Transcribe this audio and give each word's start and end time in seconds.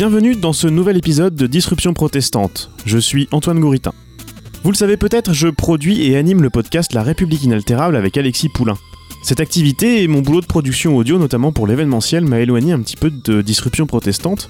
Bienvenue 0.00 0.34
dans 0.34 0.54
ce 0.54 0.66
nouvel 0.66 0.96
épisode 0.96 1.34
de 1.34 1.46
Disruption 1.46 1.92
protestante. 1.92 2.70
Je 2.86 2.96
suis 2.96 3.28
Antoine 3.32 3.60
Gouritin. 3.60 3.92
Vous 4.64 4.70
le 4.70 4.74
savez 4.74 4.96
peut-être, 4.96 5.34
je 5.34 5.48
produis 5.48 6.06
et 6.06 6.16
anime 6.16 6.40
le 6.40 6.48
podcast 6.48 6.94
La 6.94 7.02
République 7.02 7.44
inaltérable 7.44 7.96
avec 7.96 8.16
Alexis 8.16 8.48
Poulain. 8.48 8.78
Cette 9.22 9.40
activité 9.40 10.02
et 10.02 10.08
mon 10.08 10.22
boulot 10.22 10.40
de 10.40 10.46
production 10.46 10.96
audio, 10.96 11.18
notamment 11.18 11.52
pour 11.52 11.66
l'événementiel, 11.66 12.24
m'a 12.24 12.40
éloigné 12.40 12.72
un 12.72 12.80
petit 12.80 12.96
peu 12.96 13.10
de 13.10 13.42
Disruption 13.42 13.86
protestante. 13.86 14.48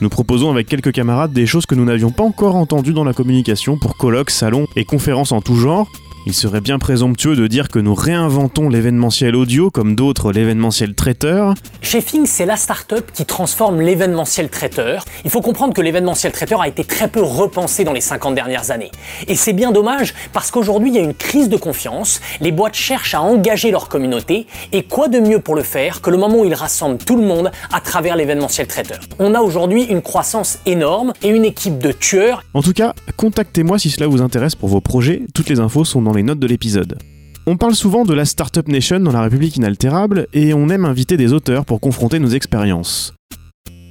Nous 0.00 0.08
proposons 0.08 0.50
avec 0.50 0.66
quelques 0.66 0.90
camarades 0.90 1.32
des 1.32 1.46
choses 1.46 1.66
que 1.66 1.76
nous 1.76 1.84
n'avions 1.84 2.10
pas 2.10 2.24
encore 2.24 2.56
entendues 2.56 2.92
dans 2.92 3.04
la 3.04 3.12
communication 3.12 3.78
pour 3.78 3.96
colloques, 3.96 4.30
salons 4.30 4.66
et 4.74 4.84
conférences 4.84 5.30
en 5.30 5.40
tout 5.40 5.54
genre, 5.54 5.88
il 6.26 6.34
serait 6.34 6.60
bien 6.60 6.78
présomptueux 6.78 7.34
de 7.34 7.46
dire 7.46 7.68
que 7.68 7.78
nous 7.78 7.94
réinventons 7.94 8.68
l'événementiel 8.68 9.34
audio 9.34 9.70
comme 9.70 9.94
d'autres 9.94 10.32
l'événementiel 10.32 10.94
traiteur. 10.94 11.54
Chez 11.80 12.00
c'est 12.26 12.46
la 12.46 12.56
start-up 12.56 13.10
qui 13.12 13.24
transforme 13.24 13.80
l'événementiel 13.80 14.48
traiteur. 14.48 15.04
Il 15.24 15.30
faut 15.30 15.40
comprendre 15.40 15.72
que 15.72 15.80
l'événementiel 15.80 16.32
traiteur 16.32 16.60
a 16.60 16.68
été 16.68 16.84
très 16.84 17.08
peu 17.08 17.22
repensé 17.22 17.84
dans 17.84 17.92
les 17.92 18.00
50 18.00 18.34
dernières 18.34 18.70
années. 18.70 18.90
Et 19.28 19.36
c'est 19.36 19.52
bien 19.52 19.70
dommage 19.70 20.14
parce 20.32 20.50
qu'aujourd'hui 20.50 20.90
il 20.90 20.96
y 20.96 20.98
a 20.98 21.02
une 21.02 21.14
crise 21.14 21.48
de 21.48 21.56
confiance, 21.56 22.20
les 22.40 22.52
boîtes 22.52 22.74
cherchent 22.74 23.14
à 23.14 23.22
engager 23.22 23.70
leur 23.70 23.88
communauté 23.88 24.46
et 24.72 24.82
quoi 24.82 25.08
de 25.08 25.20
mieux 25.20 25.38
pour 25.38 25.54
le 25.54 25.62
faire 25.62 26.00
que 26.00 26.10
le 26.10 26.16
moment 26.16 26.40
où 26.40 26.44
ils 26.44 26.54
rassemblent 26.54 26.98
tout 26.98 27.16
le 27.16 27.22
monde 27.22 27.50
à 27.72 27.80
travers 27.80 28.16
l'événementiel 28.16 28.66
traiteur? 28.66 29.00
On 29.18 29.34
a 29.34 29.40
aujourd'hui 29.40 29.84
une 29.84 30.02
croissance 30.02 30.58
énorme 30.66 31.12
et 31.22 31.28
une 31.28 31.44
équipe 31.44 31.78
de 31.78 31.92
tueurs. 31.92 32.42
En 32.54 32.62
tout 32.62 32.72
cas, 32.72 32.94
contactez-moi 33.16 33.78
si 33.78 33.90
cela 33.90 34.06
vous 34.06 34.22
intéresse 34.22 34.54
pour 34.54 34.68
vos 34.68 34.80
projets, 34.80 35.22
toutes 35.34 35.48
les 35.48 35.60
infos 35.60 35.84
sont 35.84 36.02
dans 36.02 36.09
les 36.12 36.22
notes 36.22 36.40
de 36.40 36.46
l'épisode. 36.46 36.98
On 37.46 37.56
parle 37.56 37.74
souvent 37.74 38.04
de 38.04 38.14
la 38.14 38.24
Startup 38.24 38.66
Nation 38.68 39.00
dans 39.00 39.12
la 39.12 39.22
République 39.22 39.56
inaltérable 39.56 40.26
et 40.32 40.54
on 40.54 40.68
aime 40.68 40.84
inviter 40.84 41.16
des 41.16 41.32
auteurs 41.32 41.64
pour 41.64 41.80
confronter 41.80 42.18
nos 42.18 42.28
expériences. 42.28 43.14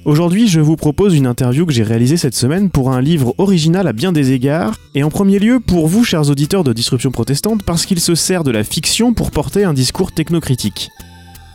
Aujourd'hui, 0.06 0.48
je 0.48 0.60
vous 0.60 0.76
propose 0.76 1.14
une 1.14 1.26
interview 1.26 1.66
que 1.66 1.74
j'ai 1.74 1.82
réalisée 1.82 2.16
cette 2.16 2.34
semaine 2.34 2.70
pour 2.70 2.90
un 2.90 3.02
livre 3.02 3.34
original 3.36 3.86
à 3.86 3.92
bien 3.92 4.12
des 4.12 4.32
égards, 4.32 4.76
et 4.94 5.02
en 5.02 5.10
premier 5.10 5.38
lieu 5.38 5.60
pour 5.60 5.88
vous, 5.88 6.04
chers 6.04 6.30
auditeurs 6.30 6.64
de 6.64 6.72
Disruption 6.72 7.10
Protestante, 7.10 7.64
parce 7.64 7.84
qu'il 7.84 8.00
se 8.00 8.14
sert 8.14 8.42
de 8.42 8.50
la 8.50 8.64
fiction 8.64 9.12
pour 9.12 9.30
porter 9.30 9.64
un 9.64 9.74
discours 9.74 10.12
technocritique. 10.12 10.88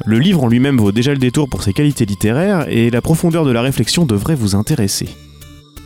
Le 0.05 0.19
livre 0.19 0.44
en 0.44 0.47
lui-même 0.47 0.77
vaut 0.77 0.91
déjà 0.91 1.11
le 1.11 1.17
détour 1.17 1.50
pour 1.50 1.63
ses 1.63 1.73
qualités 1.73 2.05
littéraires, 2.05 2.67
et 2.69 2.91
la 2.91 3.02
profondeur 3.02 3.45
de 3.45 3.52
la 3.52 3.63
réflexion 3.63 4.05
devrait 4.05 4.35
vous 4.35 4.53
intéresser. 4.53 5.09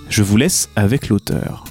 Je 0.10 0.22
vous 0.22 0.36
laisse 0.36 0.70
avec 0.76 1.08
l'auteur. 1.08 1.64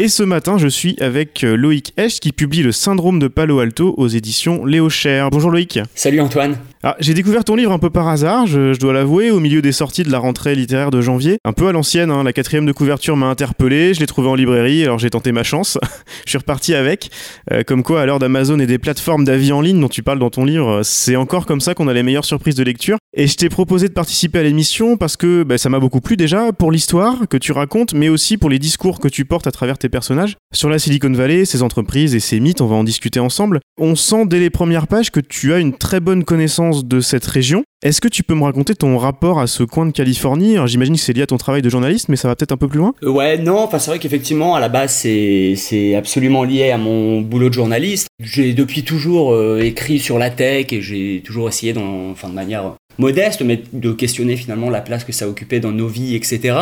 Et 0.00 0.06
ce 0.06 0.22
matin, 0.22 0.58
je 0.58 0.68
suis 0.68 0.94
avec 1.00 1.42
euh, 1.42 1.56
Loïc 1.56 1.92
Esch 1.96 2.20
qui 2.20 2.30
publie 2.30 2.62
Le 2.62 2.70
syndrome 2.70 3.18
de 3.18 3.26
Palo 3.26 3.58
Alto 3.58 3.96
aux 3.96 4.06
éditions 4.06 4.64
Léo 4.64 4.88
Cher. 4.88 5.28
Bonjour 5.30 5.50
Loïc. 5.50 5.80
Salut 5.92 6.20
Antoine. 6.20 6.56
Ah, 6.84 6.96
j'ai 7.00 7.12
découvert 7.12 7.42
ton 7.42 7.56
livre 7.56 7.72
un 7.72 7.80
peu 7.80 7.90
par 7.90 8.06
hasard, 8.06 8.46
je, 8.46 8.78
dois 8.78 8.92
l'avouer, 8.92 9.32
au 9.32 9.40
milieu 9.40 9.60
des 9.60 9.72
sorties 9.72 10.04
de 10.04 10.12
la 10.12 10.20
rentrée 10.20 10.54
littéraire 10.54 10.92
de 10.92 11.00
janvier. 11.00 11.38
Un 11.44 11.52
peu 11.52 11.66
à 11.66 11.72
l'ancienne, 11.72 12.10
hein, 12.10 12.22
la 12.22 12.32
quatrième 12.32 12.66
de 12.66 12.72
couverture 12.72 13.16
m'a 13.16 13.26
interpellé, 13.26 13.94
je 13.94 14.00
l'ai 14.00 14.06
trouvé 14.06 14.28
en 14.28 14.36
librairie, 14.36 14.84
alors 14.84 15.00
j'ai 15.00 15.10
tenté 15.10 15.32
ma 15.32 15.42
chance. 15.42 15.76
je 16.24 16.30
suis 16.30 16.38
reparti 16.38 16.74
avec. 16.74 17.10
Euh, 17.52 17.64
comme 17.66 17.82
quoi, 17.82 18.02
à 18.02 18.06
l'heure 18.06 18.20
d'Amazon 18.20 18.60
et 18.60 18.66
des 18.66 18.78
plateformes 18.78 19.24
d'avis 19.24 19.50
en 19.50 19.60
ligne 19.60 19.80
dont 19.80 19.88
tu 19.88 20.04
parles 20.04 20.20
dans 20.20 20.30
ton 20.30 20.44
livre, 20.44 20.82
c'est 20.84 21.16
encore 21.16 21.46
comme 21.46 21.60
ça 21.60 21.74
qu'on 21.74 21.88
a 21.88 21.92
les 21.92 22.04
meilleures 22.04 22.24
surprises 22.24 22.54
de 22.54 22.62
lecture. 22.62 22.96
Et 23.16 23.26
je 23.26 23.34
t'ai 23.34 23.48
proposé 23.48 23.88
de 23.88 23.94
participer 23.94 24.38
à 24.38 24.42
l'émission 24.44 24.96
parce 24.96 25.16
que 25.16 25.42
bah, 25.42 25.58
ça 25.58 25.70
m'a 25.70 25.80
beaucoup 25.80 26.00
plu 26.00 26.16
déjà 26.16 26.52
pour 26.52 26.70
l'histoire 26.70 27.26
que 27.28 27.36
tu 27.36 27.50
racontes, 27.50 27.92
mais 27.92 28.08
aussi 28.08 28.36
pour 28.36 28.50
les 28.50 28.60
discours 28.60 29.00
que 29.00 29.08
tu 29.08 29.24
portes 29.24 29.48
à 29.48 29.50
travers 29.50 29.78
tes 29.78 29.88
personnages. 29.88 30.36
Sur 30.54 30.68
la 30.68 30.78
Silicon 30.78 31.12
Valley, 31.12 31.44
ses 31.44 31.62
entreprises 31.62 32.14
et 32.14 32.20
ses 32.20 32.38
mythes, 32.38 32.60
on 32.60 32.66
va 32.66 32.76
en 32.76 32.84
discuter 32.84 33.18
ensemble. 33.18 33.58
On 33.80 33.96
sent 33.96 34.26
dès 34.26 34.38
les 34.38 34.50
premières 34.50 34.86
pages 34.86 35.10
que 35.10 35.20
tu 35.20 35.52
as 35.52 35.58
une 35.58 35.76
très 35.76 36.00
bonne 36.00 36.24
connaissance 36.24 36.67
de 36.70 37.00
cette 37.00 37.26
région 37.26 37.64
est-ce 37.84 38.00
que 38.00 38.08
tu 38.08 38.24
peux 38.24 38.34
me 38.34 38.42
raconter 38.42 38.74
ton 38.74 38.98
rapport 38.98 39.38
à 39.38 39.46
ce 39.46 39.62
coin 39.62 39.86
de 39.86 39.92
Californie? 39.92 40.56
J'imagine 40.66 40.96
que 40.96 41.00
c'est 41.00 41.12
lié 41.12 41.22
à 41.22 41.26
ton 41.28 41.36
travail 41.36 41.62
de 41.62 41.68
journaliste, 41.68 42.08
mais 42.08 42.16
ça 42.16 42.26
va 42.26 42.34
peut-être 42.34 42.50
un 42.50 42.56
peu 42.56 42.66
plus 42.66 42.78
loin 42.78 42.92
euh, 43.04 43.08
Ouais, 43.08 43.38
non, 43.38 43.60
enfin 43.60 43.78
c'est 43.78 43.92
vrai 43.92 44.00
qu'effectivement, 44.00 44.56
à 44.56 44.60
la 44.60 44.68
base, 44.68 44.90
c'est 44.90 45.94
absolument 45.94 46.42
lié 46.42 46.72
à 46.72 46.76
mon 46.76 47.20
boulot 47.20 47.50
de 47.50 47.54
journaliste. 47.54 48.08
J'ai 48.18 48.52
depuis 48.52 48.82
toujours 48.82 49.32
euh, 49.32 49.60
écrit 49.60 50.00
sur 50.00 50.18
la 50.18 50.30
tech 50.30 50.72
et 50.72 50.82
j'ai 50.82 51.22
toujours 51.24 51.48
essayé, 51.48 51.72
enfin, 52.10 52.28
de 52.28 52.34
manière 52.34 52.74
modeste, 52.98 53.42
mais 53.42 53.62
de 53.72 53.92
questionner 53.92 54.34
finalement 54.34 54.70
la 54.70 54.80
place 54.80 55.04
que 55.04 55.12
ça 55.12 55.28
occupait 55.28 55.60
dans 55.60 55.70
nos 55.70 55.86
vies, 55.86 56.16
etc. 56.16 56.58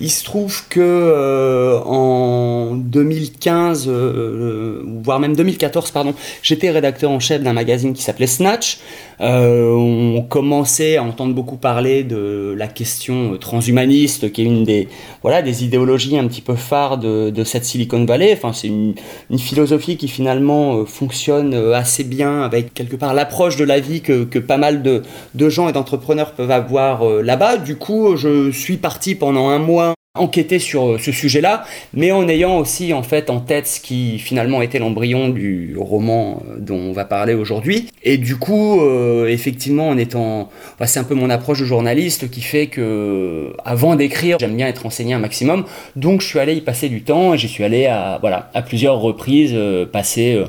Il 0.00 0.10
se 0.10 0.24
trouve 0.24 0.68
que 0.68 0.80
euh, 0.80 1.80
en 1.80 2.74
2015, 2.74 3.86
euh, 3.88 4.82
voire 5.02 5.20
même 5.20 5.34
2014, 5.34 5.90
pardon, 5.90 6.14
j'étais 6.42 6.70
rédacteur 6.70 7.10
en 7.10 7.20
chef 7.20 7.42
d'un 7.42 7.52
magazine 7.52 7.92
qui 7.92 8.02
s'appelait 8.02 8.26
Snatch. 8.26 8.78
Euh, 9.20 9.70
on 9.72 10.22
commençait 10.22 10.96
à 10.96 11.02
entendre 11.02 11.34
beaucoup 11.34 11.56
parler 11.56 12.04
de 12.04 12.54
la 12.56 12.68
question 12.68 13.36
transhumaniste, 13.38 14.32
qui 14.32 14.42
est 14.42 14.46
une 14.46 14.64
des, 14.64 14.88
voilà, 15.22 15.42
des 15.42 15.64
idéologies 15.64 16.16
un 16.16 16.26
petit 16.26 16.40
peu 16.40 16.54
phares 16.54 16.96
de, 16.96 17.30
de 17.30 17.44
cette 17.44 17.64
Silicon 17.64 18.04
Valley. 18.04 18.32
Enfin, 18.32 18.52
c'est 18.52 18.68
une, 18.68 18.94
une, 19.30 19.38
philosophie 19.38 19.96
qui 19.96 20.08
finalement 20.08 20.86
fonctionne 20.86 21.54
assez 21.74 22.04
bien 22.04 22.42
avec 22.42 22.72
quelque 22.72 22.96
part 22.96 23.12
l'approche 23.12 23.56
de 23.56 23.64
la 23.64 23.80
vie 23.80 24.00
que, 24.00 24.24
que 24.24 24.38
pas 24.38 24.56
mal 24.56 24.82
de, 24.82 25.02
de 25.34 25.48
gens 25.48 25.68
et 25.68 25.72
d'entrepreneurs 25.72 26.32
peuvent 26.32 26.50
avoir 26.50 27.06
euh, 27.06 27.22
là-bas. 27.22 27.56
Du 27.58 27.76
coup, 27.76 28.16
je 28.16 28.50
suis 28.50 28.76
parti 28.76 29.14
pendant 29.14 29.48
un 29.48 29.58
mois 29.58 29.89
enquêter 30.20 30.58
sur 30.58 30.90
euh, 30.92 30.98
ce 30.98 31.12
sujet-là, 31.12 31.64
mais 31.94 32.12
en 32.12 32.28
ayant 32.28 32.58
aussi 32.58 32.92
en 32.92 33.02
fait 33.02 33.30
en 33.30 33.40
tête 33.40 33.66
ce 33.66 33.80
qui 33.80 34.18
finalement 34.18 34.62
était 34.62 34.78
l'embryon 34.78 35.28
du 35.28 35.76
roman 35.78 36.42
euh, 36.48 36.56
dont 36.58 36.78
on 36.78 36.92
va 36.92 37.04
parler 37.04 37.34
aujourd'hui. 37.34 37.88
Et 38.02 38.18
du 38.18 38.36
coup, 38.36 38.80
effectivement, 39.26 39.88
en 39.88 39.98
étant, 39.98 40.48
c'est 40.84 41.00
un 41.00 41.04
peu 41.04 41.14
mon 41.14 41.28
approche 41.28 41.60
de 41.60 41.64
journaliste 41.64 42.30
qui 42.30 42.40
fait 42.40 42.66
que 42.66 43.52
avant 43.64 43.94
d'écrire, 43.94 44.38
j'aime 44.40 44.56
bien 44.56 44.68
être 44.68 44.86
enseigné 44.86 45.12
un 45.12 45.18
maximum. 45.18 45.64
Donc, 45.96 46.22
je 46.22 46.26
suis 46.26 46.38
allé 46.38 46.54
y 46.54 46.60
passer 46.60 46.88
du 46.88 47.02
temps 47.02 47.36
j'y 47.36 47.48
suis 47.48 47.62
allé 47.64 47.86
à 47.86 48.18
plusieurs 48.66 48.98
reprises 49.00 49.54
passer. 49.92 50.42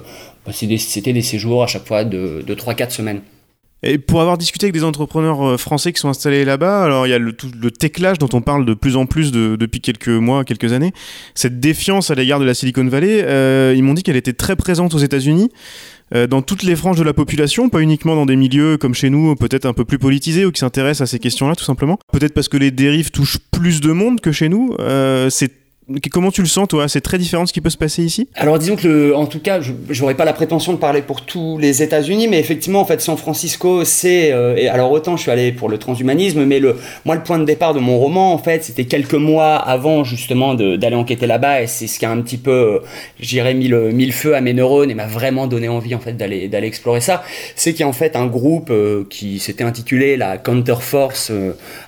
c'était 0.49 1.13
des, 1.13 1.21
séjours 1.21 1.63
à 1.63 1.67
chaque 1.67 1.85
fois 1.85 2.03
de, 2.03 2.43
de 2.45 2.55
3-4 2.55 2.91
semaines. 2.91 3.21
Et 3.83 3.97
pour 3.97 4.21
avoir 4.21 4.37
discuté 4.37 4.65
avec 4.65 4.73
des 4.73 4.83
entrepreneurs 4.83 5.41
euh, 5.43 5.57
français 5.57 5.91
qui 5.91 5.99
sont 5.99 6.09
installés 6.09 6.45
là-bas, 6.45 6.83
alors 6.83 7.07
il 7.07 7.09
y 7.09 7.13
a 7.13 7.19
le, 7.19 7.33
tout, 7.33 7.49
le 7.59 7.71
techlage 7.71 8.19
dont 8.19 8.29
on 8.33 8.41
parle 8.41 8.63
de 8.65 8.75
plus 8.75 8.95
en 8.95 9.07
plus 9.07 9.31
depuis 9.31 9.81
quelques 9.81 10.09
mois, 10.09 10.43
quelques 10.43 10.71
années, 10.71 10.93
cette 11.33 11.59
défiance 11.59 12.11
à 12.11 12.15
l'égard 12.15 12.39
de 12.39 12.45
la 12.45 12.53
Silicon 12.53 12.85
Valley, 12.85 13.23
euh, 13.23 13.73
ils 13.75 13.83
m'ont 13.83 13.95
dit 13.95 14.03
qu'elle 14.03 14.15
était 14.15 14.33
très 14.33 14.55
présente 14.55 14.93
aux 14.93 14.99
États-Unis, 14.99 15.49
euh, 16.13 16.27
dans 16.27 16.43
toutes 16.43 16.61
les 16.61 16.75
franges 16.75 16.97
de 16.97 17.03
la 17.03 17.13
population, 17.13 17.69
pas 17.69 17.81
uniquement 17.81 18.15
dans 18.15 18.27
des 18.27 18.35
milieux 18.35 18.77
comme 18.77 18.93
chez 18.93 19.09
nous, 19.09 19.35
peut-être 19.35 19.65
un 19.65 19.73
peu 19.73 19.85
plus 19.85 19.97
politisés 19.97 20.45
ou 20.45 20.51
qui 20.51 20.59
s'intéressent 20.59 21.09
à 21.09 21.11
ces 21.11 21.19
questions-là, 21.19 21.55
tout 21.55 21.63
simplement. 21.63 21.97
Peut-être 22.11 22.33
parce 22.33 22.49
que 22.49 22.57
les 22.57 22.69
dérives 22.69 23.09
touchent 23.09 23.39
plus 23.51 23.81
de 23.81 23.91
monde 23.91 24.19
que 24.21 24.31
chez 24.31 24.49
nous. 24.49 24.75
c'est 25.29 25.60
Comment 26.11 26.31
tu 26.31 26.41
le 26.41 26.47
sens, 26.47 26.67
toi? 26.67 26.87
C'est 26.87 27.01
très 27.01 27.17
différent 27.17 27.43
de 27.43 27.47
ce 27.47 27.53
qui 27.53 27.61
peut 27.61 27.69
se 27.69 27.77
passer 27.77 28.03
ici? 28.03 28.27
Alors, 28.35 28.59
disons 28.59 28.75
que, 28.75 29.13
en 29.13 29.25
tout 29.25 29.39
cas, 29.39 29.59
je 29.61 30.01
n'aurais 30.01 30.15
pas 30.15 30.25
la 30.25 30.33
prétention 30.33 30.73
de 30.73 30.77
parler 30.77 31.01
pour 31.01 31.21
tous 31.21 31.57
les 31.57 31.83
États-Unis, 31.83 32.27
mais 32.27 32.39
effectivement, 32.39 32.81
en 32.81 32.85
fait, 32.85 33.01
San 33.01 33.17
Francisco, 33.17 33.83
c'est. 33.85 34.31
Euh, 34.31 34.71
alors, 34.71 34.91
autant 34.91 35.17
je 35.17 35.23
suis 35.23 35.31
allé 35.31 35.51
pour 35.51 35.69
le 35.69 35.77
transhumanisme, 35.77 36.45
mais 36.45 36.59
le, 36.59 36.77
moi, 37.05 37.15
le 37.15 37.23
point 37.23 37.39
de 37.39 37.45
départ 37.45 37.73
de 37.73 37.79
mon 37.79 37.97
roman, 37.97 38.33
en 38.33 38.37
fait, 38.37 38.63
c'était 38.63 38.85
quelques 38.85 39.13
mois 39.13 39.55
avant, 39.55 40.03
justement, 40.03 40.53
d'aller 40.55 40.95
enquêter 40.95 41.27
là-bas, 41.27 41.61
et 41.61 41.67
c'est 41.67 41.87
ce 41.87 41.99
qui 41.99 42.05
a 42.05 42.11
un 42.11 42.21
petit 42.21 42.37
peu, 42.37 42.51
euh, 42.51 42.79
j'irais, 43.19 43.53
mis 43.53 43.67
le, 43.67 43.91
mis 43.91 44.05
le 44.05 44.11
feu 44.11 44.35
à 44.35 44.41
mes 44.41 44.53
neurones 44.53 44.91
et 44.91 44.95
m'a 44.95 45.07
vraiment 45.07 45.47
donné 45.47 45.69
envie, 45.69 45.95
en 45.95 45.99
fait, 45.99 46.13
d'aller 46.13 46.67
explorer 46.67 47.01
ça. 47.01 47.23
C'est 47.55 47.71
qu'il 47.71 47.81
y 47.81 47.83
a, 47.83 47.87
en 47.87 47.93
fait, 47.93 48.15
un 48.15 48.27
groupe 48.27 48.69
euh, 48.69 49.05
qui 49.09 49.39
s'était 49.39 49.63
intitulé 49.63 50.17
la 50.17 50.37
Counterforce, 50.37 51.31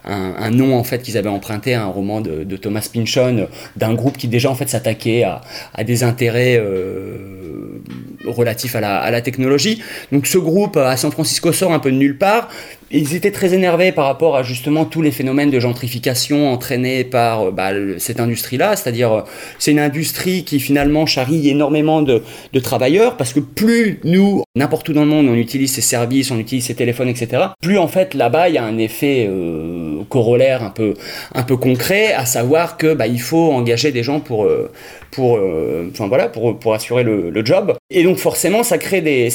un, 0.06 0.50
nom, 0.52 0.78
en 0.78 0.84
fait, 0.84 1.02
qu'ils 1.02 1.18
avaient 1.18 1.30
emprunté 1.30 1.74
à 1.74 1.84
un 1.84 1.88
roman 1.88 2.22
de, 2.22 2.44
de 2.44 2.58
Thomas 2.58 2.88
Pynchon, 2.92 3.48
d'un 3.76 3.93
groupe 3.96 4.18
qui 4.18 4.28
déjà 4.28 4.50
en 4.50 4.56
fait 4.56 4.70
s'attaquait 4.70 5.24
à, 5.24 5.84
des 5.84 6.04
intérêts 6.04 6.58
euh, 6.58 7.82
relatifs 8.26 8.76
à 8.76 8.82
la, 8.82 9.02
à 9.02 9.22
technologie. 9.22 9.82
Donc 10.12 10.28
ce 10.28 10.38
groupe 10.38 10.78
à 10.78 10.96
San 10.98 11.12
Francisco 11.12 11.52
sort 11.52 11.74
un 11.74 11.80
peu 11.80 11.92
de 11.92 11.98
nulle 11.98 12.18
part. 12.18 12.50
Ils 12.96 13.16
étaient 13.16 13.32
très 13.32 13.56
énervés 13.56 13.92
par 13.92 14.06
rapport 14.06 14.38
à 14.38 14.44
justement 14.44 14.86
tous 14.86 15.02
les 15.02 15.10
phénomènes 15.10 15.50
de 15.50 15.60
gentrification 15.60 16.54
entraînés 16.54 17.04
par 17.04 17.48
euh, 17.48 17.52
bah, 17.52 17.72
cette 17.98 18.20
industrie-là, 18.20 18.76
c'est-à-dire 18.76 19.12
euh, 19.12 19.22
c'est 19.58 19.72
une 19.72 19.80
industrie 19.80 20.44
qui 20.44 20.60
finalement 20.60 21.08
charrie 21.08 21.50
énormément 21.50 22.04
de, 22.04 22.22
de, 22.54 22.60
travailleurs 22.60 23.18
parce 23.18 23.34
que 23.34 23.40
plus 23.40 24.00
nous, 24.04 24.44
n'importe 24.56 24.88
où 24.90 24.94
dans 24.94 25.06
le 25.06 25.08
monde, 25.08 25.28
on 25.28 25.34
utilise 25.34 25.74
ces 25.74 25.82
services, 25.82 26.30
on 26.30 26.38
utilise 26.38 26.66
ces 26.66 26.76
téléphones, 26.76 27.10
etc., 27.10 27.44
plus 27.62 27.80
en 27.80 27.88
fait 27.88 28.14
là-bas 28.14 28.50
il 28.50 28.56
y 28.56 28.58
a 28.60 28.64
un 28.64 28.78
effet 28.78 29.28
euh, 29.28 30.04
corollaire 30.10 30.64
un 30.64 30.70
peu, 30.70 30.94
un 31.34 31.44
peu 31.44 31.58
concret, 31.58 32.14
à 32.14 32.26
savoir 32.26 32.78
que 32.78 32.94
bah, 32.94 33.08
il 33.08 33.22
faut 33.22 33.52
engager 33.52 33.92
des 33.92 34.04
gens 34.04 34.20
pour, 34.20 34.46
euh, 34.46 34.72
pour, 35.12 35.38
euh, 35.38 35.90
enfin, 35.92 36.08
voilà, 36.08 36.28
pour, 36.28 36.58
pour 36.60 36.74
assurer 36.74 37.04
le, 37.04 37.30
le, 37.30 37.46
job. 37.46 37.76
Et 37.96 38.04
donc 38.04 38.18
forcément, 38.18 38.64
ça 38.64 38.80
crée 38.80 39.02
des, 39.02 39.30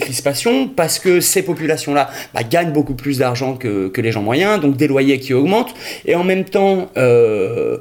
crispations 0.00 0.68
parce 0.68 1.00
que 1.00 1.20
ces 1.20 1.42
populations-là 1.42 2.10
bah, 2.32 2.42
gagnent 2.48 2.72
beaucoup 2.72 2.94
plus 2.94 3.18
d'argent 3.18 3.56
que, 3.56 3.92
les 4.00 4.12
gens 4.12 4.22
moyens, 4.22 4.60
donc 4.60 4.76
des 4.76 4.86
loyers 4.86 5.18
qui 5.18 5.34
augmentent. 5.34 5.74
Et 6.06 6.14
en 6.14 6.22
même 6.22 6.44
temps, 6.44 6.90
euh, 6.96 7.78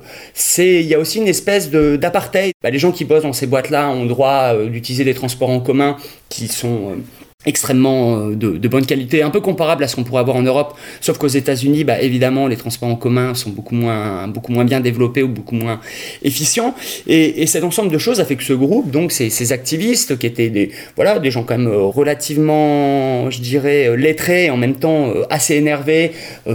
il 0.58 0.82
y 0.82 0.96
a 0.96 1.00
aussi 1.00 1.20
une 1.20 1.28
espèce 1.28 1.70
d'apartheid. 1.70 2.54
Bah, 2.64 2.72
les 2.72 2.80
gens 2.80 2.92
qui 2.92 3.06
bossent 3.06 3.24
dans 3.24 3.34
ces 3.34 3.46
boîtes-là 3.46 3.90
ont 3.90 4.06
droit 4.06 4.56
d'utiliser 4.66 5.04
des 5.04 5.14
transports 5.14 5.50
en 5.50 5.60
commun 5.60 5.98
qui 6.30 6.48
sont 6.48 6.98
extrêmement 7.46 8.18
euh, 8.18 8.36
de, 8.36 8.68
bonne 8.68 8.86
qualité, 8.86 9.24
un 9.24 9.30
peu 9.30 9.42
comparable 9.42 9.84
à 9.84 9.88
ce 9.88 9.96
qu'on 9.96 10.04
pourrait 10.04 10.22
avoir 10.22 10.38
en 10.38 10.44
Europe, 10.44 10.78
sauf 11.02 11.18
qu'aux 11.18 11.28
États-Unis, 11.28 11.84
bah, 11.84 12.02
évidemment, 12.02 12.48
les 12.48 12.56
transports 12.56 12.90
en 12.90 12.96
commun 12.96 13.34
sont 13.34 13.50
beaucoup 13.50 13.76
moins, 13.76 14.28
beaucoup 14.28 14.52
moins 14.52 14.66
bien 14.66 14.80
développés 14.80 15.24
ou 15.24 15.28
beaucoup 15.28 15.56
moins 15.56 15.80
efficients. 16.24 16.76
Et, 17.08 17.42
et 17.42 17.48
cet 17.48 17.64
ensemble 17.64 17.92
de 17.92 17.98
choses 17.98 18.20
a 18.20 18.26
fait 18.26 18.36
que 18.36 18.44
ce 18.44 18.54
groupe, 18.54 18.92
donc 18.92 19.12
ces, 19.12 19.52
activistes 19.52 20.18
qui 20.20 20.28
étaient 20.28 20.50
des, 20.50 20.72
voilà, 20.96 21.20
des 21.20 21.32
gens 21.32 21.44
quand 21.44 21.58
même 21.58 21.68
euh, 21.68 21.82
relativement, 21.82 23.30
je 23.32 23.42
dirais, 23.42 23.88
euh, 23.88 23.96
lettrés, 23.96 24.50
en 24.50 24.58
même 24.58 24.76
temps 24.76 25.12
assez 25.30 25.56
énervés 25.56 26.12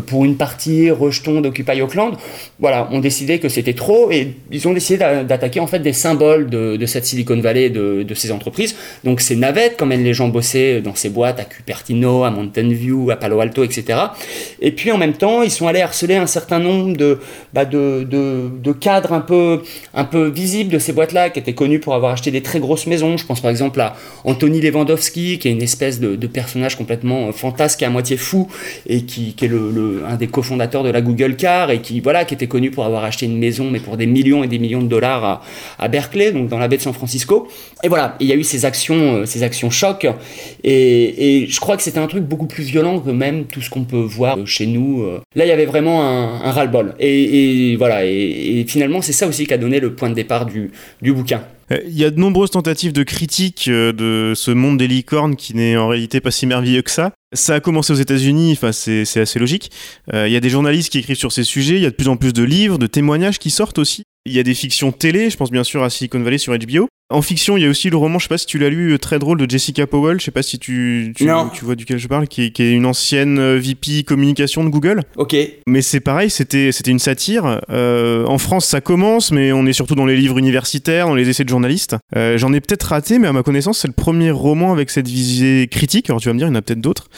pour 0.07 0.25
une 0.25 0.37
partie 0.37 0.91
rejetons 0.91 1.41
d'Occupy 1.41 1.81
Auckland, 1.83 2.17
voilà, 2.59 2.89
ont 2.93 3.01
décidé 3.01 3.39
que 3.39 3.49
c'était 3.49 3.75
trop 3.75 4.11
et 4.11 4.35
ils 4.51 4.67
ont 4.69 4.73
décidé 4.73 4.99
d'attaquer 4.99 5.61
en 5.61 5.67
fait 5.67 5.81
des 5.81 5.93
symboles 5.93 6.49
de, 6.49 6.77
de 6.77 6.87
cette 6.87 7.05
Silicon 7.05 7.41
Valley, 7.41 7.71
de, 7.71 8.03
de 8.03 8.15
ces 8.15 8.33
entreprises. 8.33 8.77
Donc 9.05 9.21
ces 9.21 9.37
navettes, 9.37 9.75
quand 9.79 9.87
même 9.87 10.05
les 10.05 10.15
gens 10.15 10.29
bossaient 10.29 10.76
dans 10.81 10.95
ces 10.95 11.09
boîtes 11.09 11.41
à 11.41 11.45
Cupertino, 11.45 12.25
à 12.25 12.31
Mountain 12.31 12.69
View, 12.69 13.11
à 13.11 13.17
Palo 13.17 13.41
Alto, 13.41 13.65
etc. 13.65 13.99
Et 14.61 14.73
puis 14.73 14.93
en 14.93 14.99
même 14.99 15.15
temps, 15.15 15.43
ils 15.43 15.51
sont 15.51 15.67
allés 15.69 15.81
harceler 15.81 16.17
un 16.17 16.27
certain 16.27 16.59
nombre 16.59 16.97
de, 16.97 17.19
bah, 17.53 17.65
de, 17.65 18.07
de, 18.09 18.73
cadres 18.73 19.13
un 19.13 19.21
peu, 19.21 19.63
un 19.95 20.05
peu 20.05 20.29
visibles 20.29 20.71
de 20.71 20.79
ces 20.79 20.93
boîtes-là, 20.93 21.31
qui 21.31 21.39
étaient 21.39 21.55
connus 21.55 21.81
pour 21.81 21.95
avoir 21.95 22.13
acheté 22.13 22.31
des 22.31 22.43
très 22.43 22.61
grosses 22.61 22.87
maisons. 22.87 23.17
Je 23.17 23.25
pense 23.25 23.41
par 23.41 23.51
exemple 23.51 23.81
à 23.81 23.95
Anthony 24.25 24.61
Lewandowski, 24.61 25.39
qui 25.39 25.49
est 25.49 25.53
une 25.53 25.63
espèce 25.63 26.01
de, 26.01 26.27
personnage 26.27 26.77
complètement 26.77 27.33
fantasque 27.33 27.83
et 27.83 27.85
à 27.85 27.91
moitié 27.91 28.17
fou, 28.17 28.49
et 28.87 29.03
qui, 29.05 29.35
qui 29.35 29.45
est 29.45 29.49
le, 29.49 30.03
un 30.07 30.17
des 30.17 30.27
cofondateurs 30.27 30.83
de 30.83 30.91
la 30.91 31.01
Google 31.01 31.37
Car, 31.37 31.71
et 31.71 31.81
qui, 31.81 32.01
voilà, 32.01 32.25
qui 32.25 32.35
était 32.35 32.49
connu 32.49 32.71
pour 32.71 32.85
avoir 32.85 33.05
acheté 33.05 33.27
une 33.27 33.39
maison, 33.39 33.71
mais 33.71 33.79
pour 33.79 33.97
des 33.97 34.07
millions 34.07 34.43
et 34.43 34.49
des 34.49 34.59
millions 34.59 34.83
de 34.83 34.89
dollars 34.89 35.25
à, 35.25 35.43
à 35.79 35.89
Berkeley, 35.89 36.33
donc 36.33 36.49
dans 36.49 36.59
la 36.59 36.69
baie 36.69 36.77
de 36.77 36.83
San 36.83 36.93
Francisco. 36.93 37.49
Et 37.83 37.89
voilà, 37.89 38.17
il 38.21 38.27
y 38.27 38.33
a 38.33 38.35
eu 38.35 38.43
ces 38.43 38.65
actions, 38.65 39.17
euh, 39.17 39.27
ces 39.27 39.43
actions 39.43 39.71
choc. 39.71 40.07
Et, 40.69 41.47
je 41.49 41.61
crois 41.61 41.77
que 41.77 41.83
c'était 41.83 42.01
un 42.01 42.09
truc 42.09 42.25
beaucoup 42.25 42.47
plus 42.47 42.65
violent 42.65 42.99
que 42.99 43.11
même 43.11 43.45
tout 43.45 43.63
ce 43.63 43.71
qu'on 43.71 43.85
peut 43.85 44.01
voir 44.01 44.45
chez 44.47 44.67
nous. 44.67 45.03
Euh. 45.03 45.21
Là, 45.37 45.45
il 45.45 45.49
y 45.49 45.53
avait 45.53 45.65
vraiment 45.65 46.03
un, 46.03 46.51
ras-le-bol. 46.51 46.95
Et, 46.99 47.77
voilà, 47.77 48.05
et, 48.05 48.65
finalement, 48.67 49.01
c'est 49.01 49.13
ça 49.13 49.29
aussi 49.29 49.47
qui 49.47 49.55
a 49.55 49.59
donné 49.59 49.79
le 49.79 49.95
point 49.95 50.11
de 50.11 50.15
départ 50.15 50.45
du, 50.45 50.73
bouquin. 51.03 51.43
Euh, 51.71 51.79
il 51.87 51.97
y 51.97 52.05
a 52.05 52.11
de 52.11 52.19
nombreuses 52.19 52.51
tentatives 52.51 52.93
de 52.93 53.05
critique 53.05 53.67
euh, 53.69 53.93
de 53.93 54.35
ce 54.35 54.51
monde 54.51 54.79
des 54.79 54.87
licornes 54.89 55.37
qui 55.37 55.55
n'est 55.55 55.77
en 55.77 55.89
réalité 55.89 56.21
pas 56.21 56.31
si 56.31 56.47
merveilleux 56.47 56.83
que 56.83 56.91
ça. 56.91 57.13
Ça 57.33 57.55
a 57.55 57.61
commencé 57.61 57.93
aux 57.93 57.97
États-Unis, 57.97 58.53
enfin 58.53 58.71
c'est 58.73 59.21
assez 59.21 59.39
logique. 59.39 59.71
Il 60.13 60.29
y 60.29 60.37
a 60.37 60.41
des 60.41 60.49
journalistes 60.49 60.91
qui 60.91 60.99
écrivent 60.99 61.17
sur 61.17 61.33
ces 61.33 61.43
sujets, 61.43 61.75
il 61.75 61.83
y 61.83 61.87
a 61.87 61.91
de 61.91 61.95
plus 61.95 62.09
en 62.09 62.17
plus 62.17 62.33
de 62.33 62.45
livres, 62.45 62.79
de 62.79 62.87
témoignages 62.87 63.39
qui 63.39 63.51
sortent 63.51 63.79
aussi. 63.79 64.05
Il 64.27 64.33
y 64.33 64.39
a 64.39 64.43
des 64.43 64.55
fictions 64.55 64.93
télé, 64.93 65.29
je 65.29 65.37
pense 65.37 65.51
bien 65.51 65.65
sûr 65.65 65.83
à 65.83 65.91
Silicon 65.91 66.21
Valley 66.21 66.39
sur 66.39 66.57
HBO. 66.57 66.89
En 67.09 67.23
fiction, 67.23 67.57
il 67.57 67.63
y 67.63 67.67
a 67.67 67.69
aussi 67.69 67.89
le 67.89 67.97
roman, 67.97 68.19
je 68.19 68.25
sais 68.25 68.29
pas 68.29 68.37
si 68.37 68.47
tu 68.47 68.59
l'as 68.59 68.69
lu, 68.69 68.93
euh, 68.93 68.99
très 68.99 69.21
drôle 69.21 69.39
de 69.39 69.49
Jessica 69.49 69.87
Powell, 69.87 70.19
je 70.19 70.25
sais 70.25 70.33
pas 70.33 70.43
si 70.43 70.59
tu, 70.59 71.13
tu, 71.17 71.29
tu 71.55 71.65
vois 71.65 71.77
duquel 71.77 71.99
je 71.99 72.09
parle, 72.09 72.27
qui 72.27 72.47
est, 72.47 72.51
qui 72.51 72.65
est, 72.65 72.73
une 72.73 72.85
ancienne 72.85 73.39
euh, 73.39 73.61
VP 73.61 74.03
communication 74.03 74.65
de 74.65 74.71
Google. 74.71 75.05
Ok. 75.17 75.37
Mais 75.69 75.83
c'est 75.83 76.01
pareil, 76.01 76.31
c'était 76.31 76.73
c'était 76.73 76.91
une 76.91 76.99
satire. 76.99 77.61
Euh, 77.71 78.27
en 78.27 78.39
France, 78.39 78.67
ça 78.67 78.81
commence, 78.81 79.31
mais 79.31 79.53
on 79.53 79.67
est 79.67 79.73
surtout 79.73 79.95
dans 79.95 80.05
les 80.05 80.17
livres 80.17 80.37
universitaires, 80.37 81.07
dans 81.07 81.15
les 81.15 81.29
essais 81.29 81.45
de 81.45 81.49
journalistes. 81.49 81.95
Euh, 82.17 82.39
J'en 82.39 82.53
ai 82.53 82.61
peut-être 82.61 82.83
raté, 82.83 83.21
mais 83.21 83.29
à 83.29 83.33
ma 83.33 83.45
connaissance, 83.45 83.79
c'est 83.79 83.89
le 83.89 83.95
premier 83.95 84.33
roman 84.33 84.73
avec 84.73 84.91
cette 84.91 85.07
visée 85.07 85.69
critique. 85.71 86.11
Alors 86.11 86.21
tu 86.21 86.29
vas 86.29 86.35
me 86.35 86.39
dire, 86.39 86.49
il 86.49 86.51
y 86.51 86.55
en 86.55 86.59
a 86.59 86.63
peut-être 86.63 86.81
d'autres. 86.81 87.09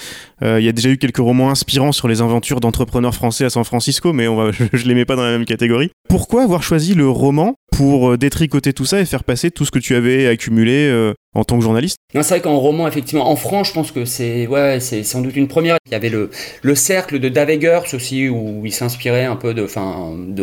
Euh, 0.43 0.61
il 0.61 0.67
y 0.67 0.69
a 0.69 0.73
déjà 0.73 0.91
eu 0.91 0.99
quelques 0.99 1.17
romans 1.17 1.49
inspirants 1.49 1.93
sur 1.93 2.09
les 2.09 2.21
aventures 2.21 2.61
d'entrepreneurs 2.61 3.15
français 3.15 3.47
à 3.47 3.51
San 3.51 3.65
Francisco, 3.65 4.13
mais 4.13 4.29
on 4.29 4.37
va, 4.37 4.53
je, 4.53 4.65
je 4.71 4.87
les 4.87 4.95
mets 4.95 5.07
pas 5.07 5.17
dans 5.17 5.25
la 5.25 5.31
même 5.31 5.47
catégorie. 5.47 5.91
Pourquoi 6.11 6.43
avoir 6.43 6.63
choisi 6.63 6.93
le 6.93 7.09
roman 7.09 7.55
pour 7.79 8.11
euh, 8.11 8.17
détricoter 8.19 8.73
tout 8.73 8.85
ça 8.85 9.01
et 9.01 9.05
faire 9.05 9.23
passer 9.23 9.53
tout 9.53 9.65
ce 9.65 9.71
que 9.71 9.79
tu 9.79 9.95
avais 9.95 10.27
accumulé 10.27 10.89
euh, 10.91 11.15
en 11.35 11.45
tant 11.45 11.57
que 11.57 11.63
journaliste 11.63 11.99
Non, 12.15 12.23
c'est 12.23 12.35
vrai 12.35 12.41
qu'en 12.41 12.59
roman, 12.59 12.89
effectivement, 12.89 13.31
en 13.31 13.37
France, 13.37 13.69
je 13.69 13.73
pense 13.75 13.93
que 13.93 14.05
c'est 14.05 14.47
ouais, 14.47 14.81
sans 14.81 15.21
doute 15.21 15.37
une 15.37 15.49
première. 15.49 15.77
Il 15.87 15.93
y 15.93 15.95
avait 15.95 16.09
le, 16.09 16.31
le 16.63 16.75
cercle 16.75 17.19
de 17.19 17.29
Dave 17.29 17.51
aussi, 17.93 18.29
où 18.29 18.65
il 18.65 18.73
s'inspirait 18.73 19.25
un 19.25 19.37
peu 19.37 19.55
de, 19.55 19.67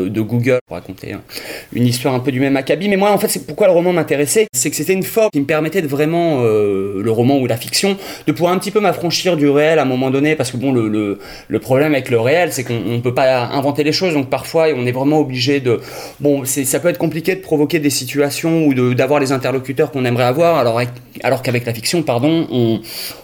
de, 0.08 0.22
Google 0.22 0.60
pour 0.68 0.76
raconter 0.76 1.14
hein, 1.14 1.22
une 1.74 1.86
histoire 1.86 2.14
un 2.14 2.20
peu 2.20 2.32
du 2.32 2.40
même 2.40 2.56
acabit. 2.56 2.88
Mais 2.88 2.98
moi, 2.98 3.12
en 3.12 3.18
fait, 3.18 3.28
c'est 3.28 3.46
pourquoi 3.46 3.68
le 3.68 3.74
roman 3.74 3.94
m'intéressait, 3.94 4.48
c'est 4.54 4.70
que 4.70 4.76
c'était 4.76 4.94
une 4.94 5.04
forme 5.04 5.30
qui 5.32 5.40
me 5.40 5.46
permettait 5.46 5.82
de 5.82 5.88
vraiment, 5.88 6.40
euh, 6.42 7.02
le 7.02 7.12
roman 7.12 7.38
ou 7.38 7.48
la 7.48 7.58
fiction, 7.58 7.98
de 8.28 8.32
pouvoir 8.32 8.54
un 8.54 8.60
petit 8.60 8.72
peu 8.72 8.80
m'affranchir 8.80 9.38
du 9.38 9.50
réel 9.50 9.80
à 9.80 9.84
un 9.84 9.86
moment 9.86 10.12
donné, 10.12 10.36
parce 10.36 10.52
que 10.52 10.58
bon, 10.58 10.72
le, 10.72 10.88
le, 10.88 11.20
le 11.48 11.60
problème 11.60 11.94
avec 11.94 12.10
le 12.10 12.20
réel, 12.20 12.54
c'est 12.54 12.64
qu'on 12.64 12.74
ne 12.74 13.02
peut 13.02 13.14
pas 13.14 13.46
inventer 13.46 13.84
les 13.84 13.92
choses, 13.92 14.14
donc 14.14 14.30
parfois, 14.30 14.68
on 14.76 14.86
est 14.86 14.92
vraiment 14.92 15.20
obligé 15.20 15.60
de... 15.60 15.80
Bon, 16.20 16.44
ça 16.46 16.80
peut 16.80 16.90
être 16.90 16.98
compliqué 16.98 17.36
de 17.36 17.42
provoquer 17.42 17.80
des 17.80 17.90
situations 17.90 18.66
ou 18.66 18.94
d'avoir 18.94 19.20
les 19.20 19.32
interlocuteurs 19.32 19.92
qu'on 19.92 20.06
aimerait 20.06 20.24
avoir, 20.24 20.58
alors 20.58 20.75
alors 21.24 21.42
qu'avec 21.42 21.66
la 21.66 21.74
fiction, 21.74 22.04
pardon, 22.04 22.48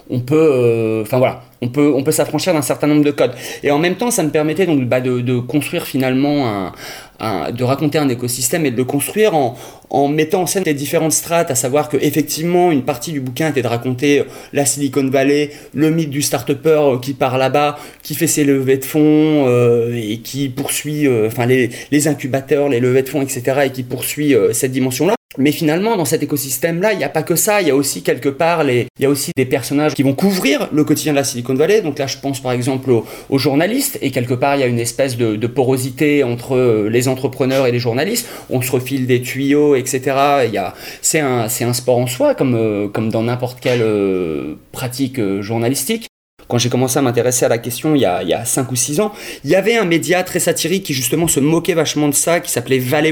on, 0.09 0.19
peut, 0.19 0.35
euh, 0.35 1.01
enfin 1.01 1.17
voilà, 1.17 1.43
on 1.61 1.67
peut, 1.67 2.11
s'affranchir 2.11 2.53
d'un 2.53 2.61
certain 2.61 2.87
nombre 2.87 3.03
de 3.03 3.11
codes. 3.11 3.33
Et 3.63 3.71
en 3.71 3.79
même 3.79 3.95
temps, 3.95 4.11
ça 4.11 4.23
me 4.23 4.29
permettait 4.29 4.65
donc 4.65 4.83
bah, 4.87 5.01
de, 5.01 5.39
construire 5.39 5.85
finalement 5.85 6.71
un, 7.19 7.51
de 7.51 7.63
raconter 7.63 7.99
un 7.99 8.09
écosystème 8.09 8.65
et 8.65 8.71
de 8.71 8.77
le 8.77 8.83
construire 8.83 9.35
en, 9.35 10.07
mettant 10.07 10.41
en 10.41 10.45
scène 10.47 10.63
les 10.65 10.73
différentes 10.73 11.11
strates, 11.11 11.51
à 11.51 11.55
savoir 11.55 11.89
que 11.89 11.97
effectivement 11.97 12.71
une 12.71 12.83
partie 12.83 13.11
du 13.11 13.21
bouquin 13.21 13.49
était 13.49 13.61
de 13.61 13.67
raconter 13.67 14.23
la 14.53 14.65
Silicon 14.65 15.07
Valley, 15.07 15.51
le 15.73 15.91
mythe 15.91 16.09
du 16.09 16.21
start-upper 16.21 16.99
qui 17.01 17.13
part 17.13 17.37
là-bas, 17.37 17.77
qui 18.01 18.15
fait 18.15 18.27
ses 18.27 18.43
levées 18.43 18.77
de 18.77 18.85
fonds 18.85 19.45
euh, 19.47 19.95
et 19.95 20.17
qui 20.17 20.49
poursuit, 20.49 21.07
euh, 21.07 21.27
enfin 21.27 21.45
les, 21.45 21.69
les, 21.91 22.07
incubateurs, 22.07 22.69
les 22.69 22.79
levées 22.79 23.03
de 23.03 23.09
fonds, 23.09 23.21
etc. 23.21 23.61
et 23.65 23.69
qui 23.71 23.83
poursuit 23.83 24.33
cette 24.53 24.71
dimension-là. 24.71 25.15
Mais 25.37 25.51
finalement, 25.53 25.95
dans 25.95 26.05
cet 26.05 26.23
écosystème-là, 26.23 26.91
il 26.91 26.97
n'y 26.97 27.05
a 27.05 27.09
pas 27.09 27.23
que 27.23 27.35
ça. 27.35 27.61
Il 27.61 27.67
y 27.67 27.71
a 27.71 27.75
aussi 27.75 28.03
quelque 28.03 28.27
part, 28.27 28.63
les... 28.63 28.87
il 28.99 29.03
y 29.03 29.05
a 29.05 29.09
aussi 29.09 29.31
des 29.35 29.45
personnages 29.45 29.93
qui 29.93 30.03
vont 30.03 30.13
couvrir 30.13 30.67
le 30.73 30.83
quotidien 30.83 31.13
de 31.13 31.17
la 31.17 31.23
Silicon 31.23 31.53
Valley. 31.53 31.81
Donc 31.81 31.99
là, 31.99 32.07
je 32.07 32.17
pense 32.17 32.41
par 32.41 32.51
exemple 32.51 32.91
aux, 33.29 33.37
journalistes. 33.37 33.97
Et 34.01 34.11
quelque 34.11 34.33
part, 34.33 34.55
il 34.55 34.59
y 34.59 34.63
a 34.63 34.67
une 34.67 34.79
espèce 34.79 35.17
de, 35.17 35.47
porosité 35.47 36.23
entre 36.23 36.55
euh, 36.55 36.89
les 36.89 37.07
entrepreneurs 37.07 37.65
et 37.67 37.71
les 37.71 37.79
journalistes. 37.79 38.27
On 38.49 38.61
se 38.61 38.71
refile 38.71 39.07
des 39.07 39.21
tuyaux, 39.21 39.75
etc. 39.75 40.01
Il 40.45 40.53
y 40.53 40.57
a... 40.57 40.73
c'est 41.01 41.19
un, 41.19 41.47
c'est 41.47 41.63
un 41.63 41.73
sport 41.73 41.97
en 41.97 42.07
soi, 42.07 42.35
comme, 42.35 42.55
euh, 42.55 42.87
comme 42.89 43.09
dans 43.09 43.23
n'importe 43.23 43.59
quelle 43.61 43.81
euh, 43.81 44.55
pratique 44.71 45.21
journalistique 45.41 46.10
quand 46.47 46.57
j'ai 46.57 46.69
commencé 46.69 46.99
à 46.99 47.01
m'intéresser 47.01 47.45
à 47.45 47.49
la 47.49 47.57
question 47.57 47.95
il 47.95 48.01
y, 48.01 48.05
a, 48.05 48.23
il 48.23 48.29
y 48.29 48.33
a 48.33 48.45
5 48.45 48.71
ou 48.71 48.75
6 48.75 48.99
ans, 48.99 49.11
il 49.43 49.49
y 49.49 49.55
avait 49.55 49.77
un 49.77 49.85
média 49.85 50.23
très 50.23 50.39
satirique 50.39 50.83
qui 50.83 50.93
justement 50.93 51.27
se 51.27 51.39
moquait 51.39 51.73
vachement 51.73 52.07
de 52.07 52.13
ça, 52.13 52.39
qui 52.39 52.51
s'appelait 52.51 52.79
Valley 52.79 53.11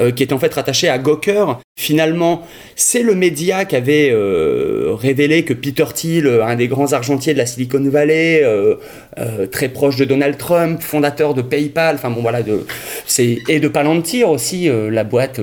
euh, 0.00 0.10
qui 0.12 0.22
est 0.22 0.32
en 0.32 0.38
fait 0.38 0.52
rattaché 0.52 0.88
à 0.88 0.98
Gawker. 0.98 1.58
Finalement, 1.74 2.42
c'est 2.76 3.02
le 3.02 3.14
média 3.14 3.64
qui 3.64 3.76
avait 3.76 4.10
euh, 4.12 4.94
révélé 4.94 5.42
que 5.44 5.54
Peter 5.54 5.86
Thiel, 5.94 6.26
euh, 6.26 6.44
un 6.44 6.54
des 6.54 6.68
grands 6.68 6.92
argentiers 6.92 7.32
de 7.32 7.38
la 7.38 7.46
Silicon 7.46 7.82
Valley, 7.88 8.42
très 9.50 9.68
proche 9.68 9.96
de 9.96 10.04
Donald 10.04 10.36
Trump, 10.38 10.80
fondateur 10.80 11.34
de 11.34 11.42
PayPal, 11.42 11.96
enfin 11.96 12.10
bon 12.10 12.22
voilà, 12.22 12.40
et 13.18 13.60
de 13.60 13.68
Palantir 13.68 14.30
aussi, 14.30 14.70
la 14.90 15.04
boîte 15.04 15.40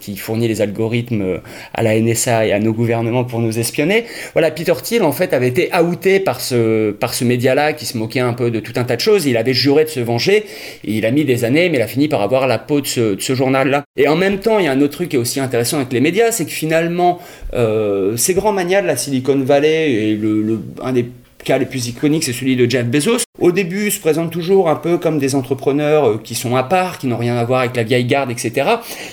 qui 0.00 0.16
fournit 0.16 0.48
les 0.48 0.60
algorithmes 0.60 1.40
à 1.74 1.82
la 1.82 2.00
NSA 2.00 2.46
et 2.46 2.52
à 2.52 2.58
nos 2.58 2.72
gouvernements 2.72 3.24
pour 3.24 3.40
nous 3.40 3.58
espionner. 3.58 4.04
Voilà, 4.32 4.50
Peter 4.50 4.74
Thiel 4.82 5.02
en 5.02 5.12
fait 5.12 5.32
avait 5.34 5.48
été 5.48 5.70
outé 5.84 6.20
par 6.20 6.40
ce, 6.40 6.90
par 6.90 7.14
ce 7.14 7.24
média-là 7.24 7.72
qui 7.72 7.86
se 7.86 7.96
moquait 7.96 8.20
un 8.20 8.32
peu 8.32 8.50
de 8.50 8.60
tout 8.60 8.72
un 8.76 8.84
tas 8.84 8.96
de 8.96 9.00
choses. 9.00 9.26
Il 9.26 9.36
avait 9.36 9.54
juré 9.54 9.84
de 9.84 9.88
se 9.88 10.00
venger. 10.00 10.44
Il 10.84 11.06
a 11.06 11.10
mis 11.10 11.24
des 11.24 11.44
années, 11.44 11.68
mais 11.68 11.78
il 11.78 11.82
a 11.82 11.86
fini 11.86 12.08
par 12.08 12.22
avoir 12.22 12.46
la 12.46 12.58
peau 12.58 12.80
de 12.80 12.86
ce, 12.86 13.16
journal-là. 13.18 13.84
Et 13.96 14.08
en 14.08 14.16
même 14.16 14.38
temps, 14.38 14.58
il 14.58 14.64
y 14.64 14.68
a 14.68 14.72
un 14.72 14.80
autre 14.80 14.94
truc 14.94 15.10
qui 15.10 15.16
est 15.16 15.18
aussi 15.18 15.40
intéressant 15.40 15.55
avec 15.78 15.92
les 15.92 16.00
médias, 16.00 16.32
c'est 16.32 16.44
que 16.44 16.50
finalement, 16.50 17.20
euh, 17.54 18.16
ces 18.16 18.34
grands 18.34 18.52
manias 18.52 18.82
de 18.82 18.86
la 18.86 18.96
Silicon 18.96 19.38
Valley, 19.38 19.92
et 19.92 20.14
le, 20.16 20.60
un 20.82 20.92
des 20.92 21.06
cas 21.46 21.58
les 21.58 21.66
plus 21.66 21.88
iconiques, 21.88 22.24
c'est 22.24 22.32
celui 22.32 22.56
de 22.56 22.68
Jeff 22.68 22.86
Bezos, 22.86 23.26
au 23.38 23.52
début 23.52 23.90
se 23.90 24.00
présentent 24.00 24.32
toujours 24.32 24.68
un 24.68 24.76
peu 24.76 24.98
comme 24.98 25.18
des 25.18 25.34
entrepreneurs 25.34 26.08
euh, 26.08 26.20
qui 26.22 26.34
sont 26.34 26.56
à 26.56 26.62
part, 26.62 26.98
qui 26.98 27.06
n'ont 27.06 27.16
rien 27.16 27.36
à 27.36 27.44
voir 27.44 27.60
avec 27.60 27.76
la 27.76 27.82
vieille 27.82 28.04
garde, 28.04 28.30
etc. 28.30 28.68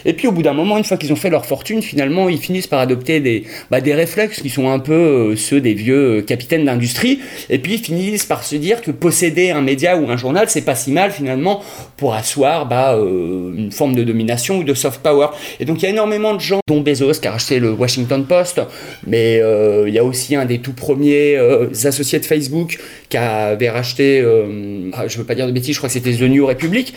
Et 0.06 0.14
puis 0.14 0.28
au 0.28 0.32
bout 0.32 0.42
d'un 0.42 0.54
moment, 0.54 0.78
une 0.78 0.84
fois 0.84 0.98
qu'ils 0.98 1.12
ont 1.12 1.18
fait 1.18 1.30
leur 1.30 1.46
fortune, 1.46 1.82
finalement, 1.82 2.30
ils 2.30 2.40
finissent 2.40 2.68
par 2.68 2.80
adopter 2.80 3.20
des, 3.20 3.44
bah, 3.70 3.82
des 3.82 3.94
réflexes 3.94 4.42
qui 4.42 4.50
sont 4.50 4.70
un 4.70 4.80
peu 4.80 4.94
euh, 4.94 5.36
ceux 5.36 5.62
des 5.62 5.74
vieux 5.74 6.20
euh, 6.20 6.22
capitaines 6.22 6.66
d'industrie. 6.66 7.20
Et 7.50 7.60
puis 7.60 7.74
ils 7.74 7.84
finissent 7.84 8.26
par 8.26 8.44
se 8.44 8.56
dire 8.56 8.82
que 8.82 8.92
posséder 8.92 9.52
un 9.52 9.62
média 9.62 9.98
ou 9.98 10.10
un 10.10 10.18
journal, 10.18 10.46
c'est 10.50 10.62
pas 10.62 10.76
si 10.76 10.92
mal 10.92 11.12
finalement 11.12 11.62
pour 11.98 12.14
asseoir 12.14 12.66
bah, 12.66 12.98
une 12.98 13.72
forme 13.72 13.94
de 13.96 14.04
domination 14.04 14.60
ou 14.60 14.64
de 14.64 14.74
soft 14.74 15.02
power. 15.02 15.28
Et 15.60 15.66
donc 15.66 15.82
il 15.82 15.84
y 15.84 15.88
a 15.88 15.90
énormément 15.90 16.34
de 16.34 16.40
gens, 16.40 16.60
dont 16.68 16.82
Bezos 16.82 17.20
qui 17.22 17.28
a 17.28 17.32
racheté 17.32 17.60
le 17.60 17.72
Washington 17.72 18.26
Post, 18.26 18.62
mais 19.06 19.42
il 19.88 19.94
y 19.94 20.00
a 20.00 20.04
aussi 20.04 20.36
un 20.36 20.46
des 20.46 20.60
tout 20.60 20.74
premiers 20.74 21.38
associés 21.86 22.20
Facebook 22.26 22.80
qui 23.10 23.18
avait 23.18 23.70
racheté, 23.70 24.22
euh, 24.22 24.90
ah, 24.94 25.08
je 25.08 25.18
veux 25.18 25.24
pas 25.24 25.36
dire 25.36 25.48
de 25.48 25.52
bêtises, 25.52 25.74
je 25.74 25.80
crois 25.80 25.90
que 25.90 25.94
c'était 25.94 26.14
The 26.14 26.24
New 26.24 26.46
Republic. 26.46 26.94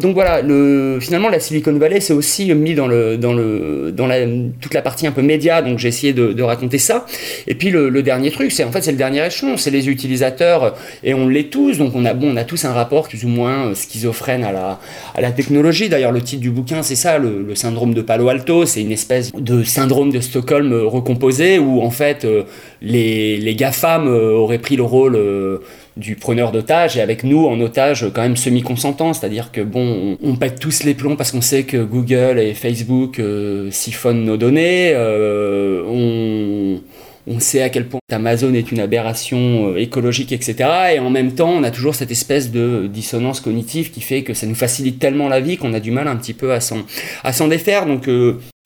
donc 0.00 0.14
voilà, 0.14 0.42
le, 0.42 0.98
finalement 1.00 1.28
la 1.28 1.40
Silicon 1.40 1.72
Valley 1.74 2.00
c'est 2.00 2.12
aussi 2.12 2.52
mis 2.54 2.74
dans, 2.74 2.86
le, 2.86 3.16
dans, 3.16 3.32
le, 3.32 3.92
dans 3.92 4.08
toute 4.60 4.74
la 4.74 4.82
partie 4.82 5.06
un 5.06 5.12
peu 5.12 5.22
média, 5.22 5.62
donc 5.62 5.78
j'ai 5.78 5.88
essayé 5.88 6.12
de, 6.12 6.42
raconter 6.42 6.78
ça. 6.78 7.06
Et 7.46 7.54
puis 7.54 7.70
le, 7.70 8.02
dernier 8.02 8.30
truc, 8.30 8.52
c'est 8.52 8.64
en 8.64 8.70
fait 8.70 8.82
c'est 8.82 8.92
le 8.92 8.98
dernier 8.98 9.24
échelon, 9.26 9.56
c'est 9.56 9.70
les 9.70 9.88
utilisateurs, 9.88 10.76
et 11.02 11.14
on 11.14 11.28
l'est 11.28 11.50
tous, 11.50 11.78
donc 11.78 11.92
on 11.94 12.04
a, 12.04 12.12
bon, 12.12 12.32
on 12.32 12.36
a 12.36 12.44
tous 12.44 12.64
un 12.64 12.72
rapport 12.72 13.08
plus 13.08 13.24
ou 13.24 13.28
moins 13.28 13.74
schizophrène 13.74 14.44
à 14.44 14.52
la, 14.52 14.80
à 15.14 15.20
la 15.20 15.32
technologie. 15.32 15.88
D'ailleurs 15.88 16.12
le 16.12 16.20
titre 16.20 16.42
du 16.42 16.50
bouquin 16.50 16.82
c'est 16.82 16.96
ça, 16.96 17.18
le, 17.18 17.54
syndrome 17.54 17.94
de 17.94 18.02
Palo 18.02 18.28
Alto, 18.28 18.66
c'est 18.66 18.80
une 18.80 18.92
espèce 18.92 19.32
de 19.32 19.62
syndrome 19.62 20.10
de 20.10 20.20
Stockholm 20.20 20.72
recomposé 20.72 21.58
où 21.58 21.82
en 21.82 21.90
fait 21.90 22.24
euh, 22.24 22.42
les, 22.82 23.36
les 23.36 23.54
GAFAM 23.54 24.08
euh, 24.44 24.54
auraient 24.54 24.58
pris 24.58 24.76
le 24.76 24.82
rôle 24.82 25.16
euh, 25.16 25.58
du 25.96 26.16
preneur 26.16 26.52
d'otage 26.52 26.96
et 26.96 27.00
avec 27.00 27.24
nous 27.24 27.46
en 27.46 27.60
otage 27.60 28.06
quand 28.14 28.22
même 28.22 28.36
semi-consentant, 28.36 29.12
c'est-à-dire 29.12 29.52
que 29.52 29.60
bon, 29.60 30.16
on, 30.22 30.36
pète 30.36 30.60
tous 30.60 30.84
les 30.84 30.94
plombs 30.94 31.16
parce 31.16 31.32
qu'on 31.32 31.40
sait 31.40 31.62
que 31.62 31.82
Google 31.82 32.38
et 32.38 32.54
Facebook 32.54 33.20
siphonnent 33.70 34.24
nos 34.24 34.36
données, 34.36 34.94
on, 34.96 36.80
on, 37.26 37.40
sait 37.40 37.62
à 37.62 37.70
quel 37.70 37.86
point 37.86 38.00
Amazon 38.10 38.52
est 38.54 38.72
une 38.72 38.80
aberration 38.80 39.76
écologique, 39.76 40.32
etc. 40.32 40.56
Et 40.96 40.98
en 40.98 41.10
même 41.10 41.34
temps, 41.34 41.50
on 41.50 41.62
a 41.62 41.70
toujours 41.70 41.94
cette 41.94 42.10
espèce 42.10 42.50
de 42.50 42.88
dissonance 42.92 43.40
cognitive 43.40 43.92
qui 43.92 44.00
fait 44.00 44.22
que 44.22 44.34
ça 44.34 44.46
nous 44.46 44.56
facilite 44.56 44.98
tellement 44.98 45.28
la 45.28 45.40
vie 45.40 45.56
qu'on 45.56 45.74
a 45.74 45.80
du 45.80 45.92
mal 45.92 46.08
un 46.08 46.16
petit 46.16 46.34
peu 46.34 46.52
à 46.52 46.60
s'en, 46.60 46.78
à 47.22 47.32
s'en 47.32 47.46
défaire. 47.46 47.86
Donc 47.86 48.08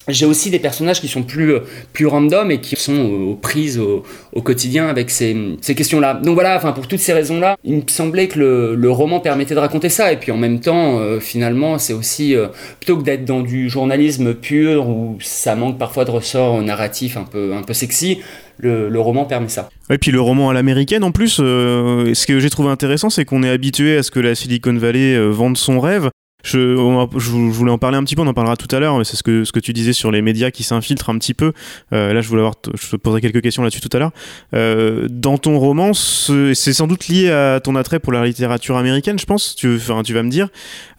j'ai 0.08 0.26
aussi 0.26 0.50
des 0.50 0.58
personnages 0.58 1.00
qui 1.00 1.08
sont 1.08 1.22
plus, 1.22 1.52
euh, 1.52 1.60
plus 1.92 2.06
random 2.06 2.50
et 2.50 2.60
qui 2.60 2.76
sont 2.76 2.98
aux 2.98 3.34
prises 3.34 3.78
au, 3.78 4.02
quotidien 4.42 4.88
avec 4.88 5.10
ces, 5.10 5.36
ces 5.60 5.74
questions-là. 5.74 6.14
Donc 6.14 6.34
voilà, 6.34 6.56
enfin 6.56 6.72
pour 6.72 6.86
toutes 6.86 7.00
ces 7.00 7.12
raisons-là, 7.12 7.56
il 7.64 7.76
me 7.76 7.82
semblait 7.88 8.28
que 8.28 8.38
le, 8.38 8.74
le, 8.76 8.90
roman 8.90 9.20
permettait 9.20 9.54
de 9.54 9.60
raconter 9.60 9.88
ça. 9.88 10.12
Et 10.12 10.16
puis 10.16 10.32
en 10.32 10.36
même 10.36 10.60
temps, 10.60 10.98
euh, 11.00 11.20
finalement, 11.20 11.76
c'est 11.78 11.92
aussi, 11.92 12.34
euh, 12.34 12.46
plutôt 12.80 12.96
que 12.96 13.02
d'être 13.02 13.24
dans 13.24 13.40
du 13.40 13.68
journalisme 13.68 14.34
pur 14.34 14.88
où 14.88 15.18
ça 15.20 15.54
manque 15.54 15.76
parfois 15.76 16.04
de 16.04 16.10
ressorts 16.10 16.62
narratifs 16.62 17.16
un 17.16 17.24
peu, 17.24 17.52
un 17.52 17.62
peu 17.62 17.74
sexy, 17.74 18.20
le, 18.58 18.88
le, 18.88 19.00
roman 19.00 19.24
permet 19.24 19.48
ça. 19.48 19.68
Et 19.90 19.98
puis 19.98 20.10
le 20.10 20.20
roman 20.20 20.50
à 20.50 20.54
l'américaine, 20.54 21.04
en 21.04 21.12
plus, 21.12 21.34
ce 21.34 22.26
que 22.26 22.40
j'ai 22.40 22.50
trouvé 22.50 22.70
intéressant, 22.70 23.10
c'est 23.10 23.24
qu'on 23.24 23.42
est 23.42 23.50
habitué 23.50 23.98
à 23.98 24.02
ce 24.02 24.10
que 24.10 24.20
la 24.20 24.34
Silicon 24.34 24.74
Valley 24.74 25.18
vende 25.28 25.56
son 25.56 25.80
rêve. 25.80 26.10
Je, 26.45 26.75
voulais 26.76 27.73
en 27.73 27.78
parler 27.78 27.97
un 27.97 28.04
petit 28.04 28.14
peu, 28.14 28.23
on 28.23 28.26
en 28.26 28.33
parlera 28.33 28.57
tout 28.57 28.75
à 28.75 28.78
l'heure, 28.78 29.04
c'est 29.04 29.16
ce 29.16 29.25
que, 29.25 29.45
ce 29.45 29.50
que 29.50 29.59
tu 29.59 29.73
disais 29.73 29.92
sur 29.92 30.12
les 30.12 30.23
médias 30.23 30.52
qui 30.52 30.62
s'infiltrent 30.62 31.11
un 31.11 31.18
petit 31.18 31.35
peu. 31.35 31.52
Euh, 31.92 32.12
là, 32.12 32.21
je 32.21 32.28
voulais 32.28 32.42
avoir, 32.42 32.54
je 32.80 32.90
te 32.90 32.97
poserai 32.97 33.21
quelques 33.21 33.42
questions 33.42 33.62
là-dessus 33.64 33.80
tout 33.80 33.95
à 33.97 33.99
l'heure. 33.99 34.12
Euh, 34.54 35.09
dans 35.11 35.37
ton 35.37 35.59
roman, 35.59 35.92
c'est 35.95 36.54
sans 36.54 36.87
doute 36.87 37.09
lié 37.09 37.30
à 37.30 37.61
ton 37.61 37.75
attrait 37.75 37.99
pour 37.99 38.12
la 38.12 38.25
littérature 38.25 38.76
américaine, 38.76 39.18
je 39.18 39.26
pense. 39.26 39.57
Tu 39.57 39.76
vas 39.78 40.23
me 40.23 40.30
dire. 40.30 40.49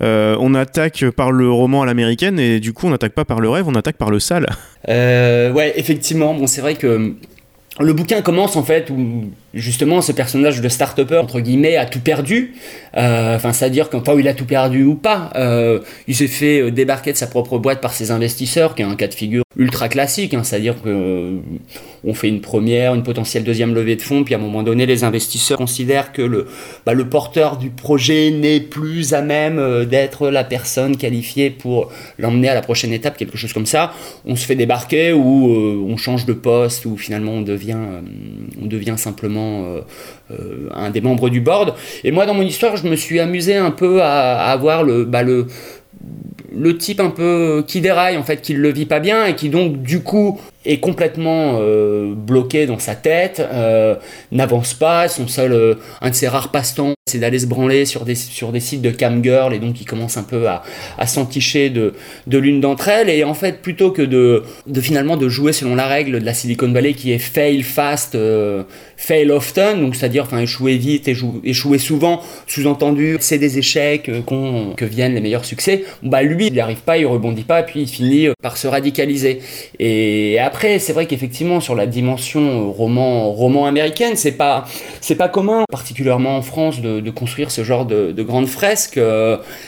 Euh, 0.03 0.36
on 0.39 0.53
attaque 0.55 1.05
par 1.12 1.31
le 1.31 1.50
roman 1.50 1.84
à 1.84 1.86
l'américaine 1.86 2.38
et 2.38 2.60
du 2.60 2.74
coup, 2.74 2.88
on 2.88 2.89
n'attaque 2.89 3.13
pas 3.13 3.25
par 3.25 3.39
le 3.39 3.50
rêve, 3.50 3.65
on 3.67 3.75
attaque 3.75 3.98
par 3.98 4.12
le 4.12 4.19
sale. 4.19 4.48
ouais, 4.88 5.74
effectivement. 5.77 6.34
Bon, 6.34 6.48
c'est 6.48 6.62
vrai 6.62 6.75
que 6.75 7.15
le 7.79 7.93
bouquin 7.93 8.22
commence 8.22 8.58
en 8.58 8.63
fait 8.63 8.89
où 8.89 9.31
justement 9.53 10.01
ce 10.01 10.12
personnage 10.12 10.62
de 10.62 10.70
start-upper 10.70 11.18
entre 11.18 11.39
guillemets 11.39 11.77
a 11.77 11.86
tout 11.86 12.00
perdu. 12.00 12.53
Euh, 12.98 13.36
enfin 13.36 13.53
c'est-à-dire 13.53 13.89
qu'en 13.89 14.01
où 14.13 14.20
il 14.20 14.27
a 14.27 14.34
tout 14.34 14.46
perdu 14.46 14.84
ou 14.84 14.96
pas 14.96 15.29
euh, 15.36 15.79
il 16.08 16.15
s'est 16.15 16.27
fait 16.27 16.60
euh, 16.60 16.72
débarquer 16.72 17.12
de 17.12 17.18
sa 17.18 17.27
propre 17.27 17.60
boîte 17.60 17.82
par 17.82 17.94
ses 17.94 18.10
investisseurs 18.10 18.74
qui 18.74 18.82
est 18.82 18.86
un 18.86 18.96
cas 18.96 19.08
de 19.08 19.13
figure 19.13 19.44
ultra 19.58 19.89
classique 19.89 20.34
hein, 20.34 20.44
c'est-à-dire 20.44 20.82
que 20.82 21.38
on 22.03 22.13
fait 22.15 22.29
une 22.29 22.41
première 22.41 22.96
une 22.96 23.03
potentielle 23.03 23.44
deuxième 23.44 23.75
levée 23.75 23.96
de 23.96 24.01
fonds 24.01 24.24
puis 24.24 24.34
à 24.34 24.38
un 24.38 24.41
moment 24.41 24.63
donné 24.63 24.88
les 24.88 25.03
investisseurs 25.03 25.60
considèrent 25.60 26.12
que 26.12 26.24
le 26.24 26.48
bah, 26.88 26.94
porteur 27.10 27.58
du 27.58 27.70
projet 27.70 28.32
n'est 28.32 28.60
plus 28.60 29.13
à 29.13 29.22
même 29.22 29.86
d'être 29.86 30.29
la 30.29 30.44
personne 30.44 30.98
qualifiée 30.98 31.50
pour 31.51 31.91
l'emmener 32.18 32.50
à 32.50 32.56
la 32.56 32.62
prochaine 32.62 32.91
étape 32.91 33.18
quelque 33.18 33.38
chose 33.38 33.53
comme 33.53 33.65
ça. 33.65 33.94
On 34.25 34.36
se 34.36 34.46
fait 34.46 34.56
débarquer 34.56 35.13
ou 35.13 35.86
on 35.88 35.98
change 35.98 36.25
de 36.25 36.34
poste 36.34 36.86
ou 36.86 36.98
finalement 36.98 37.34
on 37.34 37.41
devient 37.41 38.98
simplement 38.98 39.38
euh, 39.39 39.81
euh, 40.31 40.69
un 40.74 40.89
des 40.89 41.01
membres 41.01 41.29
du 41.29 41.41
board. 41.41 41.75
Et 42.03 42.12
moi, 42.12 42.25
dans 42.25 42.34
mon 42.34 42.43
histoire, 42.43 42.77
je 42.77 42.88
me 42.88 42.96
suis 42.96 43.19
amusé 43.19 43.55
un 43.55 43.72
peu 43.72 44.01
à, 44.01 44.51
avoir 44.51 44.84
le, 44.84 45.05
bah, 45.05 45.24
le, 45.24 45.48
le 46.55 46.77
type 46.77 47.00
un 47.00 47.10
peu 47.10 47.63
qui 47.67 47.81
déraille, 47.81 48.17
en 48.17 48.24
fait, 48.24 48.41
qui 48.41 48.53
le 48.53 48.69
vit 48.69 48.86
pas 48.86 49.00
bien 49.00 49.25
et 49.25 49.36
qui 49.36 49.50
donc, 49.50 49.81
du 49.81 50.01
coup, 50.01 50.39
est 50.71 50.79
complètement 50.79 51.57
euh, 51.59 52.13
bloqué 52.15 52.65
dans 52.65 52.79
sa 52.79 52.95
tête, 52.95 53.41
n'avance 54.31 54.73
pas, 54.73 55.07
son 55.07 55.27
seul, 55.27 55.77
un 56.01 56.09
de 56.09 56.15
ses 56.15 56.27
rares 56.27 56.51
passe-temps, 56.51 56.93
c'est 57.07 57.19
d'aller 57.19 57.39
se 57.39 57.47
branler 57.47 57.85
sur 57.85 58.05
des, 58.05 58.15
sur 58.15 58.51
des 58.51 58.59
sites 58.59 58.81
de 58.81 58.91
camgirl 58.91 59.53
et 59.53 59.59
donc 59.59 59.81
il 59.81 59.85
commence 59.85 60.17
un 60.17 60.23
peu 60.23 60.47
à, 60.47 60.63
à 60.97 61.07
s'enticher 61.07 61.69
de, 61.69 61.93
de 62.27 62.38
l'une 62.38 62.61
d'entre 62.61 62.88
elles 62.88 63.09
et 63.09 63.23
en 63.23 63.33
fait 63.33 63.61
plutôt 63.61 63.91
que 63.91 64.01
de, 64.01 64.43
de 64.67 64.81
finalement 64.81 65.17
de 65.17 65.27
jouer 65.27 65.53
selon 65.53 65.75
la 65.75 65.88
règle 65.88 66.19
de 66.19 66.25
la 66.25 66.33
Silicon 66.33 66.71
Valley 66.71 66.93
qui 66.93 67.11
est 67.11 67.17
fail 67.19 67.63
fast, 67.63 68.15
fail 68.99 69.31
often, 69.31 69.81
donc 69.81 69.95
c'est-à-dire 69.95 70.23
enfin 70.23 70.39
échouer 70.39 70.77
vite, 70.77 71.07
échouer, 71.07 71.39
échouer 71.43 71.77
souvent, 71.79 72.21
sous-entendu 72.47 73.17
c'est 73.21 73.38
des 73.38 73.57
échecs 73.57 74.09
euh, 74.09 74.73
que 74.75 74.85
viennent 74.85 75.15
les 75.15 75.21
meilleurs 75.21 75.45
succès. 75.45 75.85
Bah 76.03 76.21
lui 76.21 76.47
il 76.47 76.53
n'y 76.53 76.59
arrive 76.59 76.81
pas, 76.81 76.97
il 76.97 77.05
rebondit 77.05 77.43
pas, 77.43 77.63
puis 77.63 77.81
il 77.81 77.88
finit 77.88 78.27
euh, 78.27 78.33
par 78.41 78.57
se 78.57 78.67
radicaliser. 78.67 79.39
Et 79.79 80.38
après 80.39 80.58
c'est 80.61 80.93
vrai 80.93 81.05
qu'effectivement 81.05 81.59
sur 81.59 81.75
la 81.75 81.87
dimension 81.87 82.41
euh, 82.41 82.69
roman 82.69 83.31
roman 83.31 83.65
américaine 83.65 84.15
c'est 84.15 84.33
pas 84.33 84.65
c'est 85.01 85.15
pas 85.15 85.29
commun, 85.29 85.63
particulièrement 85.71 86.37
en 86.37 86.41
France, 86.41 86.81
de, 86.81 87.09
construire 87.09 87.51
ce 87.51 87.63
genre 87.63 87.85
de, 87.85 88.11
de 88.11 88.23
grandes 88.23 88.47
fresques. 88.47 88.99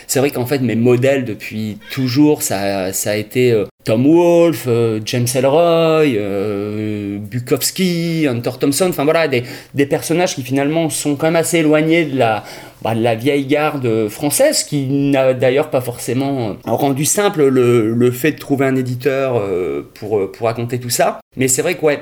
C'est 0.07 0.19
vrai 0.19 0.29
qu'en 0.29 0.45
fait 0.45 0.59
mes 0.59 0.75
modèles 0.75 1.25
depuis 1.25 1.77
toujours 1.91 2.43
ça 2.43 2.93
ça 2.93 3.11
a 3.11 3.15
été 3.15 3.65
Tom 3.83 4.05
Wolfe, 4.05 4.67
James 5.05 5.27
Ellroy, 5.33 6.17
Bukowski, 7.19 8.27
Hunter 8.27 8.51
Thompson, 8.59 8.87
enfin 8.89 9.03
voilà 9.03 9.27
des, 9.27 9.43
des, 9.73 9.85
personnages 9.85 10.35
qui 10.35 10.43
finalement 10.43 10.89
sont 10.89 11.15
quand 11.15 11.27
même 11.27 11.35
assez 11.35 11.59
éloignés 11.59 12.05
de 12.05 12.17
la, 12.17 12.43
bah, 12.81 12.95
de 12.95 13.01
la 13.01 13.15
vieille 13.15 13.45
garde 13.45 14.07
française, 14.09 14.63
qui 14.63 14.87
n'a 14.87 15.33
d'ailleurs 15.33 15.69
pas 15.69 15.81
forcément 15.81 16.57
rendu 16.65 17.05
simple 17.05 17.47
le, 17.47 17.93
le, 17.93 18.11
fait 18.11 18.33
de 18.33 18.39
trouver 18.39 18.65
un 18.65 18.75
éditeur 18.75 19.37
euh, 19.37 19.89
pour, 19.93 20.31
pour 20.31 20.47
raconter 20.47 20.79
tout 20.79 20.89
ça. 20.89 21.20
Mais 21.37 21.47
c'est 21.47 21.61
vrai 21.61 21.75
que, 21.75 21.85
ouais, 21.85 22.01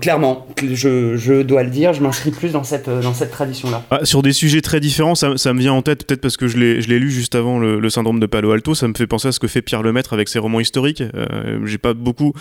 clairement, 0.00 0.48
je, 0.60 1.16
je 1.16 1.42
dois 1.42 1.62
le 1.62 1.70
dire, 1.70 1.92
je 1.92 2.02
m'inscris 2.02 2.32
plus 2.32 2.50
dans 2.50 2.64
cette, 2.64 2.90
dans 2.90 3.14
cette 3.14 3.30
tradition-là. 3.30 3.84
Ah, 3.92 4.04
sur 4.04 4.20
des 4.20 4.32
sujets 4.32 4.60
très 4.60 4.80
différents, 4.80 5.14
ça, 5.14 5.36
ça 5.36 5.52
me 5.52 5.60
vient 5.60 5.74
en 5.74 5.82
tête, 5.82 6.04
peut-être 6.04 6.20
parce 6.20 6.36
que 6.36 6.48
je 6.48 6.58
l'ai 6.58 6.98
lu 6.98 7.12
juste 7.12 7.36
avant 7.36 7.60
le, 7.60 7.88
syndrome 7.88 8.18
de 8.18 8.26
Palo 8.26 8.50
Alto, 8.50 8.74
ça 8.74 8.88
me 8.88 8.94
fait 8.94 9.06
penser 9.06 9.28
à 9.28 9.32
ce 9.32 9.38
que 9.38 9.46
fait 9.46 9.62
Pierre 9.62 9.84
Lemaître 9.84 10.12
avec 10.12 10.28
ses 10.28 10.40
romans 10.40 10.58
historiques. 10.58 11.04
Euh, 11.14 11.64
J'ai 11.66 11.78
pas 11.78 11.94
beaucoup, 11.94 12.32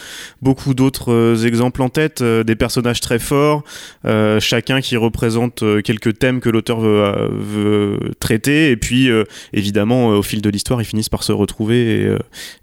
beaucoup 0.42 0.74
d'autres 0.74 1.14
euh, 1.14 1.46
exemples 1.46 1.84
en 1.84 1.90
tête, 1.90 2.22
euh, 2.22 2.44
des 2.44 2.56
personnages 2.56 3.00
très 3.00 3.20
forts, 3.20 3.64
euh, 4.06 4.40
chacun 4.40 4.82
qui 4.82 4.98
représente 4.98 5.64
quelques 5.84 6.18
thèmes 6.18 6.40
que 6.40 6.50
l'auteur 6.50 6.80
veut, 6.80 8.00
traiter, 8.20 8.72
et 8.72 8.76
puis 8.76 9.08
évidemment, 9.54 10.08
au 10.08 10.24
fil 10.24 10.42
de 10.42 10.50
l'histoire, 10.50 10.82
ils 10.82 10.86
finissent 10.86 11.10
par 11.10 11.22
se 11.22 11.32
retrouver, 11.32 12.10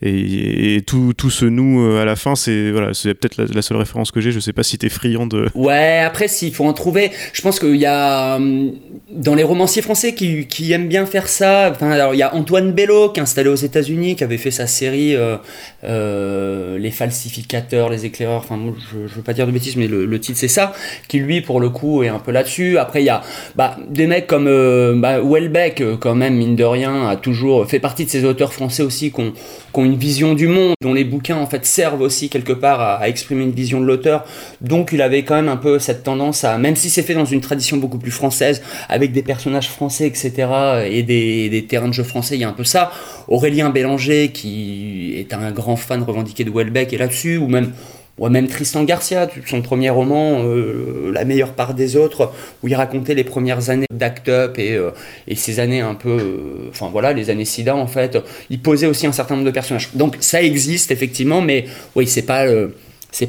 et, 0.03 0.09
et, 0.09 0.75
et 0.75 0.83
tout, 0.83 1.13
tout 1.17 1.31
se 1.31 1.45
noue 1.45 1.97
à 1.99 2.05
la 2.05 2.17
fin, 2.17 2.35
c'est 2.35 2.73
voilà, 2.73 2.89
peut-être 2.89 3.28
la, 3.37 3.63
seule 3.63 3.77
référence 3.77 4.11
que 4.11 4.21
j'ai. 4.21 4.33
Je 4.33 4.41
sais 4.41 4.53
pas 4.53 4.63
si 4.63 4.79
t'es 4.79 4.89
friand 4.89 5.27
de. 5.27 5.49
Ouais, 5.55 5.99
après, 5.99 6.29
s'il 6.29 6.55
faut 6.55 6.65
en 6.65 6.73
trouver, 6.73 7.11
je 7.33 7.43
pense 7.43 7.59
qu'il 7.59 7.77
y 7.77 7.87
a 7.87 8.37
hum, 8.37 8.73
dans 9.11 9.35
les 9.35 9.43
romanciers 9.43 9.83
français 9.83 10.15
qui, 10.15 10.47
qui, 10.47 10.73
aiment 10.73 10.89
bien 10.89 11.05
faire 11.07 11.29
ça. 11.29 11.71
Enfin, 11.71 11.91
alors 11.91 12.15
il 12.15 12.19
y 12.19 12.23
a 12.23 12.35
Antoine 12.35 12.73
Bello 12.73 13.11
qui 13.11 13.21
est 13.21 13.23
installé 13.23 13.49
aux 13.49 13.55
États-Unis, 13.55 14.17
qui 14.17 14.25
avait 14.25 14.39
fait 14.39 14.51
sa 14.51 14.67
série 14.67 15.15
euh, 15.15 15.37
euh, 15.78 15.78
Les 15.83 16.91
falsificateurs, 16.91 17.89
les 17.89 18.05
éclaireurs. 18.05 18.39
Enfin, 18.39 18.59
je, 18.79 19.07
je 19.07 19.15
veux 19.15 19.23
pas 19.23 19.33
dire 19.33 19.47
de 19.47 19.53
bêtises, 19.53 19.77
mais 19.77 19.87
le, 19.87 20.21
titre 20.21 20.39
c'est 20.39 20.49
ça. 20.49 20.73
Qui 21.09 21.19
lui, 21.19 21.41
pour 21.41 21.61
le 21.61 21.71
coup, 21.71 22.03
est 22.03 22.09
un 22.09 22.19
peu 22.19 22.33
là-dessus. 22.33 22.79
Après, 22.79 23.03
il 23.03 23.07
y 23.07 23.11
a 23.11 23.23
bah, 23.57 23.77
des 23.89 24.07
mecs 24.07 24.27
comme 24.27 24.47
euh, 24.47 24.95
bah, 24.97 25.21
Welbeck, 25.21 25.83
quand 26.01 26.15
même, 26.15 26.37
mine 26.37 26.57
de 26.57 26.65
rien, 26.65 27.09
a 27.09 27.17
toujours 27.17 27.67
fait 27.69 27.81
partie 27.81 28.05
de 28.05 28.11
ces 28.11 28.25
auteurs 28.25 28.53
français 28.53 28.83
aussi 28.83 29.13
qui 29.13 29.21
ont, 29.21 29.33
une 29.77 29.97
vision 29.97 30.35
du 30.35 30.49
monde, 30.49 30.75
dont 30.83 30.93
les 30.93 31.05
bouquins 31.05 31.37
en 31.37 31.47
fait 31.47 31.65
servent 31.65 32.01
aussi 32.01 32.29
quelque 32.29 32.53
part 32.53 32.81
à, 32.81 32.95
à 32.97 33.09
exprimer 33.09 33.45
une 33.45 33.53
vision 33.53 33.81
de 33.81 33.87
l'auteur. 33.87 34.25
Donc 34.61 34.91
il 34.93 35.01
avait 35.01 35.23
quand 35.23 35.37
même 35.37 35.49
un 35.49 35.57
peu 35.57 35.79
cette 35.79 36.03
tendance 36.03 36.43
à, 36.43 36.59
même 36.59 36.75
si 36.75 36.91
c'est 36.91 37.05
fait 37.05 37.15
dans 37.15 37.25
une 37.25 37.41
tradition 37.41 37.77
beaucoup 37.77 37.99
plus 37.99 38.11
française, 38.11 38.61
avec 38.89 39.13
des 39.13 39.23
personnages 39.23 39.69
français, 39.69 40.07
etc., 40.09 40.49
et 40.91 41.05
des, 41.05 41.49
des 41.49 41.65
terrains 41.65 41.87
de 41.87 41.93
jeu 41.93 42.03
français, 42.03 42.35
il 42.35 42.41
y 42.41 42.45
a 42.45 42.49
un 42.49 42.53
peu 42.53 42.65
ça. 42.65 42.91
Aurélien 43.29 43.71
Bélanger, 43.71 44.31
qui 44.33 45.15
est 45.17 45.33
un 45.33 45.53
grand 45.53 45.68
fan 45.77 46.03
revendiqué 46.03 46.45
de 46.45 46.51
Welbeck, 46.51 46.93
est 46.93 46.99
là-dessus, 46.99 47.37
ou 47.37 47.49
même 47.49 47.73
ou 48.19 48.29
même 48.29 48.49
Tristan 48.49 48.85
Garcia, 48.85 49.29
son 49.47 49.63
premier 49.63 49.91
roman, 49.91 50.43
euh, 50.45 51.13
La 51.13 51.25
meilleure 51.25 51.53
part 51.53 51.75
des 51.75 51.97
autres, 51.97 52.33
où 52.63 52.69
il 52.69 52.75
racontait 52.75 53.15
les 53.15 53.25
premières 53.25 53.71
années 53.71 53.87
d'Act 53.93 54.29
Up 54.29 54.59
et, 54.59 54.75
euh, 54.75 54.91
et 55.29 55.37
ces 55.37 55.61
années 55.61 55.81
un 55.81 55.95
peu. 55.95 56.11
Euh, 56.11 56.69
enfin 56.71 56.89
voilà, 56.91 57.13
les 57.13 57.31
années 57.31 57.45
SIDA 57.45 57.77
en 57.77 57.87
fait. 57.87 58.19
Il 58.51 58.61
posait 58.61 58.87
aussi 58.87 59.07
un 59.07 59.13
certain 59.13 59.35
nombre 59.37 59.47
de 59.47 59.53
personnages. 59.53 59.91
Donc 59.95 60.17
ça 60.21 60.43
existe 60.43 60.91
effectivement, 60.91 61.41
mais 61.41 61.67
oui, 61.95 62.07
c'est 62.07 62.23
pas 62.23 62.47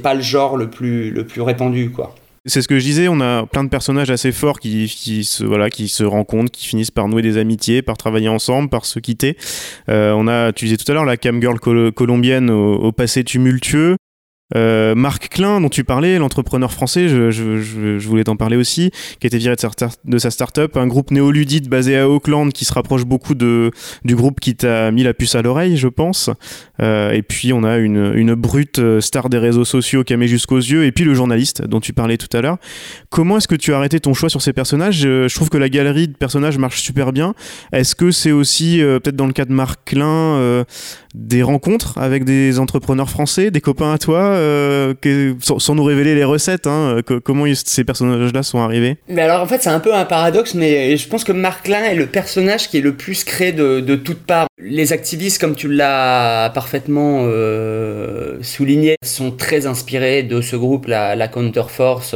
pas 0.04 0.14
le 0.14 0.22
genre 0.22 0.58
le 0.58 0.70
plus, 0.70 1.12
le 1.12 1.26
plus 1.26 1.42
répandu, 1.42 1.92
quoi. 1.92 2.16
C'est 2.50 2.64
ce 2.64 2.68
que 2.68 2.80
je 2.80 2.84
disais, 2.84 3.08
on 3.08 3.22
a 3.22 3.46
plein 3.46 3.64
de 3.64 3.70
personnages 3.70 4.10
assez 4.10 4.32
forts 4.32 4.60
qui, 4.60 4.88
se, 5.24 5.44
voilà, 5.44 5.70
qui 5.70 5.88
se 5.88 6.04
rencontrent, 6.04 6.52
qui 6.52 6.66
finissent 6.66 6.90
par 6.90 7.08
nouer 7.08 7.22
des 7.22 7.38
amitiés, 7.38 7.84
par 7.84 7.96
travailler 7.96 8.28
ensemble, 8.28 8.70
par 8.70 8.86
se 8.86 9.00
quitter. 9.00 9.38
Euh, 9.88 10.14
on 10.14 10.28
a, 10.28 10.52
tu 10.52 10.66
disais 10.66 10.78
tout 10.78 10.92
à 10.92 10.96
l'heure, 10.96 11.06
la 11.06 11.16
cam 11.16 11.40
girl 11.40 11.60
colombienne 11.60 12.50
au, 12.50 12.92
passé 12.92 13.24
tumultueux. 13.24 13.98
Euh, 14.56 14.96
Marc 14.96 15.30
Klein, 15.30 15.62
dont 15.62 15.70
tu 15.70 15.84
parlais, 15.84 16.18
l'entrepreneur 16.18 16.72
français, 16.72 17.08
je, 17.08 17.32
je, 17.32 17.60
je, 17.60 18.08
voulais 18.08 18.24
t'en 18.24 18.36
parler 18.36 18.58
aussi, 18.58 18.92
qui 19.20 19.28
a 19.28 19.38
viré 19.38 19.56
de 19.56 19.62
sa, 19.62 19.70
de 20.06 20.18
sa 20.18 20.32
start-up, 20.32 20.78
un 20.78 20.88
groupe 20.88 21.12
néoludite 21.12 21.70
basé 21.70 21.98
à 21.98 22.10
Auckland 22.10 22.52
qui 22.52 22.66
se 22.66 22.74
rapproche 22.74 23.06
beaucoup 23.06 23.36
de, 23.36 23.72
du 24.04 24.16
groupe 24.16 24.40
qui 24.40 24.56
t'a 24.56 24.92
mis 24.92 25.04
la 25.04 25.14
puce 25.14 25.36
à 25.36 25.42
l'oreille, 25.42 25.78
je 25.78 25.88
pense. 25.88 26.30
Euh, 26.82 27.12
et 27.12 27.22
puis 27.22 27.54
on 27.54 27.64
a 27.64 27.78
une, 27.78 28.14
une 28.16 28.34
brute 28.34 28.82
star 29.00 29.30
des 29.30 29.38
réseaux 29.38 29.66
sociaux 29.66 30.04
qui 30.04 30.14
a 30.14 30.18
mis 30.18 30.28
jusqu'aux 30.28 30.58
yeux, 30.58 30.86
et 30.86 30.92
puis 30.92 31.06
le 31.06 31.14
journaliste 31.14 31.64
dont 31.66 31.80
tu 31.80 31.94
parlais 31.94 32.18
tout 32.18 32.36
à 32.36 32.42
l'heure. 32.42 32.58
Comment 33.10 33.38
est-ce 33.38 33.48
que 33.48 33.56
tu 33.56 33.74
as 33.74 33.78
arrêté 33.78 34.00
ton 34.00 34.14
choix 34.14 34.30
sur 34.30 34.42
ces 34.42 34.54
personnages? 34.54 35.00
Je 35.00 35.34
trouve 35.34 35.50
que 35.50 35.58
la 35.58 35.70
galerie 35.70 36.08
de 36.08 36.16
personnages 36.16 36.58
marche 36.58 36.82
super 36.82 37.12
bien. 37.12 37.34
Est-ce 37.72 37.96
que 37.96 38.12
c'est 38.12 38.32
aussi, 38.32 38.82
euh, 38.82 39.00
peut-être 39.00 39.16
dans 39.16 39.28
le 39.28 39.34
cas 39.34 39.46
de 39.46 39.54
Marc 39.54 39.80
Klein, 39.86 40.06
euh, 40.06 40.64
des 41.16 41.42
rencontres 41.44 41.98
avec 41.98 42.24
des 42.24 42.60
entrepreneurs 42.60 43.10
français, 43.10 43.52
des 43.52 43.62
copains 43.62 43.94
à 43.94 43.98
toi, 43.98 44.20
euh, 44.20 44.94
sans, 45.42 45.76
nous 45.76 45.84
révéler 45.84 46.16
les 46.16 46.24
recettes, 46.24 46.68
hein, 46.68 47.02
comment 47.24 47.46
ces 47.54 47.84
personnages-là 47.84 48.44
sont 48.44 48.60
arrivés? 48.60 48.98
Mais 49.08 49.22
alors 49.22 49.42
en 49.42 49.48
fait 49.48 49.64
c'est 49.64 49.70
un 49.70 49.80
peu 49.80 49.94
un 49.94 50.06
paradoxe, 50.06 50.54
mais 50.54 50.98
je 50.98 51.08
pense 51.08 51.24
que 51.24 51.32
Marc 51.32 51.66
Klein 51.66 51.84
est 51.84 51.96
le 51.96 52.06
personnage 52.06 52.70
qui 52.70 52.78
est 52.78 52.82
le 52.82 52.94
plus 52.94 53.24
créé 53.24 53.52
de, 53.52 53.96
toutes 53.96 54.24
parts. 54.26 54.48
Les 54.62 54.94
activistes, 54.94 55.42
comme 55.42 55.56
tu 55.56 55.68
l'as 55.68 56.52
parfaitement 56.54 57.24
euh, 57.24 58.38
souligné, 58.42 58.96
sont 59.04 59.32
très 59.32 59.66
inspirés 59.66 60.24
de 60.24 60.42
ce 60.42 60.56
groupe, 60.56 60.88
la, 60.88 61.16
la 61.16 61.28
Counterforce, 61.28 62.16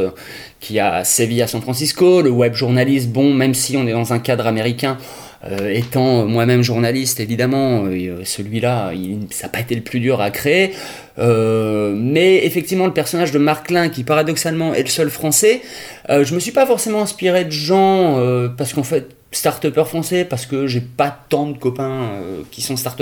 qui 0.59 0.79
a 0.79 1.03
sévi 1.03 1.41
à 1.41 1.47
San 1.47 1.61
Francisco, 1.61 2.21
le 2.21 2.29
web 2.29 2.53
journaliste, 2.53 3.09
bon, 3.09 3.33
même 3.33 3.53
si 3.53 3.75
on 3.75 3.87
est 3.87 3.91
dans 3.91 4.13
un 4.13 4.19
cadre 4.19 4.47
américain, 4.47 4.97
euh, 5.45 5.69
étant 5.69 6.25
moi-même 6.25 6.61
journaliste, 6.61 7.19
évidemment, 7.19 7.83
euh, 7.85 8.23
celui-là, 8.23 8.91
ça 9.29 9.47
n'a 9.47 9.49
pas 9.51 9.59
été 9.59 9.75
le 9.75 9.81
plus 9.81 9.99
dur 9.99 10.21
à 10.21 10.31
créer. 10.31 10.73
Euh, 11.19 11.93
mais 11.95 12.45
effectivement, 12.45 12.85
le 12.85 12.93
personnage 12.93 13.31
de 13.31 13.39
Marc 13.39 13.67
Klein, 13.67 13.89
qui 13.89 14.03
paradoxalement 14.03 14.73
est 14.73 14.83
le 14.83 14.89
seul 14.89 15.09
français, 15.09 15.61
je 16.09 16.33
me 16.33 16.39
suis 16.39 16.51
pas 16.51 16.65
forcément 16.65 17.01
inspiré 17.01 17.45
de 17.45 17.51
gens, 17.51 18.19
parce 18.57 18.73
qu'en 18.73 18.83
fait, 18.83 19.09
start 19.31 19.69
français, 19.83 20.25
parce 20.25 20.45
que 20.45 20.67
j'ai 20.67 20.81
pas 20.81 21.25
tant 21.29 21.47
de 21.47 21.57
copains 21.57 22.11
qui 22.51 22.61
sont 22.61 22.77
start 22.77 23.01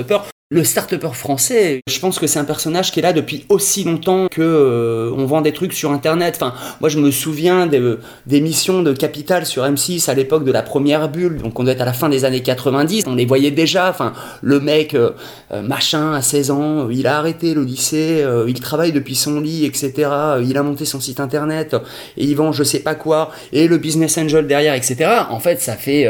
le 0.51 0.65
start 0.65 0.91
français, 1.13 1.79
je 1.87 1.99
pense 1.99 2.19
que 2.19 2.27
c'est 2.27 2.37
un 2.37 2.43
personnage 2.43 2.91
qui 2.91 2.99
est 2.99 3.03
là 3.03 3.13
depuis 3.13 3.45
aussi 3.47 3.85
longtemps 3.85 4.27
que 4.29 4.41
euh, 4.41 5.09
on 5.15 5.25
vend 5.25 5.39
des 5.39 5.53
trucs 5.53 5.71
sur 5.71 5.91
internet. 5.91 6.35
Enfin, 6.35 6.53
moi 6.81 6.89
je 6.89 6.99
me 6.99 7.09
souviens 7.09 7.67
des, 7.67 8.41
missions 8.41 8.83
de 8.83 8.91
Capital 8.91 9.45
sur 9.45 9.63
M6 9.63 10.09
à 10.09 10.13
l'époque 10.13 10.43
de 10.43 10.51
la 10.51 10.61
première 10.61 11.07
bulle, 11.07 11.37
donc 11.37 11.57
on 11.57 11.63
doit 11.63 11.71
être 11.71 11.81
à 11.81 11.85
la 11.85 11.93
fin 11.93 12.09
des 12.09 12.25
années 12.25 12.41
90, 12.41 13.05
on 13.07 13.15
les 13.15 13.25
voyait 13.25 13.51
déjà. 13.51 13.95
Le 14.41 14.59
mec 14.59 14.93
euh, 14.93 15.11
euh, 15.53 15.61
machin 15.61 16.11
à 16.13 16.21
16 16.21 16.51
ans, 16.51 16.89
il 16.89 17.07
a 17.07 17.17
arrêté 17.17 17.53
le 17.53 17.63
lycée, 17.63 18.25
il 18.45 18.59
travaille 18.59 18.91
depuis 18.91 19.15
son 19.15 19.39
lit, 19.39 19.65
etc. 19.65 20.09
Il 20.43 20.57
a 20.57 20.63
monté 20.63 20.83
son 20.83 20.99
site 20.99 21.21
internet 21.21 21.77
et 22.17 22.25
il 22.25 22.35
vend 22.35 22.51
je 22.51 22.63
sais 22.63 22.79
pas 22.79 22.95
quoi 22.95 23.31
et 23.53 23.69
le 23.69 23.77
business 23.77 24.17
angel 24.17 24.47
derrière, 24.47 24.73
etc. 24.73 25.09
En 25.29 25.39
fait, 25.39 25.61
ça 25.61 25.77
fait 25.77 26.09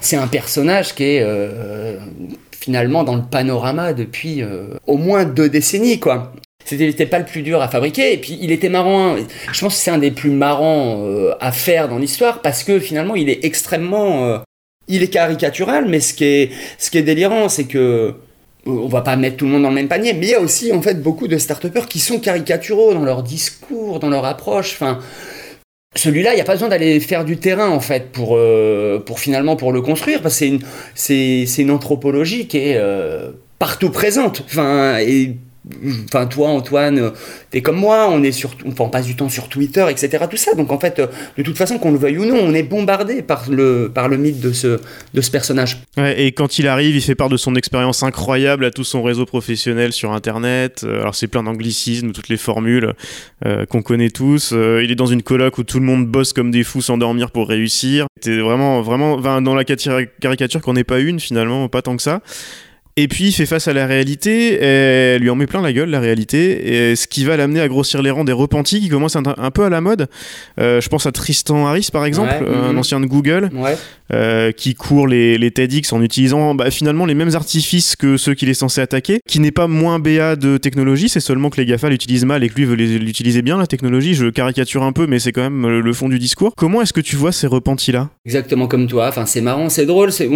c'est 0.00 0.16
un 0.16 0.28
personnage 0.28 0.94
qui 0.94 1.02
est 1.02 1.98
finalement 2.64 3.04
dans 3.04 3.14
le 3.14 3.22
panorama 3.22 3.92
depuis 3.92 4.42
euh, 4.42 4.68
au 4.86 4.96
moins 4.96 5.24
deux 5.24 5.50
décennies, 5.50 6.00
quoi. 6.00 6.32
C'était 6.64 7.04
pas 7.04 7.18
le 7.18 7.26
plus 7.26 7.42
dur 7.42 7.60
à 7.60 7.68
fabriquer, 7.68 8.14
et 8.14 8.16
puis 8.16 8.38
il 8.40 8.50
était 8.50 8.70
marrant. 8.70 9.16
Hein. 9.16 9.26
Je 9.52 9.60
pense 9.60 9.74
que 9.74 9.80
c'est 9.82 9.90
un 9.90 9.98
des 9.98 10.10
plus 10.10 10.30
marrants 10.30 11.02
euh, 11.04 11.34
à 11.40 11.52
faire 11.52 11.90
dans 11.90 11.98
l'histoire 11.98 12.40
parce 12.40 12.64
que 12.64 12.80
finalement 12.80 13.16
il 13.16 13.28
est 13.28 13.44
extrêmement. 13.44 14.24
Euh, 14.24 14.38
il 14.88 15.02
est 15.02 15.08
caricatural, 15.08 15.86
mais 15.86 16.00
ce 16.00 16.14
qui 16.14 16.24
est, 16.24 16.50
ce 16.78 16.90
qui 16.90 16.96
est 16.96 17.02
délirant, 17.02 17.50
c'est 17.50 17.64
que 17.64 18.14
on 18.64 18.88
va 18.88 19.02
pas 19.02 19.16
mettre 19.16 19.36
tout 19.36 19.44
le 19.44 19.50
monde 19.50 19.62
dans 19.62 19.68
le 19.68 19.74
même 19.74 19.88
panier, 19.88 20.14
mais 20.14 20.26
il 20.26 20.30
y 20.30 20.34
a 20.34 20.40
aussi 20.40 20.72
en 20.72 20.80
fait 20.80 21.02
beaucoup 21.02 21.28
de 21.28 21.36
start 21.36 21.66
qui 21.86 21.98
sont 21.98 22.18
caricaturaux 22.18 22.94
dans 22.94 23.04
leur 23.04 23.22
discours, 23.22 24.00
dans 24.00 24.08
leur 24.08 24.24
approche. 24.24 24.72
Enfin, 24.72 25.00
celui-là, 25.96 26.32
il 26.32 26.36
n'y 26.36 26.40
a 26.40 26.44
pas 26.44 26.52
besoin 26.52 26.68
d'aller 26.68 27.00
faire 27.00 27.24
du 27.24 27.36
terrain 27.36 27.68
en 27.68 27.80
fait 27.80 28.10
pour, 28.10 28.36
euh, 28.36 28.98
pour 28.98 29.20
finalement 29.20 29.56
pour 29.56 29.72
le 29.72 29.80
construire 29.80 30.20
parce 30.22 30.34
que 30.34 30.38
c'est 30.38 30.48
une, 30.48 31.46
c'est, 31.46 31.62
une 31.62 31.70
anthropologie 31.70 32.48
qui 32.48 32.58
est 32.58 32.76
euh, 32.76 33.30
partout 33.58 33.90
présente. 33.90 34.42
Enfin, 34.46 34.98
Enfin, 36.04 36.26
toi, 36.26 36.48
Antoine, 36.48 37.12
t'es 37.50 37.62
comme 37.62 37.76
moi, 37.76 38.08
on 38.10 38.22
est 38.22 38.32
sur, 38.32 38.54
on 38.64 38.88
passe 38.88 39.06
du 39.06 39.16
temps 39.16 39.28
sur 39.28 39.48
Twitter, 39.48 39.86
etc. 39.88 40.24
Tout 40.30 40.36
ça. 40.36 40.54
Donc, 40.54 40.72
en 40.72 40.78
fait, 40.78 41.00
de 41.36 41.42
toute 41.42 41.56
façon, 41.56 41.78
qu'on 41.78 41.92
le 41.92 41.98
veuille 41.98 42.18
ou 42.18 42.24
non, 42.24 42.36
on 42.36 42.52
est 42.54 42.62
bombardé 42.62 43.22
par 43.22 43.50
le, 43.50 43.90
par 43.92 44.08
le 44.08 44.16
mythe 44.16 44.40
de 44.40 44.52
ce, 44.52 44.80
de 45.14 45.20
ce 45.20 45.30
personnage. 45.30 45.82
et 45.96 46.32
quand 46.32 46.58
il 46.58 46.68
arrive, 46.68 46.94
il 46.94 47.02
fait 47.02 47.14
part 47.14 47.28
de 47.28 47.36
son 47.36 47.54
expérience 47.54 48.02
incroyable 48.02 48.64
à 48.64 48.70
tout 48.70 48.84
son 48.84 49.02
réseau 49.02 49.24
professionnel 49.24 49.92
sur 49.92 50.12
Internet. 50.12 50.82
Euh, 50.84 51.00
alors, 51.00 51.14
c'est 51.14 51.28
plein 51.28 51.42
d'anglicismes, 51.42 52.12
toutes 52.12 52.28
les 52.28 52.36
formules 52.36 52.92
euh, 53.46 53.66
qu'on 53.66 53.82
connaît 53.82 54.10
tous. 54.10 54.52
Euh, 54.52 54.82
il 54.82 54.90
est 54.90 54.96
dans 54.96 55.06
une 55.06 55.22
coloc 55.22 55.58
où 55.58 55.64
tout 55.64 55.78
le 55.78 55.86
monde 55.86 56.06
bosse 56.06 56.32
comme 56.32 56.50
des 56.50 56.64
fous 56.64 56.82
sans 56.82 56.98
dormir 56.98 57.30
pour 57.30 57.48
réussir. 57.48 58.06
C'était 58.20 58.38
vraiment, 58.38 58.82
vraiment 58.82 59.40
dans 59.40 59.54
la 59.54 59.64
caricature 59.64 60.60
qu'on 60.60 60.74
n'est 60.74 60.84
pas 60.84 61.00
une, 61.00 61.20
finalement, 61.20 61.68
pas 61.68 61.82
tant 61.82 61.96
que 61.96 62.02
ça. 62.02 62.20
Et 62.96 63.08
puis 63.08 63.24
il 63.24 63.32
fait 63.32 63.46
face 63.46 63.66
à 63.66 63.72
la 63.72 63.86
réalité, 63.86 64.54
et 64.54 65.14
elle 65.14 65.22
lui 65.22 65.28
en 65.28 65.34
met 65.34 65.46
plein 65.46 65.60
la 65.60 65.72
gueule 65.72 65.90
la 65.90 65.98
réalité, 65.98 66.90
et 66.90 66.96
ce 66.96 67.08
qui 67.08 67.24
va 67.24 67.36
l'amener 67.36 67.60
à 67.60 67.66
grossir 67.66 68.02
les 68.02 68.10
rangs 68.10 68.24
des 68.24 68.32
repentis 68.32 68.80
qui 68.80 68.88
commencent 68.88 69.16
un, 69.16 69.24
un 69.36 69.50
peu 69.50 69.64
à 69.64 69.68
la 69.68 69.80
mode. 69.80 70.06
Euh, 70.60 70.80
je 70.80 70.88
pense 70.88 71.04
à 71.06 71.10
Tristan 71.10 71.66
Harris 71.66 71.88
par 71.92 72.04
exemple, 72.04 72.32
un 72.32 72.72
mhm. 72.72 72.78
ancien 72.78 73.00
de 73.00 73.06
Google, 73.06 73.50
euh, 74.12 74.52
qui 74.52 74.74
court 74.74 75.06
les, 75.06 75.50
TEDx 75.50 75.92
en 75.92 76.02
utilisant 76.02 76.54
bah, 76.54 76.70
finalement 76.70 77.06
les 77.06 77.14
mêmes 77.14 77.34
artifices 77.34 77.96
que 77.96 78.16
ceux 78.16 78.34
qu'il 78.34 78.48
est 78.48 78.54
censé 78.54 78.80
attaquer, 78.80 79.20
qui 79.26 79.40
n'est 79.40 79.52
pas 79.52 79.66
moins 79.66 79.98
BA 79.98 80.36
de 80.36 80.56
technologie, 80.56 81.08
c'est 81.08 81.20
seulement 81.20 81.50
que 81.50 81.60
les 81.60 81.66
GAFA 81.66 81.88
l'utilisent 81.88 82.24
mal 82.24 82.42
et 82.44 82.48
que 82.48 82.54
lui 82.54 82.64
veut 82.64 82.74
l'utiliser 82.74 83.42
bien 83.42 83.56
la 83.56 83.66
technologie. 83.66 84.14
Je 84.14 84.26
caricature 84.26 84.82
un 84.82 84.92
peu, 84.92 85.06
mais 85.06 85.18
c'est 85.18 85.32
quand 85.32 85.42
même 85.42 85.66
le 85.78 85.92
fond 85.92 86.08
du 86.08 86.18
discours. 86.18 86.54
Comment 86.56 86.82
est-ce 86.82 86.92
que 86.92 87.00
tu 87.00 87.16
vois 87.16 87.32
ces 87.32 87.46
repentis 87.46 87.92
là 87.92 88.10
Exactement 88.26 88.66
comme 88.66 88.86
toi. 88.86 89.08
Enfin 89.08 89.26
c'est 89.26 89.40
marrant, 89.40 89.68
c'est 89.68 89.86
drôle, 89.86 90.12
c'est 90.12 90.26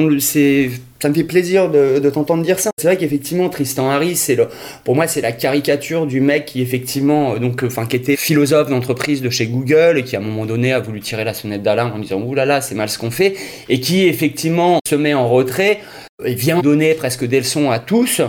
ça 1.00 1.09
me 1.09 1.14
fait 1.14 1.24
plaisir 1.24 1.70
de, 1.70 2.11
t'entendre 2.11 2.42
dire 2.42 2.59
ça. 2.59 2.70
C'est 2.76 2.88
vrai 2.88 2.96
qu'effectivement, 2.96 3.48
Tristan 3.48 3.88
Harris, 3.88 4.16
c'est 4.16 4.35
le, 4.35 4.48
pour 4.85 4.96
moi, 4.96 5.07
c'est 5.07 5.20
la 5.20 5.33
caricature 5.33 6.07
du 6.07 6.20
mec 6.20 6.46
qui 6.46 6.61
effectivement, 6.61 7.35
euh, 7.35 7.38
donc, 7.38 7.62
enfin, 7.62 7.87
qui 7.87 7.96
était 7.96 8.16
philosophe 8.16 8.68
d'entreprise 8.68 9.22
de 9.22 9.31
chez 9.31 9.46
Google 9.46 9.98
et 9.98 10.04
qui 10.04 10.16
à 10.16 10.18
un 10.18 10.22
moment 10.22 10.46
donné 10.46 10.72
a 10.72 10.81
voulu 10.81 11.00
tirer 11.00 11.24
la 11.24 11.35
sonnette 11.35 11.62
d'alarme 11.62 11.92
en 11.92 11.98
disant 11.98 12.20
oulala, 12.20 12.46
là 12.46 12.54
là, 12.57 12.61
c'est 12.61 12.74
mal 12.74 12.88
ce 12.88 12.98
qu'on 12.98 13.11
fait, 13.11 13.35
et 13.68 13.81
qui 13.81 14.07
effectivement 14.07 14.81
se 14.87 14.94
met 14.94 15.14
en 15.14 15.28
retrait 15.28 15.81
il 16.26 16.35
vient 16.35 16.59
donner 16.59 16.94
presque 16.94 17.24
des 17.24 17.38
leçons 17.38 17.70
à 17.70 17.78
tous. 17.78 18.20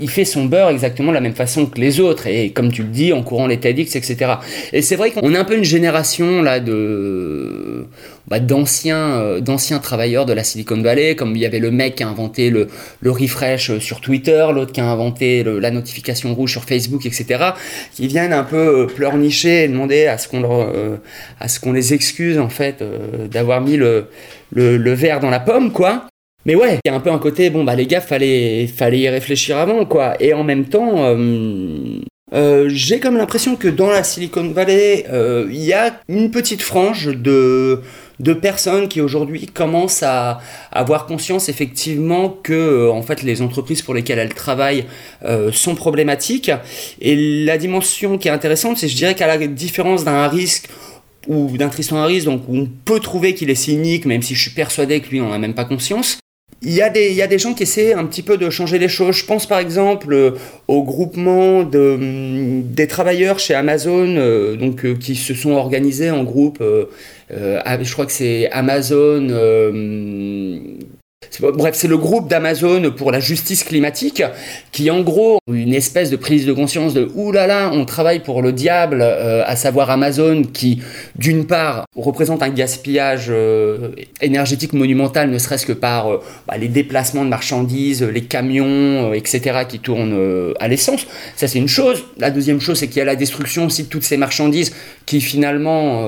Il 0.00 0.10
fait 0.10 0.24
son 0.24 0.46
beurre 0.46 0.68
exactement 0.70 1.10
de 1.10 1.14
la 1.14 1.20
même 1.20 1.36
façon 1.36 1.66
que 1.66 1.80
les 1.80 2.00
autres, 2.00 2.26
et 2.26 2.50
comme 2.50 2.72
tu 2.72 2.82
le 2.82 2.88
dis, 2.88 3.12
en 3.12 3.22
courant 3.22 3.46
les 3.46 3.60
TEDx, 3.60 3.94
etc. 3.94 4.34
Et 4.72 4.82
c'est 4.82 4.96
vrai 4.96 5.12
qu'on 5.12 5.32
est 5.32 5.38
un 5.38 5.44
peu 5.44 5.56
une 5.56 5.64
génération 5.64 6.42
là 6.42 6.58
de 6.58 7.86
bah, 8.26 8.40
d'anciens 8.40 9.12
euh, 9.20 9.40
d'anciens 9.40 9.78
travailleurs 9.78 10.26
de 10.26 10.32
la 10.32 10.42
Silicon 10.42 10.82
Valley, 10.82 11.14
comme 11.14 11.36
il 11.36 11.38
y 11.40 11.46
avait 11.46 11.60
le 11.60 11.70
mec 11.70 11.94
qui 11.94 12.02
a 12.02 12.08
inventé 12.08 12.50
le, 12.50 12.66
le 13.00 13.10
refresh 13.12 13.78
sur 13.78 14.00
Twitter, 14.00 14.44
l'autre 14.52 14.72
qui 14.72 14.80
a 14.80 14.90
inventé 14.90 15.44
la 15.44 15.70
notification 15.70 16.34
rouge 16.34 16.50
sur 16.50 16.64
Facebook, 16.64 17.06
etc. 17.06 17.52
Qui 17.94 18.08
viennent 18.08 18.32
un 18.32 18.42
peu 18.42 18.82
euh, 18.82 18.86
pleurnicher 18.86 19.62
et 19.62 19.68
demander 19.68 20.06
à 20.06 20.18
ce 20.18 20.26
qu'on 20.26 20.42
euh, 20.42 20.96
à 21.38 21.46
ce 21.46 21.60
qu'on 21.60 21.72
les 21.72 21.94
excuse 21.94 22.40
en 22.40 22.48
fait 22.48 22.82
d'avoir 23.30 23.60
mis 23.60 23.76
le, 23.76 24.08
le, 24.52 24.92
verre 24.94 25.20
dans 25.20 25.30
la 25.30 25.40
pomme, 25.40 25.72
quoi. 25.72 26.06
Mais 26.44 26.54
ouais, 26.54 26.78
il 26.84 26.88
y 26.88 26.92
a 26.92 26.94
un 26.94 27.00
peu 27.00 27.10
un 27.10 27.18
côté, 27.18 27.50
bon, 27.50 27.64
bah 27.64 27.74
les 27.74 27.86
gars, 27.86 28.00
fallait, 28.00 28.68
fallait 28.68 29.00
y 29.00 29.08
réfléchir 29.08 29.58
avant, 29.58 29.84
quoi. 29.84 30.14
Et 30.20 30.32
en 30.32 30.44
même 30.44 30.66
temps, 30.66 31.04
euh, 31.04 31.98
euh, 32.32 32.68
j'ai 32.68 33.00
comme 33.00 33.16
l'impression 33.16 33.56
que 33.56 33.66
dans 33.66 33.90
la 33.90 34.04
Silicon 34.04 34.48
Valley, 34.50 35.06
euh, 35.10 35.48
il 35.50 35.64
y 35.64 35.72
a 35.72 36.00
une 36.08 36.30
petite 36.30 36.62
frange 36.62 37.08
de, 37.08 37.80
de 38.20 38.32
personnes 38.32 38.86
qui 38.86 39.00
aujourd'hui 39.00 39.46
commencent 39.46 40.04
à, 40.04 40.40
avoir 40.70 41.06
conscience 41.06 41.48
effectivement 41.48 42.28
que 42.28 42.88
en 42.90 43.02
fait 43.02 43.22
les 43.22 43.42
entreprises 43.42 43.82
pour 43.82 43.94
lesquelles 43.94 44.20
elles 44.20 44.34
travaillent 44.34 44.86
sont 45.52 45.74
problématiques. 45.74 46.52
Et 47.00 47.44
la 47.44 47.58
dimension 47.58 48.18
qui 48.18 48.28
est 48.28 48.32
intéressante, 48.32 48.78
c'est 48.78 48.88
je 48.88 48.96
dirais 48.96 49.16
qu'à 49.16 49.26
la 49.26 49.44
différence 49.48 50.04
d'un 50.04 50.28
risque 50.28 50.68
ou 51.28 51.56
d'un 51.56 51.68
Tristan 51.68 51.96
Harris, 51.96 52.24
donc 52.24 52.42
où 52.48 52.56
on 52.56 52.68
peut 52.84 53.00
trouver 53.00 53.34
qu'il 53.34 53.50
est 53.50 53.54
cynique, 53.54 54.06
même 54.06 54.22
si 54.22 54.34
je 54.34 54.42
suis 54.42 54.50
persuadé 54.50 55.00
que 55.00 55.10
lui 55.10 55.20
n'en 55.20 55.32
a 55.32 55.38
même 55.38 55.54
pas 55.54 55.64
conscience. 55.64 56.18
Il 56.62 56.72
y, 56.72 56.80
a 56.80 56.88
des, 56.88 57.10
il 57.10 57.14
y 57.14 57.22
a 57.22 57.26
des 57.26 57.38
gens 57.38 57.52
qui 57.52 57.64
essaient 57.64 57.92
un 57.92 58.06
petit 58.06 58.22
peu 58.22 58.38
de 58.38 58.48
changer 58.48 58.78
les 58.78 58.88
choses. 58.88 59.16
Je 59.16 59.26
pense 59.26 59.46
par 59.46 59.58
exemple 59.58 60.12
euh, 60.14 60.30
au 60.68 60.82
groupement 60.82 61.64
de, 61.64 61.96
hum, 62.00 62.62
des 62.62 62.86
travailleurs 62.86 63.38
chez 63.38 63.54
Amazon 63.54 64.16
euh, 64.16 64.56
donc, 64.56 64.84
euh, 64.84 64.94
qui 64.94 65.16
se 65.16 65.34
sont 65.34 65.52
organisés 65.52 66.10
en 66.10 66.24
groupe. 66.24 66.62
je 67.30 67.92
crois 67.92 68.06
que 68.06 68.12
c'est 68.12 68.50
Amazon 68.52 69.28
Bref, 71.40 71.74
c'est 71.74 71.88
le 71.88 71.96
groupe 71.96 72.28
d'Amazon 72.28 72.90
pour 72.92 73.10
la 73.10 73.20
justice 73.20 73.64
climatique 73.64 74.22
qui, 74.72 74.90
en 74.90 75.00
gros, 75.00 75.38
une 75.50 75.74
espèce 75.74 76.10
de 76.10 76.16
prise 76.16 76.46
de 76.46 76.52
conscience 76.52 76.94
de 76.94 77.10
«Ouh 77.14 77.32
là 77.32 77.46
là, 77.46 77.70
on 77.72 77.84
travaille 77.84 78.20
pour 78.20 78.42
le 78.42 78.52
diable 78.52 79.00
euh, 79.02 79.42
à 79.46 79.56
savoir 79.56 79.90
Amazon 79.90 80.42
qui, 80.42 80.82
d'une 81.16 81.46
part, 81.46 81.84
représente 81.94 82.42
un 82.42 82.48
gaspillage 82.48 83.26
euh, 83.28 83.90
énergétique 84.20 84.72
monumental, 84.72 85.30
ne 85.30 85.38
serait-ce 85.38 85.66
que 85.66 85.72
par 85.72 86.08
euh, 86.10 86.22
bah, 86.46 86.56
les 86.56 86.68
déplacements 86.68 87.24
de 87.24 87.30
marchandises, 87.30 88.02
les 88.02 88.24
camions, 88.24 89.12
etc., 89.12 89.60
qui 89.68 89.78
tournent 89.78 90.54
à 90.58 90.68
l'essence. 90.68 91.06
Ça, 91.36 91.48
c'est 91.48 91.58
une 91.58 91.68
chose. 91.68 92.04
La 92.18 92.30
deuxième 92.30 92.60
chose, 92.60 92.78
c'est 92.78 92.88
qu'il 92.88 92.98
y 92.98 93.02
a 93.02 93.04
la 93.04 93.16
destruction 93.16 93.66
aussi 93.66 93.84
de 93.84 93.88
toutes 93.88 94.04
ces 94.04 94.16
marchandises 94.16 94.72
qui, 95.04 95.20
finalement 95.20 96.06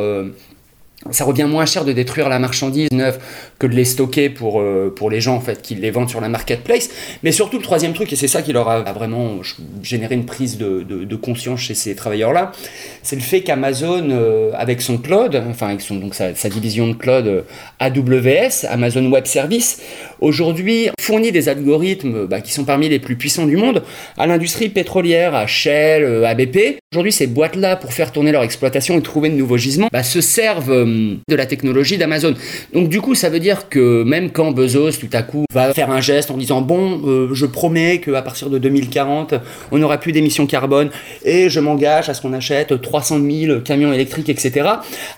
ça 1.11 1.25
revient 1.25 1.45
moins 1.45 1.65
cher 1.65 1.85
de 1.85 1.93
détruire 1.93 2.29
la 2.29 2.39
marchandise 2.39 2.91
neuve 2.91 3.19
que 3.59 3.67
de 3.67 3.75
les 3.75 3.85
stocker 3.85 4.31
pour, 4.31 4.61
euh, 4.61 4.93
pour 4.95 5.11
les 5.11 5.21
gens 5.21 5.37
en 5.37 5.41
fait 5.41 5.63
qui 5.63 5.75
les 5.75 5.91
vendent 5.91 6.11
sur 6.11 6.21
la 6.21 6.29
marketplace. 6.29 6.91
Mais 7.23 7.33
surtout 7.33 7.57
le 7.57 7.63
troisième 7.63 7.93
truc, 7.93 8.13
et 8.13 8.17
c'est 8.17 8.29
ça 8.29 8.43
qui 8.43 8.53
leur 8.53 8.69
a, 8.69 8.93
vraiment 8.93 9.39
généré 9.83 10.15
une 10.17 10.27
prise 10.27 10.59
de, 10.59 10.83
de, 10.83 11.17
conscience 11.17 11.61
chez 11.61 11.75
ces 11.75 11.95
travailleurs-là, 11.95 12.53
c'est 13.03 13.17
le 13.17 13.23
fait 13.23 13.43
qu'Amazon, 13.43 14.09
euh, 14.11 14.51
avec 14.55 14.81
son 14.81 14.99
cloud, 14.99 15.41
enfin 15.49 15.69
avec 15.69 15.81
son, 15.81 15.97
donc 15.97 16.15
sa, 16.15 16.33
division 16.49 16.89
de 16.89 16.95
cloud 16.95 17.27
euh, 17.27 17.43
AWS, 17.79 18.67
Amazon 18.69 19.11
Web 19.11 19.27
Service, 19.27 19.81
aujourd'hui 20.21 20.89
fournit 21.01 21.33
des 21.33 21.49
algorithmes 21.49 22.27
bah, 22.27 22.41
qui 22.41 22.53
sont 22.53 22.65
parmi 22.65 22.89
les 22.89 22.99
plus 22.99 23.17
puissants 23.17 23.47
du 23.47 23.57
monde 23.57 23.83
à 24.17 24.27
l'industrie 24.27 24.69
pétrolière, 24.69 25.35
à 25.35 25.47
Shell, 25.47 26.25
à 26.25 26.35
BP. 26.35 26.79
Aujourd'hui, 26.93 27.13
ces 27.13 27.27
boîtes-là, 27.27 27.77
pour 27.77 27.93
faire 27.93 28.13
tourner 28.13 28.33
leur 28.33 28.43
exploitation 28.43 28.97
et 28.99 29.03
trouver 29.03 29.29
de 29.29 29.35
nouveaux 29.35 29.59
gisements, 29.59 29.89
bah, 29.93 30.03
se 30.03 30.21
servent 30.21 30.88
de 31.29 31.37
la 31.37 31.47
technologie 31.47 31.99
d'Amazon. 31.99 32.35
Donc 32.73 32.89
du 32.89 33.01
coup, 33.01 33.15
ça 33.15 33.31
veut 33.31 33.41
dire 33.41 33.69
que 33.69 34.03
même 34.03 34.31
quand 34.31 34.53
Bezos, 34.53 34.93
tout 34.93 35.09
à 35.13 35.23
coup, 35.23 35.45
va 35.53 35.73
faire 35.75 35.91
un 35.91 36.01
geste 36.01 36.31
en 36.31 36.37
disant 36.37 36.61
bon, 36.61 37.01
euh, 37.07 37.29
je 37.33 37.47
promets 37.47 38.01
qu'à 38.01 38.23
partir 38.23 38.51
de 38.51 38.59
2040, 38.59 39.35
on 39.73 39.79
n'aura 39.79 39.99
plus 39.99 40.13
d'émissions 40.13 40.47
carbone 40.47 40.91
et 41.25 41.49
je 41.51 41.61
m'engage 41.61 42.09
à 42.09 42.15
ce 42.15 42.23
qu'on 42.23 42.33
achète 42.33 42.81
300 42.81 43.19
000 43.21 43.61
camions 43.61 43.93
électriques, 43.93 44.29
etc. 44.29 44.69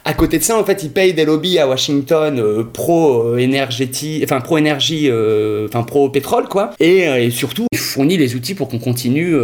À 0.04 0.14
côté 0.14 0.38
de 0.38 0.42
ça, 0.42 0.58
en 0.58 0.64
fait, 0.64 0.82
il 0.82 0.90
paye 0.90 1.14
des 1.14 1.24
lobbies 1.24 1.58
à 1.58 1.68
Washington 1.68 2.38
euh, 2.38 2.64
pro 2.64 3.36
énergie, 3.36 4.20
enfin 4.24 4.40
pro 4.40 4.58
énergie, 4.58 5.08
euh, 5.10 5.66
enfin 5.68 5.82
pro 5.82 6.08
pétrole, 6.08 6.48
quoi. 6.48 6.70
Et, 6.80 7.30
surtout, 7.30 7.66
il 7.72 7.78
fournit 7.78 8.16
les 8.16 8.34
outils 8.34 8.54
pour 8.54 8.68
qu'on 8.68 8.78
continue 8.78 9.34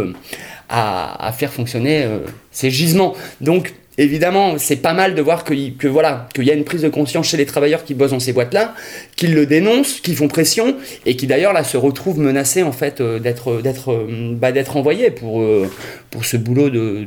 à, 0.69 1.27
à, 1.27 1.31
faire 1.31 1.51
fonctionner 1.51 2.05
ces 2.51 2.69
gisements. 2.69 3.13
Donc 3.41 3.73
évidemment, 3.97 4.57
c'est 4.57 4.77
pas 4.77 4.93
mal 4.93 5.15
de 5.15 5.21
voir 5.21 5.43
que, 5.43 5.53
que 5.71 5.87
voilà, 5.87 6.29
qu'il 6.33 6.43
y 6.43 6.51
a 6.51 6.53
une 6.53 6.63
prise 6.63 6.81
de 6.81 6.89
conscience 6.89 7.27
chez 7.27 7.37
les 7.37 7.45
travailleurs 7.45 7.83
qui 7.83 7.93
bossent 7.93 8.11
dans 8.11 8.19
ces 8.19 8.33
boîtes-là, 8.33 8.73
qu'ils 9.15 9.33
le 9.33 9.45
dénoncent, 9.45 9.99
qu'ils 9.99 10.15
font 10.15 10.27
pression, 10.27 10.75
et 11.05 11.15
qui 11.15 11.27
d'ailleurs 11.27 11.53
là 11.53 11.63
se 11.63 11.77
retrouvent 11.77 12.19
menacés 12.19 12.63
en 12.63 12.71
fait 12.71 13.01
euh, 13.01 13.19
d'être 13.19 13.61
d'être 13.61 13.91
euh, 13.91 14.33
bah, 14.33 14.51
d'être 14.51 14.77
envoyés 14.77 15.11
pour 15.11 15.41
euh, 15.41 15.69
pour 16.11 16.25
ce 16.25 16.37
boulot 16.37 16.69
de, 16.69 17.05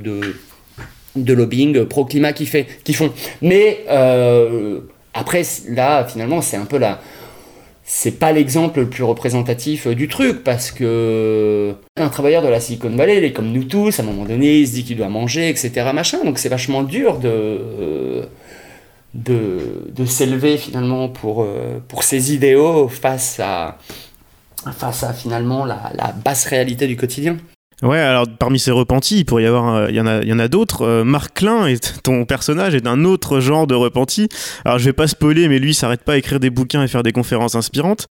de, 1.16 1.32
lobbying 1.32 1.84
pro 1.84 2.04
climat 2.04 2.32
qu'ils 2.32 2.48
font. 2.48 3.12
Mais 3.42 3.84
après 5.12 5.42
là, 5.68 6.04
finalement, 6.04 6.40
c'est 6.40 6.56
un 6.56 6.64
peu 6.66 6.78
la 6.78 7.00
c'est 7.92 8.12
pas 8.12 8.30
l'exemple 8.30 8.78
le 8.78 8.88
plus 8.88 9.02
représentatif 9.02 9.88
euh, 9.88 9.96
du 9.96 10.06
truc 10.06 10.44
parce 10.44 10.70
que 10.70 11.74
un 11.96 12.08
travailleur 12.08 12.40
de 12.40 12.46
la 12.46 12.60
Silicon 12.60 12.90
Valley, 12.90 13.18
il 13.18 13.24
est 13.24 13.32
comme 13.32 13.50
nous 13.50 13.64
tous, 13.64 13.98
à 13.98 14.04
un 14.04 14.06
moment 14.06 14.24
donné, 14.24 14.60
il 14.60 14.68
se 14.68 14.74
dit 14.74 14.84
qu'il 14.84 14.96
doit 14.96 15.08
manger, 15.08 15.48
etc. 15.48 15.90
Machin. 15.92 16.24
Donc 16.24 16.38
c'est 16.38 16.48
vachement 16.48 16.84
dur 16.84 17.18
de, 17.18 17.28
euh, 17.28 18.26
de, 19.14 20.04
s'élever 20.06 20.56
finalement 20.56 21.08
pour, 21.08 21.42
euh, 21.42 21.80
pour 21.88 22.04
ses 22.04 22.32
idéaux 22.32 22.86
face 22.86 23.40
à, 23.40 23.76
face 24.70 25.02
à 25.02 25.12
finalement 25.12 25.64
la 25.64 26.14
basse 26.24 26.46
réalité 26.46 26.86
du 26.86 26.96
quotidien. 26.96 27.38
Ouais, 27.82 27.98
alors 27.98 28.26
parmi 28.38 28.58
ces 28.58 28.70
repentis, 28.70 29.20
il 29.20 29.24
pourrait 29.24 29.44
y 29.44 29.46
avoir, 29.46 29.74
euh, 29.74 29.86
il 29.88 29.96
y 29.96 30.00
en 30.00 30.06
a, 30.06 30.20
il 30.20 30.28
y 30.28 30.32
en 30.32 30.38
a 30.38 30.48
d'autres. 30.48 30.82
Euh, 30.82 31.04
Marc 31.04 31.38
Klein, 31.38 31.66
est, 31.66 32.02
ton 32.02 32.26
personnage, 32.26 32.74
est 32.74 32.82
d'un 32.82 33.04
autre 33.04 33.40
genre 33.40 33.66
de 33.66 33.74
repenti. 33.74 34.28
Alors 34.64 34.78
je 34.78 34.84
vais 34.84 34.92
pas 34.92 35.06
spoiler, 35.06 35.48
mais 35.48 35.58
lui, 35.58 35.70
il 35.70 35.74
s'arrête 35.74 36.02
pas 36.02 36.12
à 36.12 36.16
écrire 36.16 36.40
des 36.40 36.50
bouquins 36.50 36.82
et 36.82 36.88
faire 36.88 37.02
des 37.02 37.12
conférences 37.12 37.54
inspirantes. 37.54 38.06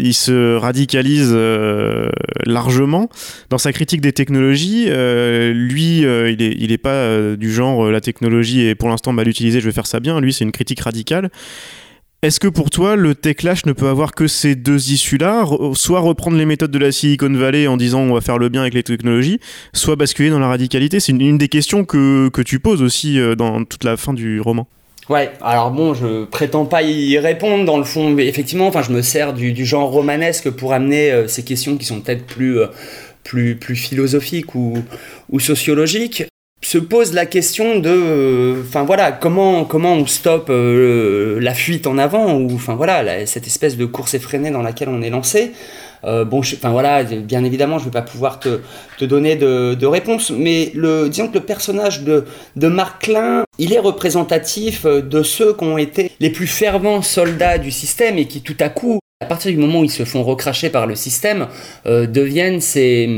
Il 0.00 0.14
se 0.14 0.54
radicalise 0.54 1.32
euh, 1.32 2.08
largement 2.46 3.08
dans 3.50 3.58
sa 3.58 3.72
critique 3.72 4.00
des 4.00 4.12
technologies. 4.12 4.84
lui, 4.86 5.98
il 6.02 6.42
est, 6.42 6.56
il 6.56 6.70
est 6.70 6.78
pas 6.78 7.34
du 7.36 7.52
genre 7.52 7.90
la 7.90 8.00
technologie 8.00 8.60
est 8.60 8.76
pour 8.76 8.88
l'instant 8.88 9.12
mal 9.12 9.26
utilisée, 9.26 9.60
je 9.60 9.66
vais 9.66 9.72
faire 9.72 9.88
ça 9.88 9.98
bien. 9.98 10.20
Lui, 10.20 10.32
c'est 10.32 10.44
une 10.44 10.52
critique 10.52 10.80
radicale. 10.80 11.30
Est-ce 12.20 12.40
que 12.40 12.48
pour 12.48 12.70
toi, 12.70 12.96
le 12.96 13.14
techlash 13.14 13.64
ne 13.64 13.72
peut 13.72 13.86
avoir 13.86 14.12
que 14.12 14.26
ces 14.26 14.56
deux 14.56 14.90
issues-là? 14.90 15.44
Soit 15.74 16.00
reprendre 16.00 16.36
les 16.36 16.46
méthodes 16.46 16.72
de 16.72 16.78
la 16.80 16.90
Silicon 16.90 17.32
Valley 17.32 17.68
en 17.68 17.76
disant 17.76 18.00
on 18.00 18.12
va 18.12 18.20
faire 18.20 18.38
le 18.38 18.48
bien 18.48 18.62
avec 18.62 18.74
les 18.74 18.82
technologies, 18.82 19.38
soit 19.72 19.94
basculer 19.94 20.28
dans 20.28 20.40
la 20.40 20.48
radicalité. 20.48 20.98
C'est 20.98 21.12
une, 21.12 21.38
des 21.38 21.46
questions 21.46 21.84
que, 21.84 22.28
tu 22.42 22.58
poses 22.58 22.82
aussi 22.82 23.20
euh, 23.20 23.36
dans 23.36 23.64
toute 23.64 23.84
la 23.84 23.96
fin 23.96 24.14
du 24.14 24.40
roman. 24.40 24.66
Ouais, 25.08 25.30
alors 25.40 25.70
bon, 25.70 25.94
je 25.94 26.24
prétends 26.24 26.64
pas 26.64 26.82
y 26.82 27.16
répondre 27.18 27.64
dans 27.64 27.78
le 27.78 27.84
fond, 27.84 28.10
mais 28.10 28.26
effectivement, 28.26 28.66
enfin, 28.66 28.82
je 28.82 28.90
me 28.90 29.00
sers 29.00 29.32
du, 29.32 29.64
genre 29.64 29.88
romanesque 29.88 30.50
pour 30.50 30.72
amener 30.72 31.12
euh, 31.12 31.28
ces 31.28 31.44
questions 31.44 31.76
qui 31.76 31.84
sont 31.84 32.00
peut-être 32.00 32.26
plus, 32.26 32.58
euh, 32.58 32.66
plus, 33.22 33.54
plus 33.54 33.76
philosophiques 33.76 34.56
ou, 34.56 34.82
ou 35.30 35.38
sociologiques 35.38 36.24
se 36.60 36.78
pose 36.78 37.12
la 37.12 37.24
question 37.26 37.78
de 37.78 37.88
euh, 37.88 38.62
enfin 38.66 38.82
voilà 38.82 39.12
comment 39.12 39.64
comment 39.64 39.92
on 39.94 40.06
stoppe 40.06 40.50
euh, 40.50 41.38
la 41.40 41.54
fuite 41.54 41.86
en 41.86 41.98
avant 41.98 42.34
ou 42.34 42.52
enfin 42.54 42.74
voilà 42.74 43.26
cette 43.26 43.46
espèce 43.46 43.76
de 43.76 43.86
course 43.86 44.14
effrénée 44.14 44.50
dans 44.50 44.62
laquelle 44.62 44.88
on 44.88 45.02
est 45.02 45.10
lancé. 45.10 45.52
Euh, 46.04 46.24
bon 46.24 46.38
enfin 46.40 46.70
voilà 46.70 47.02
bien 47.02 47.42
évidemment 47.42 47.78
je 47.78 47.86
vais 47.86 47.90
pas 47.90 48.02
pouvoir 48.02 48.38
te, 48.38 48.60
te 48.98 49.04
donner 49.04 49.34
de, 49.34 49.74
de 49.74 49.86
réponse 49.86 50.30
mais 50.30 50.70
le 50.74 51.08
disons 51.08 51.26
que 51.26 51.34
le 51.34 51.44
personnage 51.44 52.04
de 52.04 52.24
de 52.54 52.68
Marc 52.68 53.02
Klein 53.02 53.42
il 53.58 53.72
est 53.72 53.80
représentatif 53.80 54.86
de 54.86 55.22
ceux 55.24 55.54
qui 55.54 55.64
ont 55.64 55.76
été 55.76 56.12
les 56.20 56.30
plus 56.30 56.46
fervents 56.46 57.02
soldats 57.02 57.58
du 57.58 57.72
système 57.72 58.16
et 58.16 58.26
qui 58.26 58.42
tout 58.42 58.56
à 58.60 58.68
coup 58.68 59.00
à 59.20 59.26
partir 59.26 59.50
du 59.50 59.56
moment 59.56 59.80
où 59.80 59.84
ils 59.84 59.90
se 59.90 60.04
font 60.04 60.22
recracher 60.22 60.70
par 60.70 60.86
le 60.86 60.94
système, 60.94 61.48
euh, 61.86 62.06
deviennent, 62.06 62.60
ses, 62.60 63.08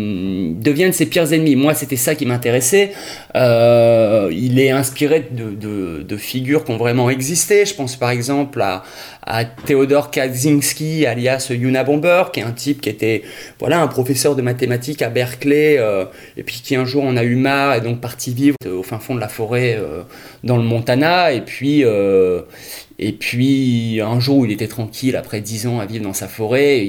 ses 0.93 1.07
pires 1.07 1.31
ennemis. 1.31 1.57
Moi, 1.57 1.75
c'était 1.75 1.97
ça 1.97 2.15
qui 2.15 2.25
m'intéressait. 2.25 2.93
Euh, 3.37 4.31
il 4.33 4.59
est 4.59 4.71
inspiré 4.71 5.29
de, 5.31 6.17
figures 6.17 6.65
qui 6.65 6.71
ont 6.71 6.79
vraiment 6.79 7.11
existé. 7.11 7.67
Je 7.67 7.75
pense 7.75 7.97
par 7.97 8.09
exemple 8.09 8.63
à, 8.63 8.83
à 9.27 9.45
Theodor 9.45 10.11
Kaczynski, 10.11 11.05
alias 11.05 11.49
Yuna 11.51 11.85
Bomber, 11.85 12.25
qui 12.33 12.41
est 12.41 12.45
un 12.45 12.53
type 12.53 12.81
qui 12.81 12.89
était 12.89 13.23
voilà, 13.59 13.83
un 13.83 13.87
professeur 13.87 14.35
de 14.35 14.41
mathématiques 14.41 15.03
à 15.03 15.11
Berkeley, 15.11 15.77
euh, 15.79 16.07
et 16.39 16.45
puis 16.45 16.63
qui 16.65 16.77
un 16.77 16.87
jour 16.87 17.05
en 17.05 17.15
a 17.19 17.25
eu 17.25 17.35
marre 17.35 17.75
et 17.75 17.83
donc 17.83 18.01
parti 18.01 18.33
vivre 18.33 18.57
au 18.67 18.83
fin 18.83 19.01
fond 19.01 19.15
de 19.15 19.21
la 19.21 19.29
forêt 19.29 19.79
dans 20.45 20.57
le 20.57 20.63
Montana. 20.63 21.33
Et 21.33 21.43
puis, 21.43 21.85
et 23.03 23.13
puis, 23.13 23.99
un 24.03 24.21
jour 24.21 24.37
où 24.37 24.45
il 24.45 24.53
était 24.53 24.69
tranquille, 24.69 25.17
après 25.17 25.41
10 25.41 25.67
ans 25.69 25.81
à 25.81 25.87
vivre 25.87 26.05
dans 26.05 26.13
sa 26.13 26.29
forêt, 26.29 26.87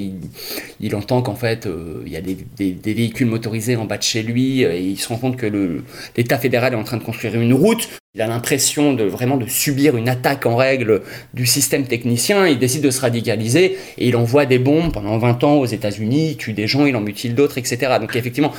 il, 0.81 0.93
entend 0.93 1.21
qu'en 1.21 1.35
fait, 1.35 1.67
euh, 1.67 2.03
il 2.05 2.11
y 2.11 2.17
a 2.17 2.21
des, 2.21 2.93
véhicules 2.93 3.27
motorisés 3.27 3.77
en 3.77 3.85
bas 3.85 3.97
de 3.97 4.03
chez 4.03 4.21
lui, 4.21 4.61
et 4.63 4.81
il 4.81 4.99
se 4.99 5.07
rend 5.07 5.15
compte 5.15 5.37
que 5.37 5.45
l'État 6.17 6.37
fédéral 6.37 6.73
est 6.73 6.75
en 6.75 6.83
train 6.83 6.97
de 6.97 7.03
construire 7.03 7.39
une 7.39 7.53
route. 7.53 7.87
Il 8.13 8.21
a 8.21 8.27
l'impression 8.27 8.91
de 8.91 9.05
vraiment 9.05 9.37
de 9.37 9.45
subir 9.47 9.95
une 9.95 10.09
attaque 10.09 10.45
en 10.45 10.57
règle 10.57 11.01
du 11.33 11.45
système 11.45 11.85
technicien. 11.85 12.45
Il 12.45 12.59
décide 12.59 12.81
de 12.81 12.91
se 12.91 12.99
radicaliser 12.99 13.77
et 13.97 14.09
il 14.09 14.17
envoie 14.17 14.45
des 14.45 14.59
bombes 14.59 14.91
pendant 14.91 15.17
20 15.17 15.45
ans 15.45 15.55
aux 15.59 15.65
États-Unis, 15.65 16.31
il 16.31 16.35
tue 16.35 16.51
des 16.51 16.67
gens, 16.67 16.85
il 16.85 16.97
en 16.97 17.01
mutile 17.01 17.35
d'autres, 17.35 17.57
etc. 17.57 17.99
Donc 18.01 18.17
effectivement, 18.17 18.51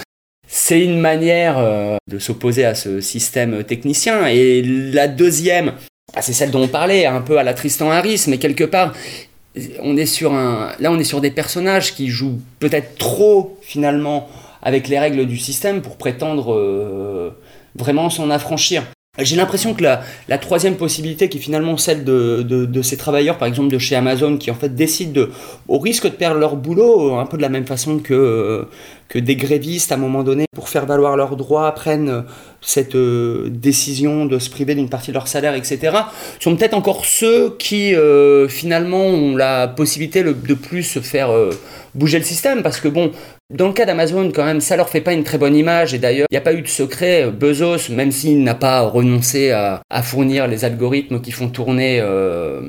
c'est 0.46 0.82
une 0.82 0.98
manière 0.98 1.58
euh, 1.58 1.96
de 2.10 2.18
s'opposer 2.18 2.64
à 2.64 2.74
ce 2.74 3.02
système 3.02 3.62
technicien. 3.62 4.26
Et 4.26 4.62
la 4.62 5.06
deuxième, 5.06 5.74
ah, 6.14 6.22
c'est 6.22 6.32
celle 6.32 6.50
dont 6.50 6.62
on 6.62 6.68
parlait, 6.68 7.06
un 7.06 7.20
peu 7.20 7.38
à 7.38 7.42
la 7.42 7.54
Tristan 7.54 7.90
Harris, 7.90 8.24
mais 8.28 8.38
quelque 8.38 8.64
part, 8.64 8.92
on 9.80 9.96
est 9.96 10.06
sur 10.06 10.32
là 10.32 10.90
on 10.90 10.98
est 10.98 11.04
sur 11.04 11.20
des 11.20 11.30
personnages 11.30 11.94
qui 11.94 12.08
jouent 12.08 12.40
peut-être 12.58 12.96
trop 12.96 13.58
finalement 13.60 14.28
avec 14.62 14.88
les 14.88 14.98
règles 14.98 15.26
du 15.26 15.36
système 15.36 15.82
pour 15.82 15.96
prétendre 15.96 16.54
euh, 16.54 17.30
vraiment 17.74 18.08
s'en 18.08 18.30
affranchir. 18.30 18.84
J'ai 19.18 19.36
l'impression 19.36 19.74
que 19.74 19.82
la, 19.82 20.38
troisième 20.38 20.76
possibilité, 20.76 21.28
qui 21.28 21.36
est 21.36 21.40
finalement 21.40 21.76
celle 21.76 22.02
de, 22.02 22.82
ces 22.82 22.96
travailleurs, 22.96 23.36
par 23.36 23.46
exemple 23.46 23.68
de 23.68 23.78
chez 23.78 23.94
Amazon, 23.94 24.38
qui 24.38 24.50
en 24.50 24.54
fait 24.54 24.74
décident 24.74 25.12
de, 25.12 25.30
au 25.68 25.78
risque 25.78 26.04
de 26.04 26.16
perdre 26.16 26.40
leur 26.40 26.56
boulot, 26.56 27.16
un 27.16 27.26
peu 27.26 27.36
de 27.36 27.42
la 27.42 27.50
même 27.50 27.66
façon 27.66 27.98
que, 27.98 28.66
que 29.08 29.18
des 29.18 29.36
grévistes, 29.36 29.92
à 29.92 29.96
un 29.96 29.98
moment 29.98 30.22
donné, 30.22 30.46
pour 30.54 30.70
faire 30.70 30.86
valoir 30.86 31.18
leurs 31.18 31.36
droits, 31.36 31.70
prennent 31.72 32.24
cette 32.62 32.96
décision 32.96 34.24
de 34.24 34.38
se 34.38 34.48
priver 34.48 34.74
d'une 34.74 34.88
partie 34.88 35.08
de 35.08 35.14
leur 35.14 35.28
salaire, 35.28 35.54
etc., 35.54 35.96
sont 36.40 36.56
peut-être 36.56 36.74
encore 36.74 37.04
ceux 37.04 37.56
qui, 37.58 37.94
finalement, 38.48 39.04
ont 39.04 39.36
la 39.36 39.68
possibilité 39.68 40.22
de 40.22 40.54
plus 40.54 41.00
faire 41.00 41.30
bouger 41.94 42.18
le 42.18 42.24
système. 42.24 42.62
Parce 42.62 42.80
que, 42.80 42.88
bon, 42.88 43.12
dans 43.50 43.66
le 43.66 43.72
cas 43.72 43.84
d'Amazon, 43.84 44.30
quand 44.34 44.44
même, 44.44 44.60
ça 44.60 44.76
leur 44.76 44.88
fait 44.88 45.00
pas 45.00 45.12
une 45.12 45.24
très 45.24 45.38
bonne 45.38 45.56
image. 45.56 45.94
Et 45.94 45.98
d'ailleurs, 45.98 46.26
il 46.30 46.34
n'y 46.34 46.38
a 46.38 46.42
pas 46.42 46.54
eu 46.54 46.62
de 46.62 46.68
secret. 46.68 47.30
Bezos, 47.30 47.90
même 47.90 48.12
s'il 48.12 48.42
n'a 48.42 48.54
pas 48.54 48.80
renoncé 48.80 49.50
à, 49.50 49.82
fournir 50.02 50.48
les 50.48 50.64
algorithmes 50.64 51.20
qui 51.20 51.30
font 51.30 51.48
tourner, 51.48 51.98
euh, 52.00 52.60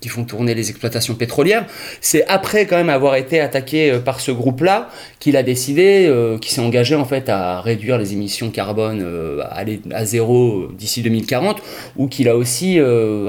qui 0.00 0.08
font 0.08 0.24
tourner 0.24 0.54
les 0.54 0.70
exploitations 0.70 1.14
pétrolières, 1.14 1.66
c'est 2.00 2.26
après 2.26 2.66
quand 2.66 2.76
même 2.76 2.88
avoir 2.88 3.16
été 3.16 3.38
attaqué 3.40 3.90
euh, 3.90 3.98
par 3.98 4.20
ce 4.20 4.30
groupe-là 4.30 4.88
qu'il 5.18 5.36
a 5.36 5.42
décidé, 5.42 6.06
euh, 6.08 6.38
qu'il 6.38 6.52
s'est 6.52 6.62
engagé 6.62 6.94
en 6.94 7.04
fait 7.04 7.28
à 7.28 7.60
réduire 7.60 7.98
les 7.98 8.14
émissions 8.14 8.50
carbone, 8.50 9.04
à 9.92 10.04
zéro 10.04 10.68
d'ici 10.72 11.02
2040, 11.02 11.60
ou 11.96 12.08
qu'il 12.08 12.28
a 12.28 12.36
aussi 12.36 12.78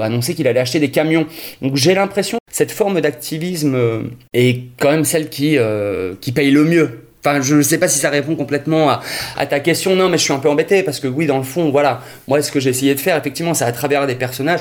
annoncé 0.00 0.34
qu'il 0.34 0.48
allait 0.48 0.60
acheter 0.60 0.80
des 0.80 0.90
camions. 0.90 1.26
Donc 1.60 1.76
j'ai 1.76 1.94
l'impression 1.94 2.38
cette 2.52 2.70
forme 2.70 3.00
d'activisme 3.00 3.76
est 4.32 4.60
quand 4.78 4.92
même 4.92 5.04
celle 5.04 5.28
qui, 5.28 5.56
qui 6.20 6.32
paye 6.32 6.52
le 6.52 6.64
mieux 6.64 7.02
Enfin, 7.24 7.40
je 7.40 7.54
ne 7.54 7.62
sais 7.62 7.78
pas 7.78 7.86
si 7.86 8.00
ça 8.00 8.10
répond 8.10 8.34
complètement 8.34 8.90
à, 9.36 9.46
ta 9.46 9.60
question, 9.60 9.94
non, 9.94 10.08
mais 10.08 10.18
je 10.18 10.24
suis 10.24 10.32
un 10.32 10.40
peu 10.40 10.48
embêté 10.48 10.82
parce 10.82 10.98
que 10.98 11.06
oui, 11.06 11.26
dans 11.26 11.38
le 11.38 11.44
fond, 11.44 11.70
voilà, 11.70 12.02
moi, 12.26 12.42
ce 12.42 12.50
que 12.50 12.58
j'ai 12.58 12.70
essayé 12.70 12.94
de 12.96 13.00
faire, 13.00 13.16
effectivement, 13.16 13.54
c'est 13.54 13.64
à 13.64 13.70
travers 13.70 14.08
des 14.08 14.16
personnages 14.16 14.60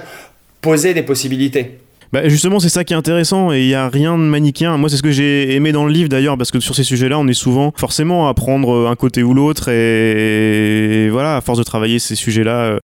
poser 0.62 0.94
des 0.94 1.02
possibilités. 1.02 1.80
Bah 2.14 2.28
justement, 2.28 2.60
c'est 2.60 2.70
ça 2.70 2.84
qui 2.84 2.94
est 2.94 2.96
intéressant 2.96 3.52
et 3.52 3.62
il 3.62 3.68
n'y 3.68 3.74
a 3.74 3.90
rien 3.90 4.16
de 4.16 4.24
manichéen. 4.24 4.78
Moi, 4.78 4.90
c'est 4.90 4.98
ce 4.98 5.02
que 5.02 5.12
j'ai 5.12 5.56
aimé 5.56 5.72
dans 5.72 5.86
le 5.86 5.92
livre 5.92 6.10
d'ailleurs, 6.10 6.38
parce 6.38 6.52
que 6.52 6.60
sur 6.60 6.76
ces 6.76 6.84
sujets-là, 6.84 7.18
on 7.18 7.28
est 7.28 7.34
souvent 7.34 7.74
forcément 7.76 8.28
à 8.28 8.34
prendre 8.36 8.88
un 8.88 8.96
côté 8.96 9.24
ou 9.24 9.34
l'autre 9.34 9.70
et, 9.70 11.10
voilà, 11.10 11.38
à 11.38 11.42
force 11.42 11.58
de 11.58 11.64
travailler 11.64 11.98
ces 11.98 12.16
sujets-là 12.16 12.78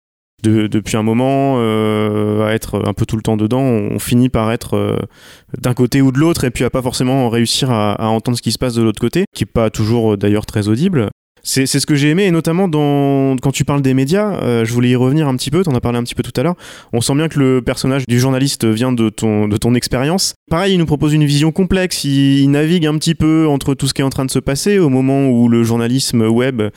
depuis 0.47 0.97
un 0.97 1.03
moment, 1.03 1.55
euh, 1.57 2.45
à 2.45 2.53
être 2.53 2.87
un 2.87 2.93
peu 2.93 3.05
tout 3.05 3.15
le 3.15 3.21
temps 3.21 3.37
dedans, 3.37 3.61
on, 3.61 3.99
finit 3.99 4.29
par 4.29 4.51
être 4.51 4.75
euh, 4.75 4.97
d'un 5.59 5.73
côté 5.73 6.01
ou 6.01 6.11
de 6.11 6.19
l'autre 6.19 6.43
et 6.43 6.51
puis 6.51 6.63
à 6.63 6.69
pas 6.69 6.81
forcément 6.81 7.29
réussir 7.29 7.71
à, 7.71 8.09
entendre 8.09 8.37
ce 8.37 8.41
qui 8.41 8.51
se 8.51 8.57
passe 8.57 8.75
de 8.75 8.83
l'autre 8.83 8.99
côté, 8.99 9.25
qui 9.33 9.43
est 9.43 9.51
pas 9.51 9.69
toujours 9.69 10.13
euh, 10.13 10.17
d'ailleurs 10.17 10.45
très 10.45 10.67
audible. 10.67 11.09
C'est 11.47 11.67
ce 11.67 11.85
que 11.85 11.93
j'ai 11.93 12.09
aimé, 12.09 12.23
et 12.23 12.31
notamment 12.31 12.67
dans, 12.67 13.35
quand 13.39 13.51
tu 13.51 13.65
parles 13.65 13.83
des 13.83 13.93
médias, 13.93 14.33
euh, 14.41 14.65
je 14.65 14.73
voulais 14.73 14.89
y 14.89 14.95
revenir 14.95 15.27
un 15.27 15.35
petit 15.35 15.51
peu, 15.51 15.61
tu 15.63 15.69
en 15.69 15.75
as 15.75 15.79
parlé 15.79 15.99
un 15.99 16.03
petit 16.03 16.15
peu 16.15 16.23
tout 16.23 16.33
à 16.37 16.41
l'heure. 16.41 16.55
On 16.91 17.01
sent 17.01 17.13
bien 17.13 17.27
que 17.27 17.37
le 17.37 17.61
personnage 17.61 18.07
du 18.07 18.19
journaliste 18.19 18.65
vient 18.65 18.91
de 18.91 19.09
ton, 19.09 19.47
de 19.47 19.55
ton 19.55 19.75
expérience. 19.75 20.33
Pareil, 20.49 20.73
il 20.73 20.79
nous 20.79 20.87
propose 20.87 21.13
une 21.13 21.23
vision 21.23 21.51
complexe, 21.51 22.03
il, 22.03 22.49
navigue 22.49 22.87
un 22.87 22.97
petit 22.97 23.13
peu 23.13 23.47
entre 23.47 23.75
tout 23.75 23.87
ce 23.87 23.93
qui 23.93 24.01
est 24.01 24.03
en 24.03 24.09
train 24.09 24.25
de 24.25 24.31
se 24.31 24.39
passer 24.39 24.79
au 24.79 24.89
moment 24.89 25.27
où 25.27 25.47
le 25.47 25.63
journalisme 25.63 26.23
web, 26.23 26.61
euh, 26.61 26.69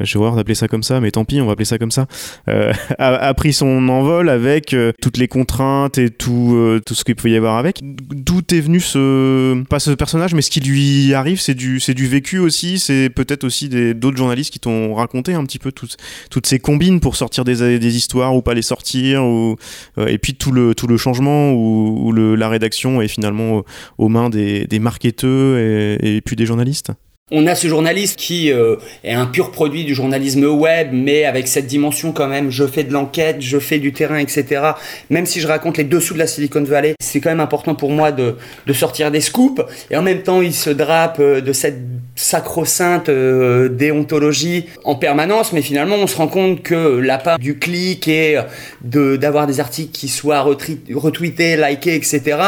je 0.00 0.14
vais 0.14 0.18
voir 0.18 0.34
d'appeler 0.34 0.56
ça 0.56 0.66
comme 0.66 0.82
ça, 0.82 1.00
mais 1.00 1.12
tant 1.12 1.24
pis, 1.24 1.40
on 1.40 1.46
va 1.46 1.52
appeler 1.52 1.64
ça 1.64 1.78
comme 1.78 1.92
ça, 1.92 2.06
euh, 2.48 2.72
a, 2.98 3.32
pris 3.34 3.52
son 3.52 3.88
envol 3.88 4.28
avec 4.28 4.74
toutes 5.00 5.18
les 5.18 5.28
contraintes 5.28 5.98
et 5.98 6.10
tout, 6.10 6.80
tout 6.84 6.94
ce 6.94 7.04
qu'il 7.04 7.14
pouvait 7.14 7.30
y 7.30 7.36
avoir 7.36 7.58
avec. 7.58 7.78
D'où 7.82 8.40
est 8.50 8.60
venu 8.60 8.80
ce, 8.80 9.62
pas 9.64 9.78
ce 9.78 9.92
personnage, 9.92 10.34
mais 10.34 10.42
ce 10.42 10.50
qui 10.50 10.60
lui 10.60 11.14
arrive, 11.14 11.40
c'est 11.40 11.54
du, 11.54 11.78
du 11.78 12.06
vécu 12.08 12.38
aussi, 12.38 12.80
c'est 12.80 13.08
peut-être 13.08 13.44
aussi 13.44 13.68
d'autres 13.94 14.15
journalistes 14.16 14.52
qui 14.52 14.60
t'ont 14.60 14.94
raconté 14.94 15.34
un 15.34 15.44
petit 15.44 15.58
peu 15.58 15.72
toutes, 15.72 15.96
toutes 16.30 16.46
ces 16.46 16.58
combines 16.58 17.00
pour 17.00 17.16
sortir 17.16 17.44
des, 17.44 17.78
des 17.78 17.96
histoires 17.96 18.34
ou 18.34 18.42
pas 18.42 18.54
les 18.54 18.62
sortir, 18.62 19.24
ou, 19.24 19.56
euh, 19.98 20.06
et 20.06 20.18
puis 20.18 20.34
tout 20.34 20.52
le, 20.52 20.74
tout 20.74 20.86
le 20.86 20.96
changement 20.96 21.52
où, 21.52 22.12
le, 22.12 22.34
la 22.34 22.48
rédaction 22.48 23.00
est 23.00 23.08
finalement 23.08 23.62
aux 23.98 24.08
mains 24.08 24.30
des, 24.30 24.66
des 24.66 24.78
marketeurs 24.78 25.58
et, 25.58 26.20
puis 26.24 26.36
des 26.36 26.46
journalistes? 26.46 26.92
On 27.32 27.48
a 27.48 27.56
ce 27.56 27.66
journaliste 27.66 28.16
qui 28.20 28.52
euh, 28.52 28.76
est 29.02 29.12
un 29.12 29.26
pur 29.26 29.50
produit 29.50 29.84
du 29.84 29.96
journalisme 29.96 30.44
web, 30.44 30.90
mais 30.92 31.24
avec 31.24 31.48
cette 31.48 31.66
dimension 31.66 32.12
quand 32.12 32.28
même, 32.28 32.52
je 32.52 32.64
fais 32.64 32.84
de 32.84 32.92
l'enquête, 32.92 33.38
je 33.40 33.58
fais 33.58 33.80
du 33.80 33.92
terrain, 33.92 34.18
etc. 34.18 34.74
Même 35.10 35.26
si 35.26 35.40
je 35.40 35.48
raconte 35.48 35.76
les 35.76 35.82
dessous 35.82 36.14
de 36.14 36.20
la 36.20 36.28
Silicon 36.28 36.62
Valley, 36.62 36.94
c'est 37.00 37.20
quand 37.20 37.30
même 37.30 37.40
important 37.40 37.74
pour 37.74 37.90
moi 37.90 38.12
de, 38.12 38.36
de, 38.64 38.72
sortir 38.72 39.10
des 39.10 39.20
scoops. 39.20 39.60
Et 39.90 39.96
en 39.96 40.02
même 40.02 40.22
temps, 40.22 40.40
il 40.40 40.54
se 40.54 40.70
drape 40.70 41.18
euh, 41.18 41.40
de 41.40 41.52
cette 41.52 41.95
sacro-sainte 42.16 43.08
euh, 43.08 43.68
déontologie 43.68 44.66
en 44.84 44.96
permanence, 44.96 45.52
mais 45.52 45.62
finalement, 45.62 45.96
on 45.96 46.06
se 46.06 46.16
rend 46.16 46.28
compte 46.28 46.62
que 46.62 46.98
la 46.98 47.18
part 47.18 47.38
du 47.38 47.58
clic 47.58 48.08
et 48.08 48.40
d'avoir 48.82 49.46
des 49.46 49.60
articles 49.60 49.92
qui 49.92 50.08
soient 50.08 50.40
retweetés, 50.40 51.56
likés, 51.56 51.94
etc., 51.94 52.38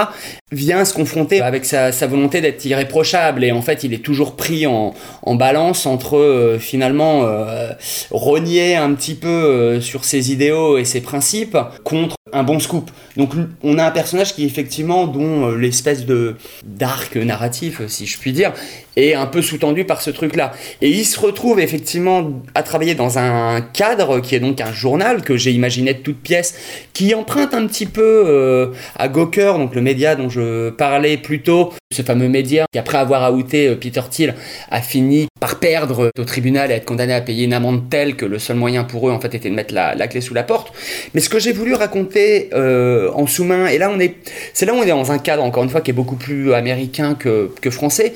vient 0.51 0.85
se 0.85 0.95
confronter 0.95 1.43
avec 1.43 1.65
sa, 1.65 1.93
sa 1.93 2.07
volonté 2.07 2.41
d'être 2.41 2.65
irréprochable. 2.65 3.45
Et 3.45 3.53
en 3.53 3.63
fait, 3.63 3.85
il 3.85 3.93
est 3.93 4.03
toujours 4.03 4.37
pris 4.37 4.67
en, 4.67 4.95
balance 5.35 5.87
entre 5.87 6.17
euh, 6.17 6.59
finalement 6.59 7.23
euh, 7.23 7.71
rogner 8.11 8.75
un 8.77 8.93
petit 8.95 9.15
peu 9.15 9.29
euh, 9.29 9.81
sur 9.81 10.05
ses 10.05 10.33
idéaux 10.33 10.79
et 10.79 10.85
ses 10.85 11.01
principes 11.01 11.57
contre 11.85 12.17
un 12.33 12.43
bon 12.43 12.59
scoop. 12.59 12.91
Donc 13.17 13.33
on 13.63 13.79
a 13.79 13.85
un 13.85 13.91
personnage 13.91 14.35
qui 14.35 14.45
effectivement 14.45 15.07
dont 15.07 15.51
l'espèce 15.51 16.07
de 16.07 16.37
d'arc 16.65 17.17
narratif 17.17 17.83
si 17.87 18.07
je 18.07 18.19
puis 18.19 18.33
dire 18.33 18.53
est 18.97 19.15
un 19.15 19.27
peu 19.27 19.43
sous-tendu 19.43 19.85
par 19.85 20.03
ce 20.03 20.11
truc-là. 20.11 20.53
Et 20.83 20.91
il 20.91 21.05
se 21.05 21.21
retrouve 21.21 21.61
effectivement 21.61 22.31
à 22.55 22.63
travailler 22.63 22.95
dans 22.95 23.19
un 23.19 23.61
cadre 23.61 24.21
qui 24.21 24.35
est 24.35 24.41
donc 24.41 24.61
un 24.61 24.73
journal 24.73 25.23
que 25.23 25.37
j'ai 25.37 25.53
imaginé 25.53 25.95
de 25.95 26.01
toutes 26.01 26.21
pièces, 26.21 26.57
qui 26.93 27.15
emprunte 27.15 27.55
un 27.55 27.67
petit 27.67 27.87
peu 27.87 28.73
à 28.97 29.09
Gawker, 29.09 29.57
donc 29.59 29.75
le 29.75 29.83
média 29.83 30.17
dont 30.17 30.29
je 30.29 30.71
parlais 30.71 31.17
plus 31.17 31.43
tôt, 31.43 31.73
ce 31.91 32.03
fameux 32.03 32.29
média 32.29 32.67
qui 32.71 32.79
après 32.79 32.99
avoir 32.99 33.33
outé 33.33 33.75
Peter 33.77 34.03
Thiel 34.11 34.35
a 34.71 34.83
fini 34.83 35.27
par 35.41 35.59
perdre 35.59 36.11
au 36.19 36.25
tribunal 36.25 36.71
et 36.71 36.75
être 36.75 36.85
condamné 36.85 37.15
à 37.15 37.23
payer 37.23 37.45
une 37.45 37.55
amende 37.55 37.89
telle 37.89 38.15
que 38.15 38.27
le 38.27 38.39
seul 38.39 38.57
moyen 38.57 38.85
pour 38.85 39.09
eux 39.09 39.13
en 39.13 39.19
fait 39.21 39.35
était 39.35 39.49
de 39.49 39.55
mettre 39.55 39.73
la, 39.73 40.07
clé 40.07 40.21
sous 40.21 40.35
la 40.35 40.43
porte. 40.43 40.71
Mais 41.15 41.23
ce 41.23 41.31
que 41.31 41.39
j'ai 41.39 41.53
voulu 41.53 41.73
raconter 41.73 42.51
euh, 42.53 43.11
en 43.15 43.27
sous-main, 43.27 43.69
et 43.69 43.79
là 43.79 43.91
on 43.91 43.99
est, 44.01 44.17
c'est 44.53 44.67
là 44.67 44.75
où 44.75 44.77
on 44.77 44.83
est 44.83 44.89
dans 44.89 45.13
un 45.13 45.19
cadre 45.19 45.43
encore 45.43 45.65
une 45.65 45.71
fois 45.71 45.81
qui 45.81 45.91
est 45.91 45.95
beaucoup 45.95 46.17
plus 46.17 46.53
américain 46.53 47.15
que, 47.15 47.51
que 47.63 47.71
français. 47.71 48.13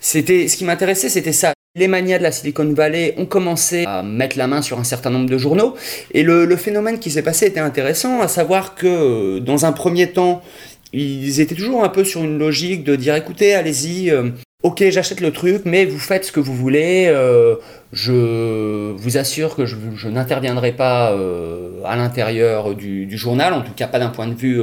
C'était, 0.00 0.46
ce 0.46 0.56
qui 0.56 0.64
m'intéressait, 0.64 1.08
c'était 1.08 1.32
ça. 1.32 1.52
Les 1.74 1.88
manias 1.88 2.18
de 2.18 2.22
la 2.22 2.32
Silicon 2.32 2.72
Valley 2.72 3.14
ont 3.18 3.26
commencé 3.26 3.84
à 3.86 4.02
mettre 4.02 4.38
la 4.38 4.46
main 4.46 4.62
sur 4.62 4.78
un 4.78 4.84
certain 4.84 5.10
nombre 5.10 5.28
de 5.28 5.36
journaux, 5.36 5.74
et 6.14 6.22
le, 6.22 6.46
le 6.46 6.56
phénomène 6.56 6.98
qui 6.98 7.10
s'est 7.10 7.22
passé 7.22 7.46
était 7.46 7.60
intéressant, 7.60 8.22
à 8.22 8.28
savoir 8.28 8.76
que 8.76 9.40
dans 9.40 9.66
un 9.66 9.72
premier 9.72 10.10
temps, 10.10 10.42
ils 10.92 11.40
étaient 11.40 11.54
toujours 11.54 11.84
un 11.84 11.88
peu 11.88 12.04
sur 12.04 12.22
une 12.22 12.38
logique 12.38 12.84
de 12.84 12.96
dire 12.96 13.14
écoutez, 13.14 13.54
allez-y, 13.54 14.10
euh, 14.10 14.30
ok, 14.62 14.84
j'achète 14.90 15.20
le 15.20 15.32
truc, 15.32 15.62
mais 15.64 15.84
vous 15.84 15.98
faites 15.98 16.24
ce 16.24 16.32
que 16.32 16.40
vous 16.40 16.54
voulez. 16.54 17.06
Euh, 17.08 17.56
je 17.92 18.92
vous 18.92 19.16
assure 19.16 19.56
que 19.56 19.66
je, 19.66 20.08
n'interviendrai 20.08 20.72
pas 20.72 21.12
euh, 21.12 21.82
à 21.84 21.96
l'intérieur 21.96 22.74
du, 22.74 23.16
journal, 23.16 23.52
en 23.52 23.62
tout 23.62 23.72
cas 23.74 23.88
pas 23.88 23.98
d'un 23.98 24.08
point 24.08 24.26
de 24.26 24.34
vue, 24.34 24.60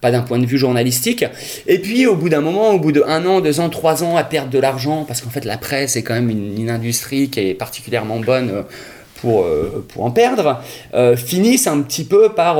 point 0.00 0.38
de 0.38 0.46
vue 0.46 0.58
journalistique. 0.58 1.24
Et 1.66 1.78
puis 1.78 2.06
au 2.06 2.16
bout 2.16 2.28
d'un 2.28 2.40
moment, 2.40 2.70
au 2.70 2.78
bout 2.78 2.92
de 2.92 3.02
un 3.06 3.24
an, 3.26 3.40
deux 3.40 3.60
ans, 3.60 3.70
trois 3.70 4.02
ans, 4.02 4.16
à 4.16 4.24
perdre 4.24 4.50
de 4.50 4.58
l'argent, 4.58 5.04
parce 5.04 5.20
qu'en 5.20 5.30
fait 5.30 5.44
la 5.44 5.56
presse 5.56 5.96
est 5.96 6.02
quand 6.02 6.14
même 6.14 6.30
une, 6.30 6.58
une 6.58 6.70
industrie 6.70 7.30
qui 7.30 7.40
est 7.40 7.54
particulièrement 7.54 8.18
bonne. 8.18 8.64
Pour, 9.20 9.46
pour 9.88 10.04
en 10.04 10.10
perdre, 10.10 10.60
finissent 11.16 11.66
un 11.66 11.80
petit 11.80 12.04
peu 12.04 12.34
par 12.34 12.58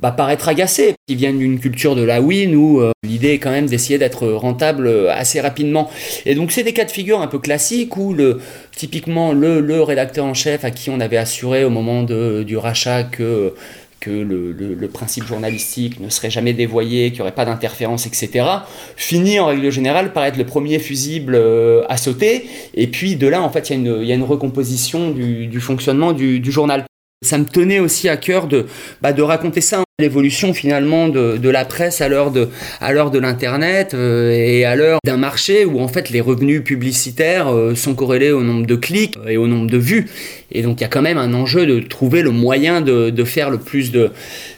bah, 0.00 0.10
paraître 0.10 0.48
agacé. 0.48 0.94
Ils 1.08 1.16
viennent 1.16 1.38
d'une 1.38 1.58
culture 1.58 1.96
de 1.96 2.02
la 2.02 2.20
win 2.20 2.54
où 2.54 2.80
euh, 2.80 2.92
l'idée 3.02 3.32
est 3.32 3.38
quand 3.38 3.50
même 3.50 3.66
d'essayer 3.66 3.98
d'être 3.98 4.26
rentable 4.28 4.86
euh, 4.86 5.12
assez 5.12 5.40
rapidement. 5.40 5.90
Et 6.24 6.34
donc 6.34 6.52
c'est 6.52 6.62
des 6.62 6.72
cas 6.72 6.84
de 6.84 6.90
figure 6.90 7.20
un 7.20 7.26
peu 7.26 7.38
classiques 7.38 7.96
où 7.96 8.14
typiquement 8.74 9.32
le, 9.32 9.60
le 9.60 9.82
rédacteur 9.82 10.24
en 10.24 10.34
chef 10.34 10.64
à 10.64 10.70
qui 10.70 10.90
on 10.90 11.00
avait 11.00 11.16
assuré 11.16 11.64
au 11.64 11.70
moment 11.70 12.02
du 12.02 12.56
rachat 12.56 13.04
que 13.04 13.54
que 14.06 14.10
le, 14.10 14.88
principe 14.88 15.24
journalistique 15.26 16.00
ne 16.00 16.08
serait 16.08 16.30
jamais 16.30 16.52
dévoyé, 16.52 17.08
qu'il 17.10 17.16
n'y 17.16 17.20
aurait 17.22 17.32
pas 17.32 17.44
d'interférence, 17.44 18.06
etc., 18.06 18.46
finit 18.96 19.40
en 19.40 19.46
règle 19.46 19.70
générale 19.70 20.12
par 20.12 20.24
être 20.24 20.36
le 20.36 20.46
premier 20.46 20.78
fusible 20.78 21.34
euh, 21.34 21.82
à 21.88 21.96
sauter. 21.96 22.46
Et 22.74 22.86
puis 22.86 23.16
de 23.16 23.26
là, 23.26 23.42
en 23.42 23.50
fait, 23.50 23.70
il 23.70 23.84
y, 24.04 24.12
a 24.12 24.14
une 24.14 24.22
recomposition 24.22 25.10
du, 25.10 25.60
fonctionnement 25.60 26.12
du, 26.12 26.40
journal. 26.50 26.84
Ça 27.22 27.38
me 27.38 27.46
tenait 27.46 27.78
aussi 27.78 28.10
à 28.10 28.18
cœur 28.18 28.46
de, 28.46 28.66
bah, 29.00 29.14
de 29.14 29.22
raconter 29.22 29.62
ça, 29.62 29.82
l'évolution 29.98 30.52
finalement 30.52 31.08
de, 31.08 31.38
de, 31.38 31.48
la 31.48 31.64
presse 31.64 32.02
à 32.02 32.08
l'heure 32.10 32.30
de, 32.30 32.50
à 32.82 32.92
l'heure 32.92 33.10
de 33.10 33.18
l'internet 33.18 33.94
euh, 33.94 34.30
et 34.30 34.66
à 34.66 34.76
l'heure 34.76 34.98
d'un 35.06 35.16
marché 35.16 35.64
où 35.64 35.80
en 35.80 35.88
fait 35.88 36.10
les 36.10 36.20
revenus 36.20 36.62
publicitaires 36.62 37.48
euh, 37.48 37.74
sont 37.74 37.94
corrélés 37.94 38.32
au 38.32 38.42
nombre 38.42 38.66
de 38.66 38.76
clics 38.76 39.14
et 39.26 39.38
au 39.38 39.46
nombre 39.46 39.70
de 39.70 39.78
vues. 39.78 40.10
Et 40.52 40.60
donc 40.60 40.80
il 40.80 40.82
y 40.82 40.84
a 40.84 40.88
quand 40.88 41.00
même 41.00 41.16
un 41.16 41.32
enjeu 41.32 41.64
de 41.64 41.80
trouver 41.80 42.20
le 42.20 42.32
moyen 42.32 42.82
de, 42.82 43.08
de 43.08 43.24
faire 43.24 43.48
le 43.48 43.56
plus 43.56 43.90
de, 43.92 44.10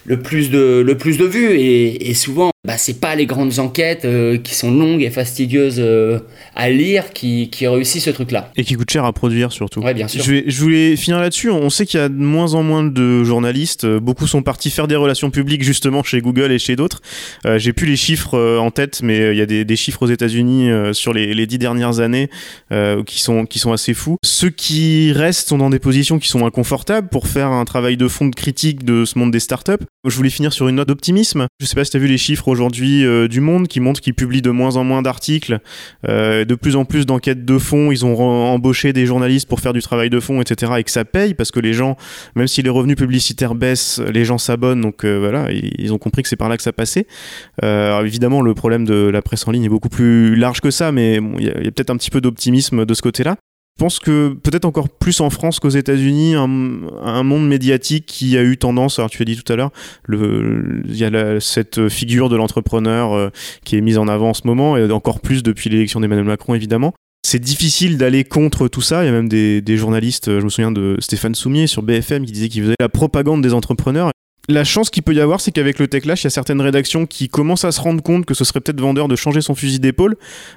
le 0.03 0.19
plus 0.19 0.49
de, 0.49 0.83
le 0.85 0.97
plus 0.97 1.17
de 1.17 1.23
vues. 1.25 1.51
Et, 1.51 2.09
et 2.09 2.13
souvent, 2.13 2.51
bah, 2.69 2.77
c'est 2.77 2.99
pas 2.99 3.15
les 3.15 3.25
grandes 3.25 3.57
enquêtes 3.57 4.05
euh, 4.05 4.37
qui 4.37 4.53
sont 4.53 4.69
longues 4.69 5.01
et 5.01 5.09
fastidieuses 5.09 5.77
euh, 5.79 6.19
à 6.55 6.69
lire 6.69 7.13
qui, 7.13 7.49
qui 7.49 7.65
réussissent 7.65 8.03
ce 8.03 8.11
truc-là. 8.11 8.51
Et 8.55 8.63
qui 8.63 8.75
coûtent 8.75 8.91
cher 8.91 9.05
à 9.05 9.11
produire 9.11 9.51
surtout. 9.51 9.79
Ouais, 9.81 9.95
bien 9.95 10.07
sûr. 10.07 10.23
Je, 10.23 10.31
vais- 10.31 10.43
je 10.45 10.61
voulais 10.61 10.95
finir 10.95 11.19
là-dessus. 11.19 11.49
On 11.49 11.71
sait 11.71 11.87
qu'il 11.87 11.99
y 11.99 12.03
a 12.03 12.09
de 12.09 12.13
moins 12.13 12.53
en 12.53 12.61
moins 12.61 12.83
de 12.83 13.23
journalistes. 13.23 13.85
Euh, 13.85 13.99
Beaucoup 13.99 14.27
sont 14.27 14.43
partis 14.43 14.69
faire 14.69 14.87
des 14.87 14.95
relations 14.95 15.31
publiques 15.31 15.63
justement 15.63 16.03
chez 16.03 16.21
Google 16.21 16.51
et 16.51 16.59
chez 16.59 16.75
d'autres. 16.75 17.01
Euh, 17.47 17.57
J'ai 17.57 17.73
plus 17.73 17.87
les 17.87 17.95
chiffres 17.95 18.37
en 18.59 18.69
tête, 18.69 18.99
mais 19.01 19.31
il 19.33 19.37
y 19.37 19.41
a 19.41 19.47
des, 19.47 19.65
des 19.65 19.75
chiffres 19.75 20.03
aux 20.03 20.07
États-Unis 20.11 20.69
sur 20.93 21.11
les, 21.11 21.33
les 21.33 21.47
dix 21.47 21.57
dernières 21.57 21.99
années 22.01 22.29
qui 23.07 23.19
sont 23.19 23.47
qui 23.47 23.57
sont 23.57 23.73
assez 23.73 23.95
fous. 23.95 24.17
Ceux 24.23 24.51
qui 24.51 25.11
restent 25.11 25.49
sont 25.49 25.57
dans 25.57 25.71
des 25.71 25.79
positions 25.79 26.19
qui 26.19 26.27
sont 26.27 26.45
inconfortables 26.45 27.09
pour 27.09 27.27
faire 27.27 27.47
un 27.47 27.65
travail 27.65 27.97
de 27.97 28.07
fond 28.07 28.27
de 28.27 28.35
critique 28.35 28.85
de 28.85 29.05
ce 29.05 29.17
monde 29.17 29.31
des 29.31 29.39
startups. 29.39 29.83
Je 30.07 30.15
voulais 30.15 30.29
finir 30.29 30.53
sur 30.53 30.67
une 30.67 30.75
note 30.75 30.87
d'optimisme. 30.89 31.47
Je 31.59 31.65
sais 31.65 31.75
pas 31.75 31.83
si 31.83 31.91
tu 31.91 31.97
as 31.97 31.99
vu 31.99 32.07
les 32.07 32.17
chiffres 32.19 32.47
aujourd'hui 32.47 32.58
euh, 32.61 33.27
du 33.27 33.41
Monde 33.41 33.67
qui 33.67 33.79
montrent 33.79 34.01
qu'ils 34.01 34.13
publient 34.13 34.41
de 34.41 34.51
moins 34.51 34.75
en 34.75 34.83
moins 34.83 35.01
d'articles, 35.01 35.59
euh, 36.07 36.45
de 36.45 36.55
plus 36.55 36.75
en 36.75 36.85
plus 36.85 37.05
d'enquêtes 37.05 37.45
de 37.45 37.57
fond. 37.57 37.91
Ils 37.91 38.05
ont 38.05 38.17
embauché 38.19 38.93
des 38.93 39.05
journalistes 39.05 39.47
pour 39.47 39.59
faire 39.59 39.73
du 39.73 39.81
travail 39.81 40.09
de 40.09 40.19
fond, 40.19 40.41
etc. 40.41 40.73
Et 40.77 40.83
que 40.83 40.91
ça 40.91 41.05
paye 41.05 41.33
parce 41.33 41.51
que 41.51 41.59
les 41.59 41.73
gens, 41.73 41.97
même 42.35 42.47
si 42.47 42.61
les 42.61 42.69
revenus 42.69 42.97
publicitaires 42.97 43.55
baissent, 43.55 44.01
les 44.11 44.25
gens 44.25 44.37
s'abonnent. 44.37 44.81
Donc 44.81 45.03
euh, 45.03 45.19
voilà, 45.19 45.51
ils 45.51 45.93
ont 45.93 45.97
compris 45.97 46.23
que 46.23 46.29
c'est 46.29 46.35
par 46.35 46.49
là 46.49 46.57
que 46.57 46.63
ça 46.63 46.73
passait. 46.73 47.07
Évidemment, 47.61 48.41
le 48.41 48.53
problème 48.53 48.85
de 48.85 49.09
la 49.09 49.21
presse 49.21 49.47
en 49.47 49.51
ligne 49.51 49.65
est 49.65 49.69
beaucoup 49.69 49.89
plus 49.89 50.35
large 50.35 50.61
que 50.61 50.71
ça, 50.71 50.91
mais 50.91 51.19
il 51.37 51.45
y 51.45 51.49
a 51.49 51.71
peut-être 51.71 51.89
un 51.89 51.97
petit 51.97 52.09
peu 52.09 52.21
d'optimisme 52.21 52.85
de 52.85 52.93
ce 52.93 53.01
côté-là. 53.01 53.35
Je 53.79 53.85
pense 53.85 53.99
que 53.99 54.33
peut-être 54.33 54.65
encore 54.65 54.89
plus 54.89 55.21
en 55.21 55.29
France 55.29 55.61
qu'aux 55.61 55.69
États-Unis, 55.69 56.35
un, 56.35 56.81
un 57.01 57.23
monde 57.23 57.47
médiatique 57.47 58.05
qui 58.05 58.37
a 58.37 58.43
eu 58.43 58.57
tendance, 58.57 58.99
alors 58.99 59.09
tu 59.09 59.21
as 59.21 59.25
dit 59.25 59.41
tout 59.41 59.53
à 59.53 59.55
l'heure, 59.55 59.71
il 60.09 60.97
y 60.97 61.05
a 61.05 61.39
cette 61.39 61.87
figure 61.87 62.27
de 62.27 62.35
l'entrepreneur 62.35 63.13
euh, 63.13 63.29
qui 63.63 63.77
est 63.77 63.81
mise 63.81 63.97
en 63.97 64.09
avant 64.09 64.31
en 64.31 64.33
ce 64.33 64.41
moment, 64.43 64.75
et 64.75 64.91
encore 64.91 65.21
plus 65.21 65.43
depuis 65.43 65.69
l'élection 65.69 66.01
d'Emmanuel 66.01 66.25
Macron 66.25 66.55
évidemment. 66.55 66.91
C'est 67.25 67.39
difficile 67.39 67.97
d'aller 67.97 68.25
contre 68.25 68.67
tout 68.67 68.81
ça. 68.81 69.03
Il 69.03 69.05
y 69.05 69.09
a 69.09 69.13
même 69.13 69.29
des, 69.29 69.61
des 69.61 69.77
journalistes, 69.77 70.25
je 70.25 70.43
me 70.43 70.49
souviens 70.49 70.73
de 70.73 70.97
Stéphane 70.99 71.33
Soumier 71.33 71.65
sur 71.65 71.81
BFM 71.81 72.25
qui 72.25 72.33
disait 72.33 72.49
qu'il 72.49 72.63
faisait 72.63 72.75
la 72.81 72.89
propagande 72.89 73.41
des 73.41 73.53
entrepreneurs. 73.53 74.11
La 74.51 74.63
chance 74.63 74.89
qu'il 74.89 75.03
peut 75.03 75.13
y 75.13 75.21
avoir, 75.21 75.41
c'est 75.41 75.51
qu'avec 75.51 75.77
le 75.77 75.87
Techlash, 75.87 76.23
il 76.23 76.23
y 76.23 76.27
a 76.27 76.31
certaines 76.31 76.59
rédactions 76.59 77.05
qui 77.05 77.29
commencent 77.29 77.65
à 77.65 77.71
se 77.71 77.79
rendre 77.79 78.01
compte 78.01 78.25
que 78.25 78.33
ce 78.33 78.43
serait 78.43 78.61
peut-être 78.61 78.81
vendeur 78.81 79.07
de 79.07 79.15
changer 79.15 79.41
son 79.41 79.53
fusil 79.53 79.79
d'épaule. 79.79 80.15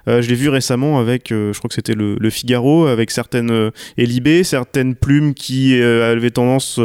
Euh, 0.09 0.22
je 0.22 0.31
l'ai 0.31 0.35
vu 0.35 0.48
récemment 0.48 0.98
avec, 0.98 1.31
euh, 1.31 1.52
je 1.52 1.59
crois 1.59 1.68
que 1.68 1.74
c'était 1.74 1.94
le, 1.94 2.31
Figaro, 2.31 2.87
avec 2.87 3.11
certaines 3.11 3.50
euh, 3.50 4.44
certaines 4.44 4.94
plumes 4.94 5.35
qui 5.35 5.78
euh, 5.78 6.11
avaient 6.11 6.31
tendance 6.31 6.81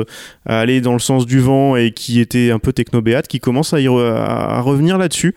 à 0.46 0.60
aller 0.60 0.82
dans 0.82 0.92
le 0.92 1.00
sens 1.00 1.26
du 1.26 1.40
vent 1.40 1.78
et 1.78 1.92
qui 1.92 2.20
étaient 2.20 2.52
un 2.52 2.60
peu 2.60 2.74
technobéates, 2.74 3.30
qui 3.30 3.40
commencent 3.40 3.74
à, 3.74 3.78
à- 3.78 4.60
revenir 4.60 4.98
là-dessus. 4.98 5.34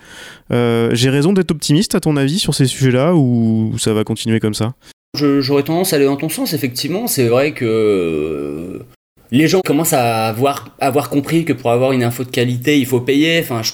J'ai 0.50 1.08
raison 1.08 1.32
d'être 1.32 1.52
optimiste 1.52 1.94
à 1.94 2.00
ton 2.00 2.16
avis 2.16 2.40
sur 2.40 2.52
ces 2.52 2.66
sujets-là 2.66 3.14
ou 3.14 3.76
ça 3.78 3.92
va 3.92 4.02
continuer 4.02 4.40
comme 4.40 4.54
ça? 4.54 4.74
J'aurais 5.14 5.62
tendance 5.62 5.92
à 5.92 5.96
aller 5.96 6.06
dans 6.06 6.16
ton 6.16 6.28
sens, 6.28 6.52
effectivement. 6.52 7.06
C'est 7.06 7.28
vrai 7.28 7.52
que 7.52 8.80
les 9.30 9.48
gens 9.48 9.60
commencent 9.60 9.92
à 9.92 10.26
avoir, 10.26 10.76
avoir 10.80 11.10
compris 11.10 11.44
que 11.44 11.52
pour 11.52 11.70
avoir 11.70 11.92
une 11.92 12.02
info 12.02 12.24
de 12.24 12.30
qualité, 12.30 12.78
il 12.78 12.86
faut 12.86 13.00
payer. 13.00 13.40
Enfin, 13.40 13.62
je, 13.62 13.72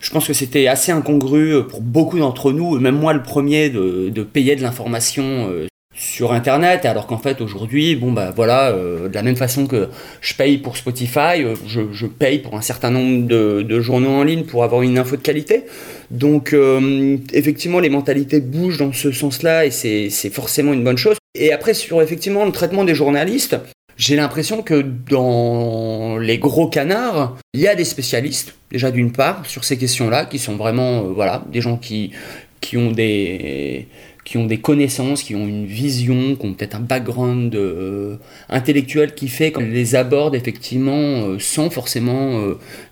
je 0.00 0.10
pense 0.10 0.26
que 0.26 0.32
c'était 0.32 0.66
assez 0.68 0.92
incongru 0.92 1.66
pour 1.68 1.80
beaucoup 1.80 2.18
d'entre 2.18 2.52
nous, 2.52 2.78
même 2.78 2.96
moi 2.96 3.12
le 3.12 3.22
premier, 3.22 3.70
de, 3.70 4.10
de 4.10 4.22
payer 4.22 4.56
de 4.56 4.62
l'information 4.62 5.48
euh, 5.50 5.66
sur 5.94 6.32
Internet, 6.32 6.86
alors 6.86 7.06
qu'en 7.06 7.18
fait 7.18 7.40
aujourd'hui, 7.40 7.96
bon 7.96 8.12
bah 8.12 8.32
voilà, 8.34 8.70
euh, 8.70 9.08
de 9.08 9.14
la 9.14 9.22
même 9.22 9.36
façon 9.36 9.66
que 9.66 9.88
je 10.20 10.34
paye 10.34 10.56
pour 10.58 10.76
Spotify, 10.76 11.42
euh, 11.44 11.54
je, 11.66 11.82
je 11.92 12.06
paye 12.06 12.38
pour 12.38 12.56
un 12.56 12.62
certain 12.62 12.90
nombre 12.90 13.26
de, 13.26 13.62
de 13.62 13.80
journaux 13.80 14.10
en 14.10 14.24
ligne 14.24 14.44
pour 14.44 14.64
avoir 14.64 14.82
une 14.82 14.98
info 14.98 15.16
de 15.16 15.22
qualité. 15.22 15.64
Donc 16.10 16.54
euh, 16.54 17.18
effectivement, 17.32 17.78
les 17.78 17.90
mentalités 17.90 18.40
bougent 18.40 18.78
dans 18.78 18.92
ce 18.92 19.12
sens-là 19.12 19.66
et 19.66 19.70
c'est 19.70 20.30
forcément 20.30 20.72
une 20.72 20.82
bonne 20.82 20.98
chose. 20.98 21.16
Et 21.38 21.52
après, 21.52 21.74
sur 21.74 22.00
effectivement 22.02 22.44
le 22.46 22.52
traitement 22.52 22.84
des 22.84 22.94
journalistes, 22.94 23.56
j'ai 23.96 24.16
l'impression 24.16 24.62
que 24.62 24.80
dans 24.82 26.18
les 26.18 26.38
gros 26.38 26.68
canards, 26.68 27.36
il 27.52 27.60
y 27.60 27.68
a 27.68 27.74
des 27.74 27.84
spécialistes, 27.84 28.54
déjà 28.70 28.90
d'une 28.90 29.12
part, 29.12 29.46
sur 29.46 29.64
ces 29.64 29.76
questions-là, 29.76 30.24
qui 30.26 30.38
sont 30.38 30.56
vraiment, 30.56 31.00
euh, 31.00 31.12
voilà, 31.14 31.44
des 31.50 31.60
gens 31.60 31.76
qui, 31.76 32.12
qui 32.60 32.76
ont 32.76 32.90
des 32.90 33.88
qui 34.24 34.38
ont 34.38 34.46
des 34.46 34.58
connaissances, 34.58 35.24
qui 35.24 35.34
ont 35.34 35.48
une 35.48 35.66
vision, 35.66 36.36
qui 36.36 36.46
ont 36.46 36.54
peut-être 36.54 36.76
un 36.76 36.80
background 36.80 37.52
euh, 37.56 38.18
intellectuel 38.48 39.16
qui 39.16 39.26
fait 39.26 39.50
qu'on 39.50 39.64
les 39.64 39.96
aborde 39.96 40.36
effectivement 40.36 40.92
euh, 40.92 41.40
sans 41.40 41.70
forcément 41.70 42.40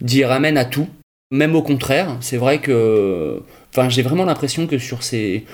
dire 0.01 0.33
amen 0.33 0.57
à 0.57 0.65
tout. 0.65 0.89
Même 1.31 1.55
au 1.55 1.63
contraire, 1.63 2.17
c'est 2.21 2.37
vrai 2.37 2.59
que 2.59 3.41
enfin, 3.73 3.89
j'ai 3.89 4.03
vraiment 4.03 4.25
l'impression 4.25 4.67
que 4.67 4.79
sur 4.79 5.05
ces. 5.05 5.45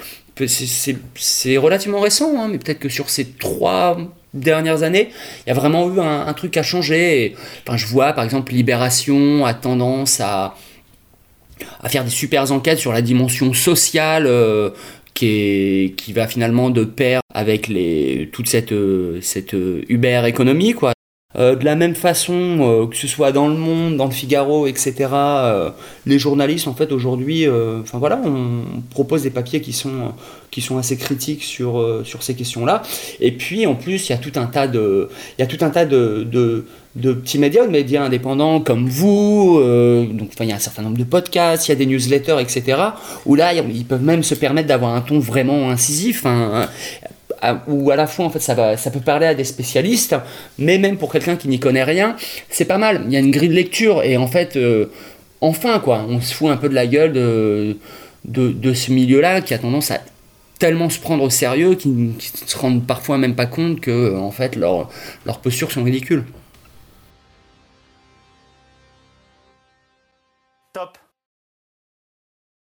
c'est 0.47 1.57
relativement 1.59 2.01
récent, 2.01 2.41
hein, 2.41 2.49
mais 2.51 2.57
peut-être 2.57 2.79
que 2.79 2.89
sur 2.89 3.11
ces 3.11 3.27
trois 3.27 3.99
dernières 4.41 4.83
années, 4.83 5.11
il 5.47 5.49
y 5.49 5.53
a 5.53 5.55
vraiment 5.55 5.93
eu 5.93 6.01
un, 6.01 6.33
truc 6.35 6.57
à 6.57 6.63
changer. 6.63 7.35
Je 7.75 7.87
vois 7.87 8.13
par 8.13 8.25
exemple 8.25 8.53
Libération 8.53 9.45
a 9.45 9.55
tendance 9.55 10.21
à, 10.21 10.55
faire 11.87 12.05
des 12.05 12.11
super 12.11 12.51
enquêtes 12.53 12.79
sur 12.79 12.93
la 12.93 13.03
dimension 13.03 13.53
sociale 13.53 14.27
euh, 14.27 14.71
qui 15.15 16.13
va 16.15 16.27
finalement 16.27 16.71
de 16.71 16.85
pair 16.85 17.21
avec 17.37 17.69
les, 17.69 18.31
toute 18.33 18.49
cette, 18.49 18.73
euh, 18.73 19.19
cette 19.21 19.53
euh, 19.53 19.85
Uber 19.91 20.23
économie. 20.27 20.73
Quoi. 20.73 20.95
Euh, 21.39 21.55
de 21.55 21.65
la 21.65 21.75
même 21.77 21.95
façon, 21.95 22.59
euh, 22.61 22.87
que 22.87 22.97
ce 22.97 23.07
soit 23.07 23.31
dans 23.33 23.49
le 23.49 23.57
Monde, 23.57 23.97
dans 23.97 24.07
le 24.07 24.11
Figaro, 24.11 24.67
etc., 24.67 24.95
euh, 25.13 25.71
les 26.07 26.19
journalistes, 26.19 26.67
en 26.67 26.75
fait, 26.75 26.93
aujourd'hui, 26.93 27.47
voilà, 27.93 28.21
on 28.25 28.81
propose 28.91 29.23
des 29.23 29.31
papiers 29.31 29.61
qui 29.61 29.73
sont, 29.73 30.13
assez 30.79 30.97
critiques 30.97 31.43
sur, 31.43 32.05
ces 32.21 32.35
questions-là. 32.35 32.83
Et 33.21 33.33
puis, 33.33 33.67
en 33.67 33.75
plus, 33.75 34.09
il 34.09 34.13
y 34.13 34.15
a 34.15 34.19
tout 34.19 34.33
un 34.37 34.47
tas 34.47 34.67
de, 34.67 35.09
petits 36.95 37.39
médias, 37.39 37.67
de 37.67 37.71
médias 37.71 38.03
indépendants 38.03 38.61
comme 38.61 38.89
vous. 38.89 39.61
il 39.63 40.47
y 40.47 40.53
a 40.53 40.57
un 40.57 40.59
certain 40.59 40.83
nombre 40.83 40.99
de 40.99 41.05
podcasts, 41.05 41.69
il 41.69 41.73
y 41.73 41.73
a 41.73 41.77
des 41.77 41.87
newsletters, 41.87 42.41
etc., 42.41 42.79
où 43.27 43.35
là, 43.35 43.53
ils 43.53 43.85
peuvent 43.85 44.03
même 44.03 44.23
se 44.23 44.35
permettre 44.35 44.69
d'avoir 44.69 44.95
un 44.95 45.01
ton 45.03 45.19
vraiment 45.19 45.71
incisif. 45.71 46.25
hein, 46.25 46.69
à- 47.03 47.11
où 47.69 47.91
à 47.91 47.97
la 47.97 48.07
fois 48.07 48.25
en 48.25 48.31
fait 48.31 48.41
ça 48.41 48.91
peut 48.91 49.01
parler 49.01 49.27
à 49.27 49.35
des 49.35 49.45
spécialistes 49.45 50.17
mais 50.59 50.79
même 50.79 50.97
pour 50.97 51.13
quelqu'un 51.13 51.37
qui 51.37 51.49
n'y 51.49 51.61
connaît 51.61 51.85
rien 51.85 52.17
c'est 52.49 52.65
pas 52.65 52.79
mal. 52.79 53.03
Il 53.07 53.13
y 53.13 53.17
a 53.17 53.21
une 53.21 53.31
grille 53.31 53.49
de 53.49 53.55
lecture 53.55 54.03
et 54.03 54.17
en 54.17 54.27
fait 54.27 54.57
euh, 54.57 54.87
enfin 55.41 55.79
quoi 55.81 56.05
on 56.09 56.21
se 56.21 56.35
fout 56.35 56.51
un 56.51 56.57
peu 56.57 56.69
de 56.69 56.75
la 56.75 56.87
gueule 56.87 57.13
de, 57.13 58.75
ce 58.75 58.93
milieu 58.93 59.21
là 59.21 59.41
qui 59.41 59.55
a 59.55 59.59
tendance 59.59 59.91
à 59.91 60.01
tellement 60.59 60.89
se 60.89 60.99
prendre 60.99 61.23
au 61.23 61.31
sérieux 61.31 61.75
qu'ils 61.75 62.07
ne 62.07 62.13
se 62.19 62.57
rendent 62.57 62.87
parfois 62.87 63.19
même 63.19 63.35
pas 63.35 63.47
compte 63.47 63.81
que 63.81 64.17
en 64.17 64.31
fait 64.31 64.57
leurs 64.57 64.89
postures 65.43 65.71
sont 65.71 65.85
ridicules 65.85 66.25